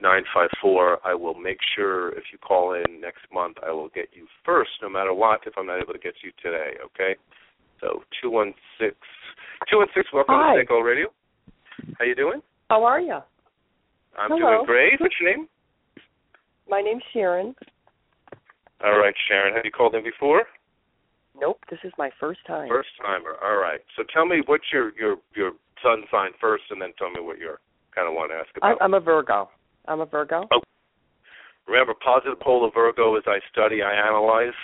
954. 0.00 0.98
I 1.04 1.14
will 1.14 1.34
make 1.34 1.58
sure 1.74 2.12
if 2.12 2.24
you 2.32 2.38
call 2.38 2.74
in 2.74 3.00
next 3.00 3.24
month, 3.32 3.56
I 3.66 3.72
will 3.72 3.88
get 3.88 4.10
you 4.12 4.26
first, 4.44 4.70
no 4.82 4.90
matter 4.90 5.14
what, 5.14 5.40
if 5.46 5.54
I'm 5.56 5.66
not 5.66 5.80
able 5.80 5.94
to 5.94 5.98
get 5.98 6.14
you 6.22 6.32
today, 6.42 6.76
okay? 6.84 7.16
So 7.80 8.02
216. 8.22 8.96
216, 9.70 10.10
welcome 10.12 10.34
Hi. 10.36 10.54
to 10.54 10.60
Snake 10.60 10.70
Oil 10.70 10.82
Radio. 10.82 11.08
How 11.98 12.04
you 12.04 12.14
doing? 12.14 12.40
How 12.70 12.84
are 12.84 13.00
you? 13.00 13.20
I'm 14.16 14.30
Hello. 14.32 14.64
doing 14.64 14.66
great. 14.66 15.00
What's 15.00 15.14
your 15.20 15.30
name? 15.30 15.48
My 16.68 16.80
name's 16.80 17.02
Sharon. 17.12 17.54
All 18.84 18.98
right, 18.98 19.14
Sharon. 19.28 19.54
Have 19.54 19.64
you 19.64 19.70
called 19.70 19.94
in 19.94 20.02
before? 20.02 20.44
Nope, 21.38 21.60
this 21.70 21.78
is 21.84 21.92
my 21.98 22.10
first 22.18 22.40
time. 22.46 22.68
First 22.68 22.88
timer. 23.00 23.36
All 23.44 23.56
right. 23.60 23.80
So 23.96 24.04
tell 24.12 24.24
me 24.24 24.40
what's 24.46 24.64
your 24.72 24.92
your 24.98 25.16
your 25.34 25.52
sun 25.82 26.04
sign 26.10 26.30
first, 26.40 26.64
and 26.70 26.80
then 26.80 26.92
tell 26.98 27.10
me 27.10 27.20
what 27.20 27.38
you 27.38 27.54
kind 27.94 28.08
of 28.08 28.14
want 28.14 28.32
to 28.32 28.36
ask 28.36 28.48
about. 28.56 28.80
I'm 28.80 28.94
a 28.94 29.00
Virgo. 29.00 29.50
I'm 29.86 30.00
a 30.00 30.06
Virgo. 30.06 30.48
Oh. 30.50 30.60
Remember, 31.68 31.94
positive 32.02 32.40
polar 32.40 32.70
Virgo 32.72 33.16
is 33.16 33.24
I 33.26 33.38
study, 33.52 33.82
I 33.82 33.92
analyze. 33.92 34.56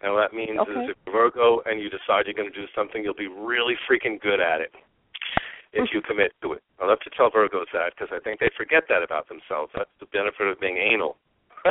And 0.00 0.12
what 0.14 0.20
that 0.24 0.32
means 0.36 0.56
Okay. 0.58 0.72
is 0.88 0.90
if 0.90 0.96
you're 1.06 1.12
Virgo 1.12 1.60
and 1.68 1.80
you 1.80 1.90
decide 1.90 2.24
you're 2.24 2.34
going 2.36 2.50
to 2.50 2.54
do 2.56 2.66
something, 2.74 3.04
you'll 3.04 3.14
be 3.18 3.28
really 3.28 3.76
freaking 3.88 4.20
good 4.20 4.40
at 4.40 4.60
it 4.60 4.72
if 5.72 5.92
you 5.92 6.00
commit 6.00 6.32
to 6.42 6.54
it. 6.54 6.62
I 6.80 6.86
love 6.86 6.98
to 7.04 7.10
tell 7.16 7.30
Virgos 7.30 7.68
that 7.76 7.92
because 7.94 8.08
I 8.10 8.18
think 8.18 8.40
they 8.40 8.50
forget 8.56 8.84
that 8.88 9.02
about 9.04 9.28
themselves. 9.28 9.70
That's 9.76 9.92
the 10.00 10.06
benefit 10.08 10.48
of 10.48 10.58
being 10.58 10.78
anal. 10.78 11.16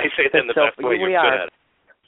I 0.00 0.08
say 0.16 0.32
it 0.32 0.34
in 0.34 0.48
the 0.48 0.54
So 0.56 0.66
best 0.72 0.80
way 0.80 0.96
you're 0.96 1.12
are. 1.14 1.28
good 1.30 1.40
at 1.44 1.46
it. 1.52 1.54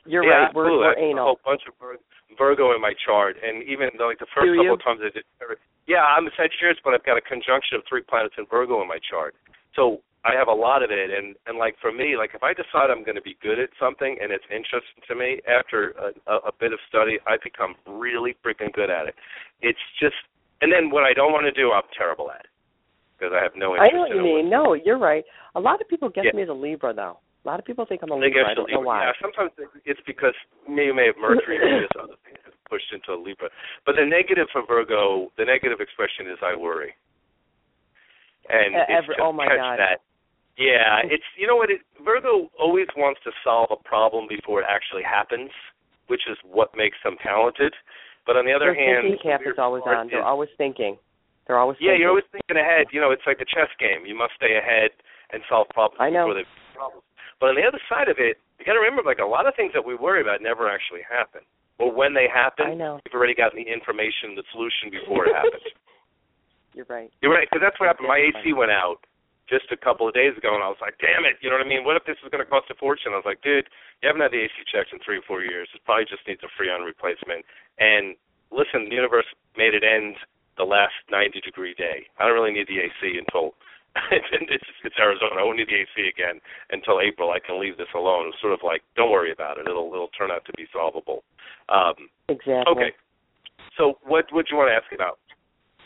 You're 0.07 0.25
yeah, 0.25 0.49
right. 0.49 0.55
We're, 0.55 0.71
we're 0.73 0.97
anal. 0.99 1.23
a 1.23 1.27
whole 1.37 1.41
bunch 1.45 1.63
of 1.69 1.75
Vir- 1.83 2.01
Virgo 2.39 2.73
in 2.75 2.81
my 2.81 2.95
chart, 3.05 3.37
and 3.43 3.63
even 3.65 3.91
though, 3.99 4.07
like 4.07 4.19
the 4.23 4.31
first 4.33 4.47
Do 4.49 4.57
couple 4.57 4.75
of 4.79 4.83
times 4.83 5.01
I 5.03 5.11
did, 5.13 5.25
yeah, 5.87 6.03
I'm 6.07 6.27
a 6.27 6.31
Sagittarius, 6.39 6.79
but 6.83 6.95
I've 6.95 7.05
got 7.05 7.19
a 7.19 7.23
conjunction 7.23 7.77
of 7.79 7.83
three 7.89 8.03
planets 8.03 8.35
in 8.39 8.47
Virgo 8.51 8.81
in 8.83 8.89
my 8.89 8.99
chart. 9.03 9.35
So 9.75 10.01
I 10.27 10.35
have 10.35 10.49
a 10.49 10.53
lot 10.55 10.83
of 10.83 10.91
it, 10.91 11.11
and 11.11 11.37
and 11.47 11.57
like 11.59 11.77
for 11.81 11.93
me, 11.93 12.17
like 12.17 12.33
if 12.35 12.43
I 12.43 12.53
decide 12.53 12.91
I'm 12.91 13.05
going 13.05 13.15
to 13.15 13.23
be 13.23 13.37
good 13.43 13.59
at 13.61 13.71
something 13.79 14.19
and 14.21 14.33
it's 14.33 14.45
interesting 14.51 15.01
to 15.07 15.15
me, 15.15 15.41
after 15.47 15.95
a, 15.97 16.11
a, 16.27 16.37
a 16.51 16.53
bit 16.59 16.73
of 16.73 16.81
study, 16.89 17.19
I 17.27 17.37
become 17.43 17.77
really 17.87 18.35
freaking 18.45 18.73
good 18.73 18.91
at 18.91 19.07
it. 19.07 19.15
It's 19.63 19.79
just, 20.03 20.17
and 20.63 20.73
then 20.73 20.91
what 20.91 21.05
I 21.05 21.13
don't 21.13 21.31
want 21.33 21.47
to 21.47 21.53
do, 21.53 21.71
I'm 21.71 21.87
terrible 21.97 22.31
at 22.33 22.47
because 23.17 23.33
I 23.33 23.41
have 23.43 23.53
no 23.55 23.73
interest. 23.79 23.93
I 23.93 23.95
know 23.95 24.03
what 24.03 24.11
you 24.17 24.23
mean. 24.23 24.51
No, 24.51 24.75
you're 24.75 24.99
right. 24.99 25.25
A 25.55 25.61
lot 25.61 25.81
of 25.81 25.87
people 25.89 26.09
guess 26.11 26.25
Yeah. 26.27 26.37
me 26.37 26.43
as 26.43 26.49
a 26.51 26.59
Libra, 26.59 26.93
though. 26.93 27.19
A 27.21 27.47
lot 27.47 27.61
of 27.61 27.65
people 27.65 27.87
think 27.87 28.03
I'm 28.03 28.11
a 28.11 28.19
They 28.19 28.27
Libra. 28.35 28.51
I 28.51 28.55
don't 28.55 28.67
to 28.67 28.73
know 28.75 28.81
Libra. 28.83 28.87
why. 28.91 29.05
Yeah, 29.07 29.13
sometimes 29.23 29.53
it's 29.87 30.01
because 30.07 30.35
me 30.69 30.91
may 30.91 31.07
have 31.13 31.17
Mercury 31.23 31.57
and 31.63 31.85
this 31.87 31.95
other 31.95 32.19
thing 32.27 32.35
pushed 32.69 32.91
into 32.93 33.15
a 33.15 33.21
Libra. 33.23 33.49
But 33.87 33.95
the 33.95 34.05
negative 34.05 34.49
for 34.53 34.67
Virgo, 34.67 35.31
the 35.39 35.45
negative 35.47 35.79
expression 35.81 36.27
is 36.27 36.37
I 36.43 36.57
worry. 36.59 36.93
And 38.51 38.75
Uh, 38.75 38.79
it's 38.91 38.91
every- 39.07 39.17
oh 39.23 39.33
my 39.33 39.47
God. 39.47 39.79
that. 39.79 40.01
Yeah, 40.57 41.05
it's 41.05 41.29
you 41.37 41.47
know 41.47 41.57
what 41.57 41.69
it 41.69 41.85
Virgo 42.01 42.49
always 42.59 42.89
wants 42.97 43.21
to 43.25 43.31
solve 43.45 43.69
a 43.69 43.77
problem 43.77 44.25
before 44.25 44.65
it 44.65 44.67
actually 44.69 45.05
happens, 45.05 45.53
which 46.09 46.25
is 46.29 46.41
what 46.49 46.73
makes 46.73 46.97
them 47.05 47.21
talented. 47.21 47.77
But 48.25 48.41
on 48.41 48.49
the 48.49 48.57
other 48.57 48.73
Their 48.73 48.81
hand, 48.81 49.05
thinking 49.05 49.23
cap 49.23 49.41
is 49.45 49.61
always 49.61 49.85
on. 49.85 50.09
They're 50.09 50.25
always 50.25 50.49
thinking. 50.57 50.97
They're 51.47 51.61
always 51.61 51.77
yeah, 51.79 51.93
thinking. 51.93 52.01
you're 52.01 52.11
always 52.11 52.29
thinking 52.33 52.57
ahead. 52.57 52.89
You 52.91 53.05
know, 53.05 53.13
it's 53.13 53.29
like 53.29 53.39
a 53.45 53.47
chess 53.47 53.71
game. 53.79 54.09
You 54.09 54.17
must 54.17 54.35
stay 54.35 54.57
ahead 54.57 54.97
and 55.31 55.45
solve 55.47 55.69
problems 55.71 56.01
I 56.01 56.09
know. 56.09 56.27
before 56.27 56.41
they 56.41 56.49
problems. 56.75 57.05
But 57.39 57.53
on 57.53 57.57
the 57.61 57.67
other 57.69 57.81
side 57.85 58.09
of 58.09 58.17
it, 58.17 58.41
you 58.59 58.65
got 58.65 58.75
to 58.75 58.83
remember, 58.83 59.05
like 59.05 59.21
a 59.21 59.29
lot 59.29 59.45
of 59.45 59.53
things 59.55 59.77
that 59.77 59.85
we 59.85 59.93
worry 59.93 60.25
about 60.25 60.41
never 60.41 60.73
actually 60.73 61.05
happen. 61.05 61.45
Or 61.77 61.93
when 61.93 62.17
they 62.17 62.25
happen, 62.25 62.73
I 62.73 62.75
know. 62.75 62.97
you've 63.05 63.13
already 63.13 63.37
gotten 63.37 63.61
the 63.61 63.69
information, 63.69 64.33
the 64.33 64.49
solution 64.57 64.89
before 64.89 65.29
it 65.29 65.37
happens. 65.37 65.61
You're 66.73 66.89
right. 66.89 67.13
You're 67.21 67.33
right, 67.33 67.45
because 67.45 67.61
that's 67.61 67.77
what 67.81 67.93
happened. 67.93 68.09
My 68.09 68.21
AC 68.21 68.53
went 68.53 68.73
out 68.73 69.05
just 69.49 69.71
a 69.71 69.79
couple 69.79 70.07
of 70.07 70.15
days 70.15 70.35
ago, 70.37 70.55
and 70.55 70.63
I 70.63 70.69
was 70.69 70.83
like, 70.83 70.99
damn 70.99 71.23
it, 71.23 71.39
you 71.41 71.49
know 71.49 71.57
what 71.57 71.67
I 71.67 71.71
mean? 71.71 71.87
What 71.87 71.95
if 71.95 72.05
this 72.05 72.19
is 72.23 72.31
going 72.31 72.43
to 72.43 72.51
cost 72.51 72.67
a 72.71 72.77
fortune? 72.77 73.15
I 73.15 73.23
was 73.23 73.29
like, 73.29 73.43
dude, 73.43 73.71
you 74.03 74.11
haven't 74.11 74.23
had 74.23 74.35
the 74.35 74.43
AC 74.43 74.55
checked 74.67 74.93
in 74.93 74.99
three 75.01 75.23
or 75.23 75.27
four 75.27 75.43
years. 75.43 75.71
It 75.75 75.87
probably 75.87 76.11
just 76.11 76.27
needs 76.27 76.43
a 76.43 76.51
Freon 76.59 76.83
replacement. 76.83 77.47
And 77.79 78.19
listen, 78.51 78.91
the 78.91 78.99
universe 78.99 79.27
made 79.55 79.75
it 79.75 79.87
end 79.87 80.19
the 80.59 80.67
last 80.67 80.99
90 81.11 81.41
degree 81.41 81.75
day. 81.75 82.11
I 82.19 82.27
don't 82.27 82.35
really 82.35 82.53
need 82.53 82.67
the 82.67 82.83
AC 82.83 83.19
until 83.19 83.55
it's 84.13 84.69
it's 84.85 84.99
Arizona. 85.01 85.41
I 85.41 85.45
won't 85.45 85.57
need 85.57 85.73
the 85.73 85.81
AC 85.87 85.97
again 86.09 86.41
until 86.71 87.01
April. 87.01 87.31
I 87.31 87.41
can 87.41 87.61
leave 87.61 87.79
this 87.79 87.91
alone. 87.95 88.29
It's 88.29 88.41
sort 88.41 88.53
of 88.53 88.61
like, 88.61 88.83
don't 88.97 89.11
worry 89.11 89.33
about 89.33 89.59
it. 89.59 89.67
It'll 89.69 89.89
it'll 89.95 90.13
turn 90.13 90.31
out 90.31 90.45
to 90.47 90.53
be 90.57 90.67
solvable. 90.73 91.25
Um, 91.69 92.11
Exactly. 92.29 92.67
okay. 92.69 92.91
So 93.79 93.99
what 94.03 94.27
would 94.33 94.49
you 94.51 94.57
want 94.57 94.69
to 94.69 94.77
ask 94.77 94.93
about? 94.93 95.19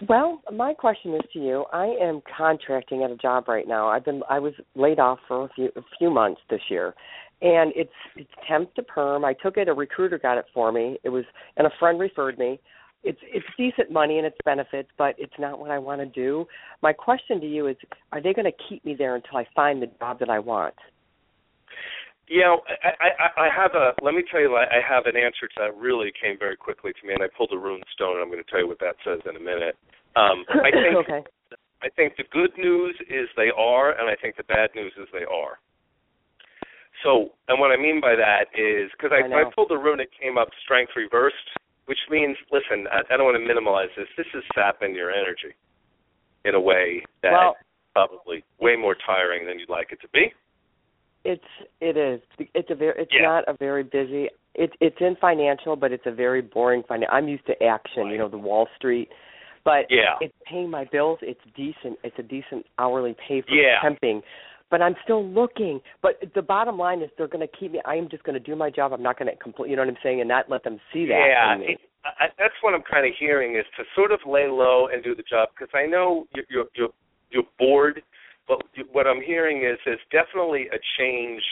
Well, 0.09 0.43
my 0.53 0.73
question 0.73 1.15
is 1.15 1.21
to 1.35 1.39
you. 1.39 1.67
I 1.73 1.87
am 2.01 2.23
contracting 2.37 3.03
at 3.03 3.11
a 3.11 3.17
job 3.17 3.49
right 3.49 3.69
now. 3.69 3.89
I've 3.89 4.05
been 4.05 4.23
I 4.31 4.39
was 4.39 4.55
laid 4.75 4.99
off 4.99 5.19
for 5.29 5.45
a 5.45 5.49
few 5.55 5.71
a 5.77 5.83
few 5.99 6.11
months 6.11 6.41
this 6.49 6.63
year. 6.71 6.95
And 7.43 7.73
it's 7.77 7.93
it's 8.17 8.31
temp 8.49 8.75
to 8.75 8.83
perm. 8.83 9.25
I 9.25 9.35
took 9.35 9.57
it, 9.57 9.69
a 9.69 9.75
recruiter 9.75 10.19
got 10.19 10.39
it 10.39 10.47
for 10.55 10.73
me. 10.73 10.99
It 11.05 11.11
was 11.11 11.25
and 11.57 11.67
a 11.67 11.71
friend 11.79 12.01
referred 12.01 12.39
me. 12.39 12.61
It's 13.05 13.21
it's 13.23 13.47
decent 13.59 13.91
money 13.91 14.17
and 14.17 14.27
it's 14.27 14.37
benefits, 14.45 14.89
but 14.97 15.15
it's 15.19 15.39
not 15.39 15.59
what 15.59 15.71
I 15.71 15.79
want 15.79 16.01
to 16.01 16.07
do. 16.07 16.47
My 16.83 16.95
question 16.95 17.41
to 17.41 17.47
you 17.47 17.67
is 17.67 17.77
are 18.13 18.23
they 18.23 18.33
going 18.33 18.51
to 18.51 18.59
keep 18.69 18.85
me 18.85 18.95
there 18.95 19.17
until 19.17 19.37
I 19.37 19.47
find 19.55 19.83
the 19.83 19.91
job 19.99 20.19
that 20.21 20.31
I 20.31 20.39
want? 20.39 20.75
You 22.31 22.47
know, 22.47 22.63
I, 22.87 23.11
I, 23.11 23.29
I 23.43 23.49
have 23.51 23.75
a. 23.75 23.91
Let 24.07 24.15
me 24.15 24.23
tell 24.31 24.39
you, 24.39 24.55
I 24.55 24.79
I 24.79 24.81
have 24.87 25.11
an 25.11 25.19
answer 25.19 25.51
to 25.51 25.57
that. 25.67 25.75
Really 25.75 26.15
came 26.15 26.39
very 26.39 26.55
quickly 26.55 26.95
to 26.95 27.03
me, 27.03 27.13
and 27.13 27.27
I 27.27 27.29
pulled 27.35 27.51
a 27.51 27.59
rune 27.59 27.83
stone. 27.91 28.15
and 28.15 28.23
I'm 28.23 28.31
going 28.31 28.39
to 28.39 28.47
tell 28.47 28.63
you 28.63 28.71
what 28.71 28.79
that 28.79 28.95
says 29.03 29.19
in 29.27 29.35
a 29.35 29.43
minute. 29.43 29.75
Um, 30.15 30.47
I 30.63 30.71
think 30.71 30.95
okay. 31.03 31.23
I 31.83 31.91
think 31.99 32.15
the 32.15 32.31
good 32.31 32.55
news 32.57 32.95
is 33.11 33.27
they 33.35 33.51
are, 33.59 33.99
and 33.99 34.07
I 34.07 34.15
think 34.15 34.39
the 34.39 34.47
bad 34.47 34.71
news 34.79 34.95
is 34.95 35.11
they 35.11 35.27
are. 35.27 35.59
So, 37.03 37.35
and 37.49 37.59
what 37.59 37.75
I 37.75 37.79
mean 37.81 37.99
by 37.99 38.15
that 38.15 38.47
is 38.55 38.95
because 38.95 39.11
I, 39.11 39.27
I. 39.27 39.43
I 39.43 39.51
pulled 39.51 39.71
the 39.75 39.81
rune, 39.83 39.99
it 39.99 40.11
came 40.15 40.39
up 40.39 40.49
strength 40.63 40.93
reversed, 40.95 41.51
which 41.87 41.99
means, 42.11 42.37
listen, 42.53 42.87
I, 42.93 43.03
I 43.11 43.17
don't 43.19 43.27
want 43.27 43.43
to 43.43 43.47
minimize 43.47 43.91
this. 43.97 44.07
This 44.17 44.31
is 44.39 44.45
sapping 44.55 44.95
your 44.95 45.11
energy 45.11 45.57
in 46.45 46.55
a 46.55 46.61
way 46.61 47.03
that 47.23 47.33
Well- 47.33 47.57
probably 47.91 48.45
way 48.61 48.77
more 48.77 48.95
tiring 48.95 49.47
than 49.47 49.59
you'd 49.59 49.69
like 49.69 49.91
it 49.91 49.99
to 50.03 50.09
be. 50.15 50.31
It's 51.25 51.45
it 51.81 51.97
is. 51.97 52.21
It's 52.55 52.71
a 52.71 52.75
very 52.75 53.03
it's 53.03 53.13
Yeah. 53.13 53.23
not 53.23 53.45
a 53.47 53.55
very 53.59 53.83
busy. 53.83 54.31
It's 54.55 54.73
it's 54.81 54.97
in 55.01 55.17
financial, 55.21 55.77
but 55.77 55.93
it's 55.93 56.07
a 56.07 56.11
very 56.11 56.41
boring 56.41 56.83
financial. 56.89 57.15
I'm 57.15 57.29
used 57.29 57.47
to 57.47 57.63
action, 57.63 58.09
you 58.09 58.19
know, 58.19 58.29
the 58.29 58.39
Wall 58.39 58.69
Street, 58.77 59.11
but 59.65 59.91
Yeah. 59.91 60.17
it's 60.21 60.35
paying 60.47 60.71
my 60.71 60.85
bills. 60.85 61.19
It's 61.23 61.41
decent. 61.55 61.99
It's 62.03 62.19
a 62.19 62.23
decent 62.23 62.67
hourly 62.79 63.15
pay 63.15 63.43
for 63.43 63.55
Yeah. 63.55 63.81
temping, 63.81 64.23
but 64.71 64.81
I'm 64.81 64.97
still 65.05 65.25
looking. 65.25 65.83
But 66.01 66.33
the 66.35 66.43
bottom 66.43 66.79
line 66.79 67.03
is 67.03 67.11
they're 67.19 67.29
going 67.29 67.47
to 67.47 67.57
keep 67.57 67.73
me. 67.73 67.81
I 67.85 67.97
am 67.97 68.09
just 68.09 68.25
going 68.25 68.35
to 68.35 68.41
do 68.41 68.57
my 68.57 68.71
job. 68.71 68.93
I'm 68.95 69.03
not 69.03 69.19
going 69.19 69.31
to 69.31 69.37
complete. 69.37 69.71
You 69.71 69.77
know 69.77 69.83
what 69.83 69.91
I'm 69.91 69.99
saying, 70.03 70.21
and 70.21 70.29
not 70.29 70.49
let 70.49 70.65
them 70.65 70.81
see 70.93 71.05
that. 71.07 71.27
Yeah, 71.29 71.57
it, 71.59 71.81
I, 72.05 72.29
that's 72.39 72.55
what 72.63 72.73
I'm 72.73 72.83
kind 72.83 73.07
of 73.07 73.13
hearing 73.19 73.57
is 73.57 73.67
to 73.77 73.85
sort 73.95 74.11
of 74.11 74.21
lay 74.27 74.47
low 74.49 74.89
and 74.89 75.05
do 75.05 75.15
the 75.15 75.23
job 75.23 75.51
because 75.55 75.73
I 75.75 75.85
know 75.85 76.27
you're 76.35 76.47
you're 76.49 76.67
you're, 76.75 76.89
you're 77.31 77.49
bored, 77.59 78.03
but 78.49 78.63
what 78.93 79.07
I'm 79.07 79.21
hearing 79.23 79.59
is 79.65 79.79
there's 79.85 80.01
definitely 80.11 80.69
a 80.73 80.79
change 80.99 81.43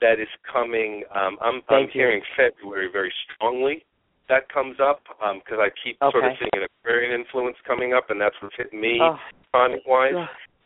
that 0.00 0.18
is 0.18 0.28
coming. 0.50 1.04
Um, 1.14 1.38
I'm 1.40 1.62
I'm 1.68 1.88
hearing 1.92 2.20
February 2.36 2.88
very 2.92 3.12
strongly. 3.34 3.84
That 4.28 4.48
comes 4.52 4.76
up 4.80 5.02
because 5.04 5.58
I 5.60 5.68
keep 5.84 5.98
sort 6.00 6.24
of 6.24 6.32
seeing 6.38 6.50
an 6.54 6.66
Aquarian 6.80 7.12
influence 7.20 7.56
coming 7.66 7.92
up, 7.92 8.10
and 8.10 8.20
that's 8.20 8.34
what's 8.40 8.54
hitting 8.56 8.80
me 8.80 8.98
Oh, 9.00 9.16
wise. 9.86 10.14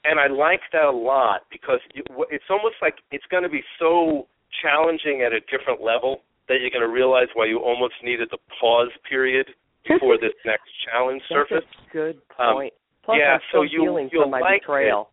And 0.04 0.20
I 0.20 0.28
like 0.28 0.60
that 0.72 0.84
a 0.84 0.90
lot 0.92 1.42
because 1.50 1.80
it's 1.94 2.44
almost 2.48 2.76
like 2.80 2.94
it's 3.10 3.24
going 3.30 3.42
to 3.42 3.48
be 3.48 3.62
so 3.78 4.28
challenging 4.62 5.22
at 5.26 5.32
a 5.32 5.40
different 5.50 5.82
level 5.82 6.22
that 6.48 6.60
you're 6.60 6.70
going 6.70 6.86
to 6.86 6.92
realize 6.94 7.26
why 7.34 7.46
you 7.46 7.58
almost 7.58 7.94
needed 8.04 8.28
the 8.30 8.38
pause 8.60 8.90
period 9.08 9.48
before 9.88 10.16
this 10.16 10.32
next 10.44 10.70
challenge 10.86 11.22
surfaced. 11.28 11.66
a 11.66 11.92
good 11.92 12.22
Um, 12.38 12.54
point. 12.54 12.74
Plus, 13.02 13.18
yeah, 13.18 13.34
I'm 13.34 13.40
so 13.50 13.62
you- 13.62 13.82
healing 13.82 14.08
you'll 14.12 14.22
from 14.24 14.30
my 14.30 14.40
like 14.40 14.60
betrayal. 14.62 15.04
this 15.04 15.12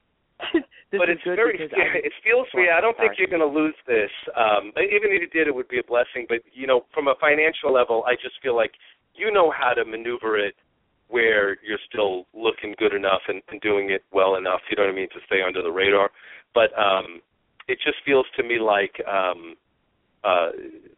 but 0.92 1.10
it's 1.10 1.24
very 1.24 1.58
I, 1.60 2.04
it 2.04 2.14
feels 2.24 2.48
Sorry, 2.52 2.66
weird. 2.66 2.76
I 2.76 2.82
don't 2.82 2.98
think 2.98 3.14
you're 3.18 3.32
going 3.32 3.44
to 3.44 3.48
lose 3.48 3.76
this. 3.88 4.12
Um, 4.36 4.72
even 4.78 5.12
if 5.12 5.22
you 5.22 5.30
did, 5.30 5.48
it 5.48 5.56
would 5.56 5.68
be 5.68 5.80
a 5.80 5.84
blessing. 5.84 6.26
But 6.28 6.40
you 6.54 6.68
know, 6.68 6.86
from 6.94 7.08
a 7.08 7.16
financial 7.20 7.74
level, 7.74 8.04
I 8.08 8.16
just 8.16 8.36
feel 8.42 8.56
like 8.56 8.72
you 9.16 9.32
know 9.32 9.52
how 9.52 9.74
to 9.74 9.86
maneuver 9.86 10.38
it 10.38 10.56
where 11.08 11.58
you're 11.62 11.82
still 11.90 12.26
looking 12.34 12.74
good 12.80 12.94
enough 12.94 13.22
and, 13.28 13.42
and 13.50 13.62
doing 13.62 13.92
it 13.92 14.04
well 14.12 14.36
enough. 14.36 14.62
You 14.70 14.78
know 14.78 14.84
what 14.84 14.94
I 14.94 14.96
mean 14.96 15.10
to 15.10 15.22
stay 15.26 15.42
under 15.46 15.62
the 15.62 15.72
radar. 15.72 16.10
But 16.54 16.74
um, 16.78 17.22
it 17.68 17.78
just 17.84 17.98
feels 18.06 18.26
to 18.38 18.44
me 18.44 18.60
like 18.60 18.98
um, 19.08 19.56
uh, 20.24 20.52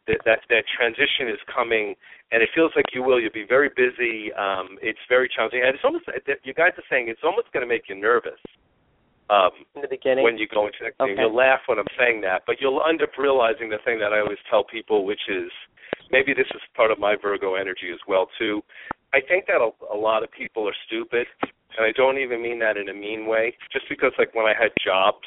that, 0.08 0.22
that 0.26 0.40
that 0.50 0.64
transition 0.78 1.28
is 1.28 1.40
coming, 1.54 1.96
and 2.32 2.42
it 2.42 2.50
feels 2.54 2.72
like 2.76 2.86
you 2.94 3.04
will. 3.04 3.20
You'll 3.20 3.34
be 3.34 3.46
very 3.48 3.70
busy. 3.76 4.32
Um, 4.34 4.78
it's 4.82 5.02
very 5.10 5.30
challenging, 5.34 5.62
and 5.66 5.74
it's 5.74 5.84
almost 5.84 6.06
you 6.44 6.54
guys 6.54 6.72
are 6.78 6.88
saying 6.90 7.08
it's 7.10 7.24
almost 7.24 7.52
going 7.52 7.66
to 7.66 7.70
make 7.70 7.90
you 7.90 7.96
nervous. 7.96 8.40
Um, 9.30 9.50
in 9.74 9.82
the 9.82 9.88
beginning. 9.88 10.24
when 10.24 10.38
you 10.38 10.48
go 10.48 10.68
into 10.68 10.78
that. 10.86 10.94
Okay. 11.02 11.16
You'll 11.18 11.34
laugh 11.34 11.62
when 11.66 11.80
I'm 11.80 11.90
saying 11.98 12.22
that, 12.22 12.44
but 12.46 12.58
you'll 12.62 12.82
end 12.88 13.02
up 13.02 13.18
realizing 13.18 13.70
the 13.70 13.82
thing 13.84 13.98
that 14.00 14.14
I 14.14 14.20
always 14.20 14.38
tell 14.50 14.64
people, 14.64 15.04
which 15.04 15.22
is 15.28 15.50
maybe 16.12 16.34
this 16.34 16.46
is 16.54 16.62
part 16.76 16.92
of 16.92 17.00
my 17.00 17.16
Virgo 17.20 17.56
energy 17.56 17.90
as 17.92 18.00
well 18.08 18.30
too. 18.38 18.62
I 19.14 19.22
think 19.26 19.48
that 19.48 19.62
a, 19.66 19.72
a 19.92 19.98
lot 19.98 20.22
of 20.24 20.32
people 20.32 20.68
are 20.68 20.76
stupid, 20.86 21.26
and 21.42 21.82
I 21.82 21.92
don't 21.98 22.20
even 22.20 22.42
mean 22.42 22.60
that 22.60 22.78
in 22.78 22.90
a 22.90 22.94
mean 22.94 23.26
way. 23.26 23.56
Just 23.74 23.86
because, 23.90 24.12
like 24.20 24.36
when 24.36 24.46
I 24.46 24.54
had 24.54 24.70
jobs, 24.84 25.26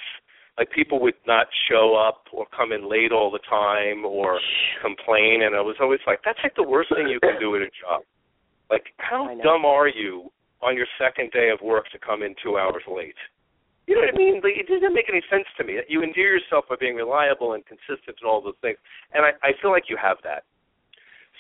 like 0.59 0.71
people 0.71 1.01
would 1.01 1.19
not 1.27 1.47
show 1.69 1.97
up 1.97 2.25
or 2.33 2.47
come 2.57 2.73
in 2.73 2.89
late 2.89 3.11
all 3.11 3.31
the 3.31 3.43
time 3.49 4.05
or 4.05 4.39
complain, 4.83 5.43
and 5.43 5.57
I 5.57 5.61
was 5.61 5.77
always 5.81 6.01
like, 6.07 6.21
that's 6.25 6.39
like 6.43 6.55
the 6.55 6.63
worst 6.63 6.91
thing 6.95 7.09
you 7.09 7.19
can 7.21 7.39
do 7.41 7.57
at 7.57 7.63
a 7.63 7.71
job. 7.83 8.03
Like, 8.71 8.85
how 8.99 9.27
dumb 9.43 9.65
are 9.65 9.89
you 9.89 10.31
on 10.61 10.77
your 10.77 10.87
second 11.01 11.31
day 11.33 11.51
of 11.51 11.61
work 11.65 11.87
to 11.93 11.99
come 11.99 12.23
in 12.23 12.35
two 12.43 12.59
hours 12.59 12.83
late? 12.87 13.15
You 13.89 13.97
know 13.97 14.05
what 14.05 14.13
I 14.13 14.19
mean? 14.21 14.45
Like, 14.45 14.61
it 14.61 14.69
doesn't 14.69 14.93
make 14.93 15.09
any 15.09 15.25
sense 15.33 15.49
to 15.57 15.65
me. 15.65 15.81
You 15.89 16.05
endear 16.05 16.37
yourself 16.37 16.69
by 16.69 16.77
being 16.77 17.01
reliable 17.01 17.57
and 17.57 17.65
consistent 17.65 18.21
and 18.21 18.29
all 18.29 18.45
those 18.45 18.61
things, 18.61 18.77
and 19.17 19.25
I, 19.25 19.33
I 19.41 19.57
feel 19.65 19.73
like 19.73 19.89
you 19.89 19.97
have 19.97 20.21
that. 20.29 20.45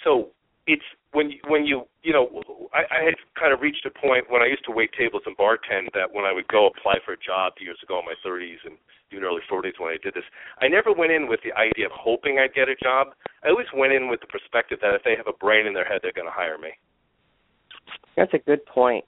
So 0.02 0.32
it's 0.64 0.88
when 1.12 1.28
you, 1.28 1.40
when 1.44 1.68
you 1.68 1.84
you 2.00 2.16
know 2.16 2.32
I, 2.72 2.88
I 2.88 3.00
had 3.04 3.20
kind 3.36 3.52
of 3.52 3.60
reached 3.60 3.84
a 3.84 3.92
point 3.92 4.32
when 4.32 4.40
I 4.40 4.48
used 4.48 4.64
to 4.64 4.72
wait 4.72 4.96
tables 4.96 5.28
and 5.28 5.36
bartend 5.36 5.92
that 5.92 6.08
when 6.08 6.24
I 6.24 6.32
would 6.32 6.48
go 6.48 6.72
apply 6.72 7.04
for 7.04 7.12
a 7.12 7.20
job 7.20 7.52
years 7.60 7.76
ago 7.84 8.00
in 8.00 8.08
my 8.08 8.16
30s 8.24 8.64
and 8.64 8.80
even 9.12 9.24
early 9.24 9.44
40s 9.44 9.76
when 9.76 9.92
I 9.92 10.00
did 10.00 10.16
this, 10.16 10.24
I 10.64 10.68
never 10.68 10.92
went 10.92 11.12
in 11.12 11.28
with 11.28 11.40
the 11.44 11.52
idea 11.52 11.84
of 11.84 11.92
hoping 11.92 12.40
I'd 12.40 12.56
get 12.56 12.72
a 12.72 12.76
job. 12.76 13.12
I 13.44 13.48
always 13.48 13.68
went 13.76 13.92
in 13.92 14.08
with 14.08 14.20
the 14.20 14.26
perspective 14.32 14.78
that 14.80 14.96
if 14.96 15.04
they 15.04 15.16
have 15.16 15.28
a 15.28 15.36
brain 15.36 15.66
in 15.66 15.72
their 15.72 15.88
head, 15.88 16.00
they're 16.00 16.16
going 16.16 16.28
to 16.28 16.32
hire 16.32 16.56
me. 16.56 16.72
That's 18.16 18.32
a 18.32 18.40
good 18.40 18.64
point. 18.64 19.04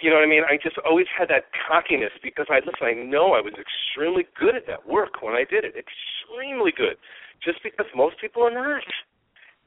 You 0.00 0.08
know 0.10 0.16
what 0.16 0.24
I 0.24 0.30
mean? 0.30 0.44
I 0.48 0.56
just 0.56 0.78
always 0.80 1.06
had 1.12 1.28
that 1.28 1.52
cockiness 1.68 2.12
because 2.22 2.46
I 2.48 2.60
listen. 2.64 2.82
I 2.82 2.94
know 2.94 3.34
I 3.34 3.40
was 3.40 3.52
extremely 3.52 4.24
good 4.38 4.56
at 4.56 4.66
that 4.66 4.86
work 4.88 5.20
when 5.20 5.34
I 5.34 5.44
did 5.44 5.64
it. 5.64 5.74
Extremely 5.76 6.72
good. 6.72 6.96
just 7.44 7.62
because 7.62 7.86
most 7.94 8.16
people 8.20 8.42
are 8.42 8.50
not. 8.50 8.82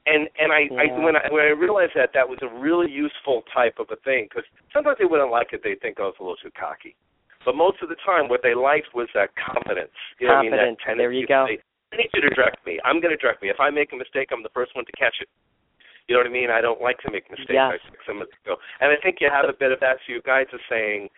And 0.06 0.28
and 0.40 0.50
I, 0.52 0.66
yeah. 0.70 0.82
I 0.82 1.04
when 1.04 1.16
I 1.16 1.24
when 1.30 1.44
I 1.44 1.52
realized 1.54 1.92
that 1.94 2.10
that 2.14 2.28
was 2.28 2.38
a 2.42 2.48
really 2.48 2.90
useful 2.90 3.42
type 3.54 3.78
of 3.78 3.86
a 3.92 3.96
thing 4.02 4.26
because 4.28 4.44
sometimes 4.72 4.96
they 4.98 5.04
wouldn't 5.04 5.30
like 5.30 5.52
it. 5.52 5.60
They 5.62 5.76
think 5.76 5.98
oh, 6.00 6.04
I 6.04 6.06
was 6.10 6.18
a 6.18 6.22
little 6.22 6.40
too 6.42 6.54
cocky. 6.58 6.96
But 7.44 7.54
most 7.54 7.78
of 7.82 7.88
the 7.88 7.96
time, 8.04 8.28
what 8.28 8.40
they 8.42 8.54
liked 8.54 8.92
was 8.94 9.08
that 9.14 9.30
confidence. 9.36 9.94
You 10.18 10.28
know 10.28 10.42
confidence. 10.42 10.80
What 10.82 10.90
I 10.90 10.96
mean? 10.96 10.98
That 10.98 11.02
there 11.02 11.12
you 11.12 11.26
go. 11.26 11.46
Say, 11.46 11.60
I 11.92 11.96
need 11.96 12.10
you 12.12 12.20
to 12.24 12.32
direct 12.34 12.64
me. 12.66 12.80
I'm 12.84 13.00
going 13.00 13.14
to 13.14 13.20
direct 13.20 13.40
me. 13.40 13.48
If 13.48 13.60
I 13.60 13.70
make 13.70 13.92
a 13.92 13.96
mistake, 13.96 14.28
I'm 14.28 14.42
the 14.42 14.52
first 14.52 14.76
one 14.76 14.84
to 14.84 14.92
catch 14.92 15.16
it. 15.24 15.28
You 16.08 16.14
know 16.16 16.20
what 16.24 16.26
I 16.26 16.32
mean? 16.32 16.48
I 16.50 16.60
don't 16.60 16.80
like 16.80 16.98
to 17.04 17.12
make 17.12 17.30
mistakes. 17.30 17.52
Yes. 17.52 17.76
I 17.84 17.90
fix 17.92 18.00
them 18.08 18.22
as 18.24 18.28
I 18.32 18.40
go. 18.48 18.56
And 18.80 18.90
I 18.90 18.96
think 19.02 19.18
you 19.20 19.28
have 19.30 19.44
a 19.44 19.52
bit 19.52 19.72
of 19.72 19.80
that. 19.80 20.00
So 20.06 20.12
you 20.16 20.22
guys 20.24 20.46
are 20.56 20.64
saying, 20.68 21.08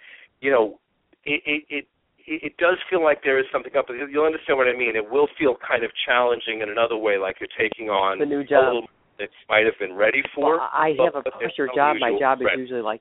you 0.43 0.51
know, 0.51 0.79
it 1.25 1.41
it 1.47 1.63
it, 1.71 1.87
it 2.27 2.57
does 2.59 2.77
feel 2.91 3.03
like 3.03 3.23
there 3.23 3.39
is 3.39 3.47
something 3.53 3.71
up. 3.79 3.87
You'll 3.89 4.27
understand 4.27 4.59
what 4.59 4.67
I 4.67 4.77
mean. 4.77 4.97
It 4.97 5.09
will 5.09 5.29
feel 5.39 5.55
kind 5.63 5.85
of 5.85 5.91
challenging 6.07 6.61
in 6.61 6.69
another 6.71 6.97
way, 6.97 7.19
like 7.19 7.37
you're 7.39 7.55
taking 7.57 7.89
on 7.89 8.19
the 8.19 8.27
new 8.27 8.41
a 8.41 8.45
job. 8.45 8.65
little 8.67 8.83
that 9.19 9.31
you 9.31 9.47
might 9.49 9.65
have 9.65 9.79
been 9.79 9.95
ready 9.95 10.23
for. 10.35 10.59
Well, 10.59 10.69
I 10.73 10.95
have 11.05 11.15
a 11.15 11.23
pressure 11.31 11.69
job. 11.75 11.97
My 12.01 12.19
job 12.19 12.41
is 12.43 12.49
usually 12.59 12.83
like 12.83 13.01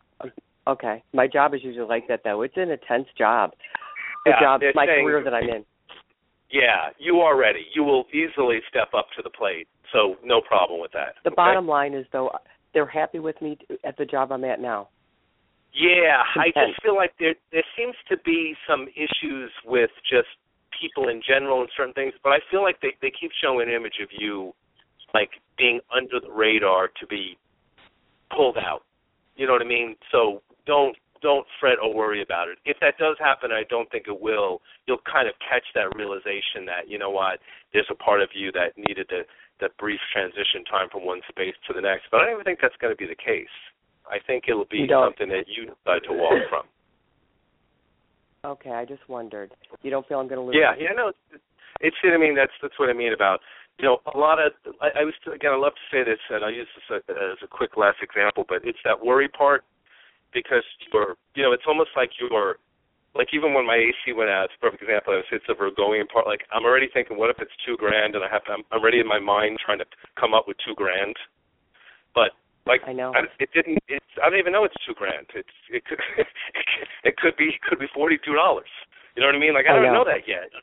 okay. 0.67 1.01
My 1.13 1.25
job 1.25 1.55
is 1.55 1.61
usually 1.63 1.87
like 1.87 2.07
that 2.07 2.21
though. 2.23 2.43
It's 2.43 2.57
an 2.57 2.69
intense 2.69 3.07
job. 3.17 3.51
The 4.25 4.31
Yeah, 4.31 4.39
job, 4.41 4.61
my 4.75 4.85
saying- 4.85 5.05
career 5.05 5.23
that 5.23 5.33
I'm 5.33 5.49
in. 5.49 5.65
Yeah, 6.51 6.89
you 6.97 7.19
are 7.21 7.37
ready. 7.37 7.65
You 7.75 7.83
will 7.83 8.05
easily 8.11 8.59
step 8.69 8.89
up 8.97 9.05
to 9.15 9.21
the 9.21 9.29
plate. 9.29 9.67
So 9.93 10.15
no 10.23 10.41
problem 10.41 10.81
with 10.81 10.91
that. 10.93 11.15
The 11.23 11.29
okay? 11.29 11.35
bottom 11.35 11.67
line 11.67 11.93
is 11.93 12.05
though 12.11 12.29
they're 12.73 12.85
happy 12.85 13.19
with 13.19 13.41
me 13.41 13.57
at 13.83 13.97
the 13.97 14.05
job 14.05 14.31
I'm 14.31 14.43
at 14.43 14.59
now. 14.59 14.89
Yeah, 15.73 16.23
I 16.35 16.47
just 16.47 16.81
feel 16.81 16.95
like 16.95 17.13
there 17.19 17.35
there 17.51 17.63
seems 17.77 17.95
to 18.09 18.17
be 18.25 18.55
some 18.67 18.87
issues 18.95 19.51
with 19.65 19.91
just 20.09 20.27
people 20.79 21.09
in 21.09 21.21
general 21.27 21.61
and 21.61 21.69
certain 21.77 21.93
things, 21.93 22.13
but 22.23 22.31
I 22.31 22.39
feel 22.49 22.63
like 22.63 22.81
they 22.81 22.93
they 23.01 23.11
keep 23.11 23.31
showing 23.41 23.67
an 23.67 23.73
image 23.73 24.01
of 24.01 24.09
you 24.11 24.53
like 25.13 25.29
being 25.57 25.79
under 25.95 26.19
the 26.19 26.31
radar 26.31 26.87
to 26.99 27.07
be 27.07 27.37
pulled 28.35 28.57
out. 28.57 28.81
You 29.35 29.47
know 29.47 29.53
what 29.53 29.61
I 29.61 29.65
mean? 29.65 29.95
So 30.11 30.41
don't 30.65 30.95
don't 31.21 31.45
fret 31.59 31.77
or 31.83 31.93
worry 31.93 32.21
about 32.21 32.47
it. 32.47 32.57
If 32.65 32.77
that 32.81 32.97
does 32.97 33.17
happen, 33.19 33.51
I 33.51 33.63
don't 33.69 33.89
think 33.91 34.05
it 34.07 34.21
will. 34.21 34.61
You'll 34.87 35.03
kind 35.11 35.27
of 35.27 35.35
catch 35.39 35.65
that 35.75 35.95
realization 35.95 36.65
that 36.65 36.87
you 36.87 36.97
know 36.97 37.09
what, 37.09 37.39
there's 37.73 37.89
a 37.91 37.95
part 37.95 38.21
of 38.21 38.29
you 38.33 38.51
that 38.53 38.77
needed 38.77 39.09
to 39.09 39.21
that 39.61 39.75
brief 39.77 39.99
transition 40.11 40.63
time 40.69 40.87
from 40.91 41.05
one 41.05 41.21
space 41.29 41.55
to 41.67 41.73
the 41.73 41.81
next. 41.81 42.07
But 42.11 42.21
I 42.21 42.25
don't 42.25 42.39
even 42.39 42.45
think 42.45 42.59
that's 42.61 42.77
going 42.79 42.93
to 42.93 42.97
be 42.97 43.07
the 43.07 43.19
case. 43.19 43.51
I 44.09 44.17
think 44.25 44.45
it'll 44.47 44.65
be 44.69 44.87
something 44.89 45.29
that 45.29 45.45
you 45.47 45.69
decide 45.69 46.01
to 46.09 46.13
walk 46.13 46.39
from. 46.49 46.65
Okay, 48.43 48.71
I 48.71 48.85
just 48.85 49.07
wondered. 49.07 49.51
You 49.83 49.91
don't 49.91 50.07
feel 50.07 50.19
I'm 50.19 50.27
going 50.27 50.39
to 50.39 50.45
lose? 50.47 50.55
Yeah, 50.57 50.73
yeah, 50.79 50.95
no, 50.95 51.09
it's, 51.09 51.43
it's 51.81 51.97
I 52.03 52.17
mean 52.17 52.35
that's 52.35 52.55
that's 52.61 52.77
what 52.79 52.89
I 52.89 52.93
mean 52.93 53.13
about 53.13 53.39
you 53.77 53.85
know 53.85 53.99
a 54.13 54.17
lot 54.17 54.39
of 54.39 54.53
I, 54.81 55.01
I 55.01 55.03
was 55.03 55.13
again 55.27 55.51
I 55.51 55.57
love 55.57 55.73
to 55.75 55.87
say 55.91 56.03
this 56.03 56.19
and 56.29 56.43
I'll 56.43 56.51
use 56.51 56.67
this 56.75 57.01
as 57.03 57.15
a, 57.15 57.19
as 57.35 57.39
a 57.43 57.47
quick 57.47 57.77
last 57.77 57.97
example, 58.01 58.45
but 58.47 58.63
it's 58.63 58.79
that 58.85 58.99
worry 58.99 59.27
part 59.27 59.63
because 60.33 60.63
you're 60.91 61.15
you 61.35 61.43
know 61.43 61.51
it's 61.51 61.67
almost 61.67 61.91
like 61.95 62.11
you're 62.19 62.57
like 63.15 63.33
even 63.33 63.53
when 63.53 63.65
my 63.65 63.75
AC 63.75 64.13
went 64.13 64.29
out, 64.29 64.45
it's 64.45 64.57
a 64.57 64.61
perfect 64.61 64.83
example. 64.83 65.17
It's, 65.17 65.27
it's 65.31 65.47
the 65.49 65.57
Virgoian 65.57 66.05
part. 66.07 66.27
Like 66.27 66.45
I'm 66.53 66.63
already 66.63 66.87
thinking, 66.93 67.17
what 67.17 67.29
if 67.29 67.41
it's 67.41 67.53
two 67.65 67.77
grand, 67.77 68.13
and 68.15 68.23
I 68.23 68.29
have 68.29 68.45
to, 68.45 68.53
I'm, 68.53 68.63
I'm 68.71 68.81
already 68.81 68.99
in 68.99 69.07
my 69.07 69.19
mind 69.19 69.57
trying 69.63 69.79
to 69.79 69.87
come 70.19 70.33
up 70.33 70.45
with 70.47 70.57
two 70.61 70.75
grand, 70.77 71.15
but 72.13 72.37
like 72.69 72.81
I 72.85 72.93
know. 72.93 73.11
I, 73.17 73.25
it 73.41 73.49
didn't. 73.53 73.81
It's 73.89 74.13
I 74.21 74.29
don't 74.29 74.37
even 74.37 74.53
know 74.53 74.63
it's 74.63 74.77
two 74.85 74.93
grand. 74.93 75.25
It's 75.33 75.57
it 75.73 75.81
could 75.89 75.97
it 77.09 77.17
could 77.17 77.35
be 77.35 77.57
it 77.57 77.61
could 77.65 77.79
be 77.79 77.89
forty 77.93 78.19
two 78.21 78.37
dollars. 78.37 78.69
You 79.17 79.25
know 79.25 79.33
what 79.33 79.35
I 79.35 79.41
mean? 79.41 79.57
Like 79.57 79.65
I 79.65 79.73
I 79.73 79.81
don't 79.81 79.89
know. 79.89 80.05
know 80.05 80.07
that 80.07 80.29
yet. 80.29 80.53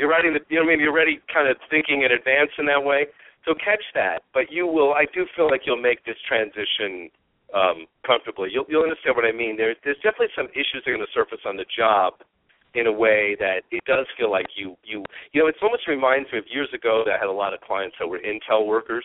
You're 0.00 0.08
writing 0.08 0.32
the 0.32 0.40
you 0.48 0.56
know 0.56 0.64
what 0.64 0.72
I 0.72 0.76
mean. 0.76 0.80
You're 0.80 0.96
already 0.96 1.20
kind 1.28 1.46
of 1.46 1.60
thinking 1.68 2.02
in 2.02 2.16
advance 2.16 2.50
in 2.56 2.64
that 2.66 2.80
way. 2.80 3.06
So 3.44 3.52
catch 3.52 3.84
that. 3.92 4.24
But 4.32 4.48
you 4.48 4.66
will. 4.66 4.96
I 4.96 5.04
do 5.12 5.28
feel 5.36 5.52
like 5.52 5.68
you'll 5.68 5.80
make 5.80 6.04
this 6.08 6.16
transition 6.24 7.12
um, 7.54 7.86
comfortably. 8.06 8.48
You'll 8.52 8.66
you'll 8.68 8.82
understand 8.82 9.16
what 9.16 9.24
I 9.24 9.32
mean. 9.32 9.56
There's 9.56 9.76
there's 9.84 9.98
definitely 10.02 10.34
some 10.36 10.48
issues 10.54 10.82
that 10.84 10.90
are 10.90 10.96
going 10.96 11.06
to 11.06 11.12
surface 11.12 11.42
on 11.44 11.56
the 11.56 11.66
job 11.76 12.14
in 12.74 12.86
a 12.86 12.92
way 12.92 13.34
that 13.40 13.66
it 13.70 13.82
does 13.84 14.06
feel 14.16 14.30
like 14.30 14.46
you 14.54 14.76
you 14.84 15.02
you 15.32 15.40
know 15.42 15.48
it 15.48 15.56
almost 15.62 15.88
reminds 15.88 16.30
me 16.32 16.38
of 16.38 16.44
years 16.50 16.68
ago 16.72 17.02
that 17.06 17.14
I 17.14 17.18
had 17.18 17.28
a 17.28 17.34
lot 17.34 17.54
of 17.54 17.60
clients 17.60 17.96
that 17.98 18.06
were 18.06 18.20
Intel 18.20 18.66
workers. 18.66 19.04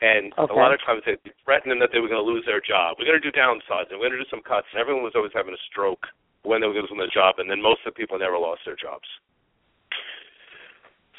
And 0.00 0.30
Okay. 0.38 0.54
a 0.54 0.56
lot 0.56 0.70
of 0.72 0.78
times 0.86 1.02
they 1.04 1.18
threatened 1.42 1.72
them 1.74 1.80
that 1.82 1.90
they 1.90 1.98
were 1.98 2.06
going 2.06 2.22
to 2.22 2.30
lose 2.32 2.46
their 2.46 2.60
job. 2.62 2.94
We're 2.98 3.10
going 3.10 3.18
to 3.20 3.30
do 3.30 3.34
downsizing. 3.34 3.90
And 3.90 3.98
We're 3.98 4.06
going 4.14 4.22
to 4.22 4.24
do 4.24 4.30
some 4.30 4.46
cuts. 4.46 4.68
And 4.70 4.78
everyone 4.78 5.02
was 5.02 5.10
always 5.18 5.32
having 5.34 5.50
a 5.52 5.58
stroke 5.66 6.06
when 6.46 6.60
they 6.62 6.68
were 6.70 6.74
losing 6.78 6.98
their 7.02 7.10
job. 7.10 7.42
And 7.42 7.50
then 7.50 7.60
most 7.60 7.82
of 7.82 7.90
the 7.92 7.98
people 7.98 8.14
never 8.16 8.38
lost 8.38 8.62
their 8.64 8.76
jobs. 8.78 9.02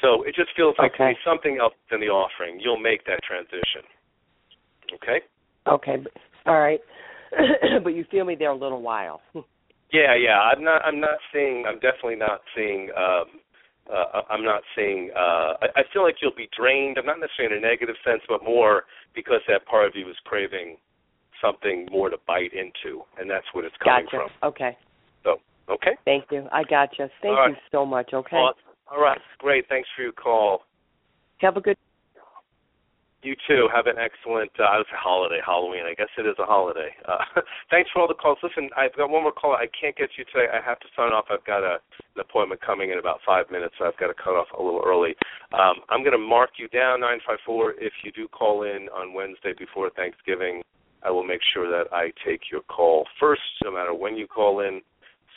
So 0.00 0.22
it 0.24 0.34
just 0.34 0.56
feels 0.56 0.74
like 0.78 0.94
Okay. 0.96 1.12
something 1.22 1.58
else 1.60 1.74
in 1.92 2.00
the 2.00 2.08
offering. 2.08 2.58
You'll 2.58 2.80
make 2.80 3.04
that 3.04 3.20
transition. 3.22 3.84
Okay? 4.94 5.20
Okay, 5.66 5.96
all 6.46 6.58
right. 6.60 6.80
but 7.84 7.90
you 7.90 8.04
feel 8.10 8.24
me 8.24 8.34
there 8.34 8.50
a 8.50 8.56
little 8.56 8.82
while. 8.82 9.20
Yeah, 9.92 10.14
yeah. 10.14 10.38
I'm 10.38 10.62
not. 10.62 10.82
I'm 10.84 11.00
not 11.00 11.18
seeing. 11.32 11.64
I'm 11.66 11.80
definitely 11.80 12.16
not 12.16 12.40
seeing. 12.54 12.90
Um, 12.96 13.24
uh, 13.92 14.22
I'm 14.30 14.44
not 14.44 14.62
seeing. 14.76 15.10
Uh, 15.16 15.54
I, 15.62 15.66
I 15.76 15.82
feel 15.92 16.02
like 16.02 16.16
you'll 16.22 16.34
be 16.36 16.48
drained. 16.56 16.96
I'm 16.98 17.06
not 17.06 17.18
necessarily 17.18 17.56
in 17.56 17.64
a 17.64 17.66
negative 17.66 17.96
sense, 18.04 18.22
but 18.28 18.44
more 18.44 18.84
because 19.14 19.40
that 19.48 19.66
part 19.66 19.86
of 19.86 19.96
you 19.96 20.08
is 20.08 20.16
craving 20.24 20.76
something 21.42 21.88
more 21.90 22.10
to 22.10 22.18
bite 22.26 22.52
into, 22.52 23.02
and 23.18 23.28
that's 23.28 23.46
what 23.52 23.64
it's 23.64 23.74
coming 23.82 24.04
gotcha. 24.04 24.16
from. 24.16 24.48
Okay. 24.48 24.76
So, 25.24 25.40
okay. 25.68 25.96
Thank 26.04 26.26
you. 26.30 26.46
I 26.52 26.62
gotcha. 26.62 27.10
Thank 27.22 27.36
you 27.48 27.56
so 27.72 27.84
much. 27.84 28.10
Okay. 28.14 28.36
All 28.36 29.00
right. 29.00 29.20
Great. 29.38 29.68
Thanks 29.68 29.88
for 29.96 30.02
your 30.02 30.12
call. 30.12 30.62
Have 31.38 31.56
a 31.56 31.60
good. 31.60 31.76
You 33.22 33.36
too. 33.46 33.68
Have 33.74 33.86
an 33.86 34.00
excellent. 34.00 34.48
Uh, 34.56 34.80
it's 34.80 34.88
a 34.88 34.96
holiday, 34.96 35.40
Halloween. 35.44 35.84
I 35.84 35.92
guess 35.92 36.08
it 36.16 36.24
is 36.24 36.36
a 36.38 36.46
holiday. 36.46 36.88
Uh, 37.04 37.20
thanks 37.70 37.90
for 37.92 38.00
all 38.00 38.08
the 38.08 38.16
calls. 38.16 38.38
Listen, 38.42 38.70
I've 38.74 38.96
got 38.96 39.10
one 39.10 39.22
more 39.22 39.32
call. 39.32 39.52
I 39.52 39.68
can't 39.76 39.94
get 39.94 40.16
you 40.16 40.24
today. 40.32 40.48
I 40.48 40.64
have 40.64 40.80
to 40.80 40.88
sign 40.96 41.12
off. 41.12 41.26
I've 41.28 41.44
got 41.44 41.60
a, 41.60 41.84
an 42.16 42.20
appointment 42.24 42.62
coming 42.64 42.90
in 42.92 42.98
about 42.98 43.20
five 43.26 43.50
minutes, 43.50 43.74
so 43.78 43.84
I've 43.84 43.96
got 44.00 44.06
to 44.08 44.16
cut 44.16 44.40
off 44.40 44.48
a 44.58 44.62
little 44.62 44.80
early. 44.80 45.12
Um, 45.52 45.84
I'm 45.92 46.00
going 46.00 46.16
to 46.16 46.22
mark 46.22 46.56
you 46.56 46.68
down 46.68 47.00
nine 47.00 47.20
five 47.26 47.38
four. 47.44 47.72
If 47.76 47.92
you 48.04 48.12
do 48.12 48.26
call 48.26 48.62
in 48.62 48.88
on 48.88 49.12
Wednesday 49.12 49.52
before 49.52 49.90
Thanksgiving, 49.90 50.62
I 51.04 51.10
will 51.10 51.24
make 51.24 51.40
sure 51.52 51.68
that 51.68 51.92
I 51.92 52.12
take 52.24 52.48
your 52.50 52.62
call 52.72 53.04
first, 53.20 53.44
no 53.64 53.70
matter 53.72 53.92
when 53.92 54.16
you 54.16 54.28
call 54.28 54.60
in. 54.60 54.80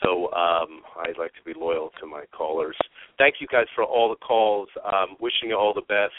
So 0.02 0.32
um, 0.32 0.88
I'd 1.04 1.20
like 1.20 1.32
to 1.36 1.44
be 1.46 1.58
loyal 1.58 1.92
to 2.00 2.08
my 2.08 2.24
callers. 2.32 2.78
Thank 3.18 3.36
you 3.40 3.48
guys 3.48 3.68
for 3.76 3.84
all 3.84 4.08
the 4.08 4.26
calls. 4.26 4.70
Um, 4.86 5.18
wishing 5.20 5.50
you 5.50 5.56
all 5.56 5.74
the 5.74 5.82
best 5.82 6.16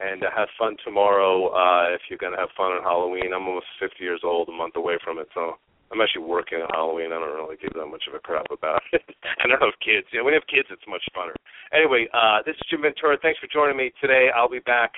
and 0.00 0.24
uh, 0.24 0.30
have 0.34 0.48
fun 0.58 0.76
tomorrow 0.84 1.48
uh 1.54 1.94
if 1.94 2.02
you're 2.08 2.18
going 2.18 2.32
to 2.32 2.38
have 2.38 2.50
fun 2.56 2.72
on 2.72 2.82
Halloween. 2.82 3.32
I'm 3.34 3.46
almost 3.46 3.66
50 3.78 4.02
years 4.02 4.20
old, 4.24 4.48
a 4.48 4.52
month 4.52 4.76
away 4.76 4.98
from 5.04 5.18
it, 5.18 5.28
so 5.34 5.54
I'm 5.92 6.00
actually 6.00 6.26
working 6.26 6.58
on 6.58 6.68
Halloween. 6.74 7.12
I 7.14 7.22
don't 7.22 7.36
really 7.38 7.56
give 7.60 7.72
that 7.74 7.86
much 7.86 8.04
of 8.08 8.14
a 8.14 8.18
crap 8.18 8.46
about 8.50 8.82
it. 8.92 9.02
I 9.40 9.46
don't 9.46 9.62
have 9.62 9.78
kids. 9.78 10.06
You 10.10 10.18
know, 10.18 10.24
when 10.24 10.34
you 10.34 10.40
have 10.42 10.50
kids, 10.50 10.66
it's 10.70 10.82
much 10.88 11.04
funner. 11.14 11.34
Anyway, 11.72 12.08
uh 12.12 12.42
this 12.44 12.56
is 12.56 12.66
Jim 12.70 12.82
Ventura. 12.82 13.16
Thanks 13.20 13.38
for 13.38 13.46
joining 13.46 13.76
me 13.76 13.92
today. 14.00 14.28
I'll 14.34 14.50
be 14.50 14.64
back 14.64 14.92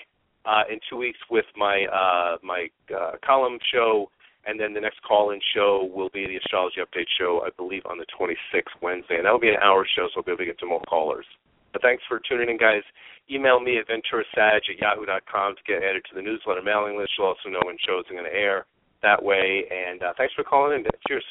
uh 0.44 0.64
in 0.70 0.80
two 0.88 0.96
weeks 0.96 1.18
with 1.30 1.46
my 1.56 1.84
uh 1.92 2.36
my 2.42 2.68
uh 2.94 3.20
column 3.24 3.58
show 3.72 4.08
and 4.46 4.60
then 4.60 4.72
the 4.72 4.80
next 4.80 5.02
call-in 5.02 5.40
show 5.54 5.90
will 5.92 6.08
be 6.08 6.24
the 6.24 6.36
astrology 6.36 6.76
update 6.78 7.10
show, 7.18 7.42
I 7.44 7.50
believe, 7.56 7.82
on 7.84 7.98
the 7.98 8.06
26th 8.14 8.78
Wednesday, 8.80 9.16
and 9.16 9.24
that'll 9.26 9.40
be 9.42 9.50
an 9.50 9.60
hour 9.60 9.84
show, 9.84 10.06
so 10.06 10.18
I'll 10.18 10.22
be 10.22 10.30
able 10.30 10.38
to 10.38 10.44
get 10.46 10.58
to 10.60 10.66
more 10.66 10.80
callers. 10.88 11.26
But 11.72 11.82
thanks 11.82 12.04
for 12.08 12.20
tuning 12.22 12.48
in, 12.48 12.56
guys. 12.56 12.86
Email 13.30 13.60
me 13.60 13.78
at 13.78 13.88
venturasag 13.88 14.62
at 14.68 14.78
yahoo.com 14.78 15.56
to 15.56 15.62
get 15.66 15.82
added 15.82 16.04
to 16.08 16.14
the 16.14 16.22
newsletter 16.22 16.62
mailing 16.62 16.96
list. 16.96 17.12
You'll 17.18 17.28
also 17.28 17.48
know 17.48 17.60
when 17.64 17.76
shows 17.86 18.04
are 18.08 18.14
going 18.14 18.24
to 18.24 18.32
air 18.32 18.66
that 19.02 19.22
way. 19.22 19.64
And 19.70 20.02
uh, 20.02 20.12
thanks 20.16 20.34
for 20.34 20.44
calling 20.44 20.78
in. 20.78 20.86
Cheers. 21.08 21.24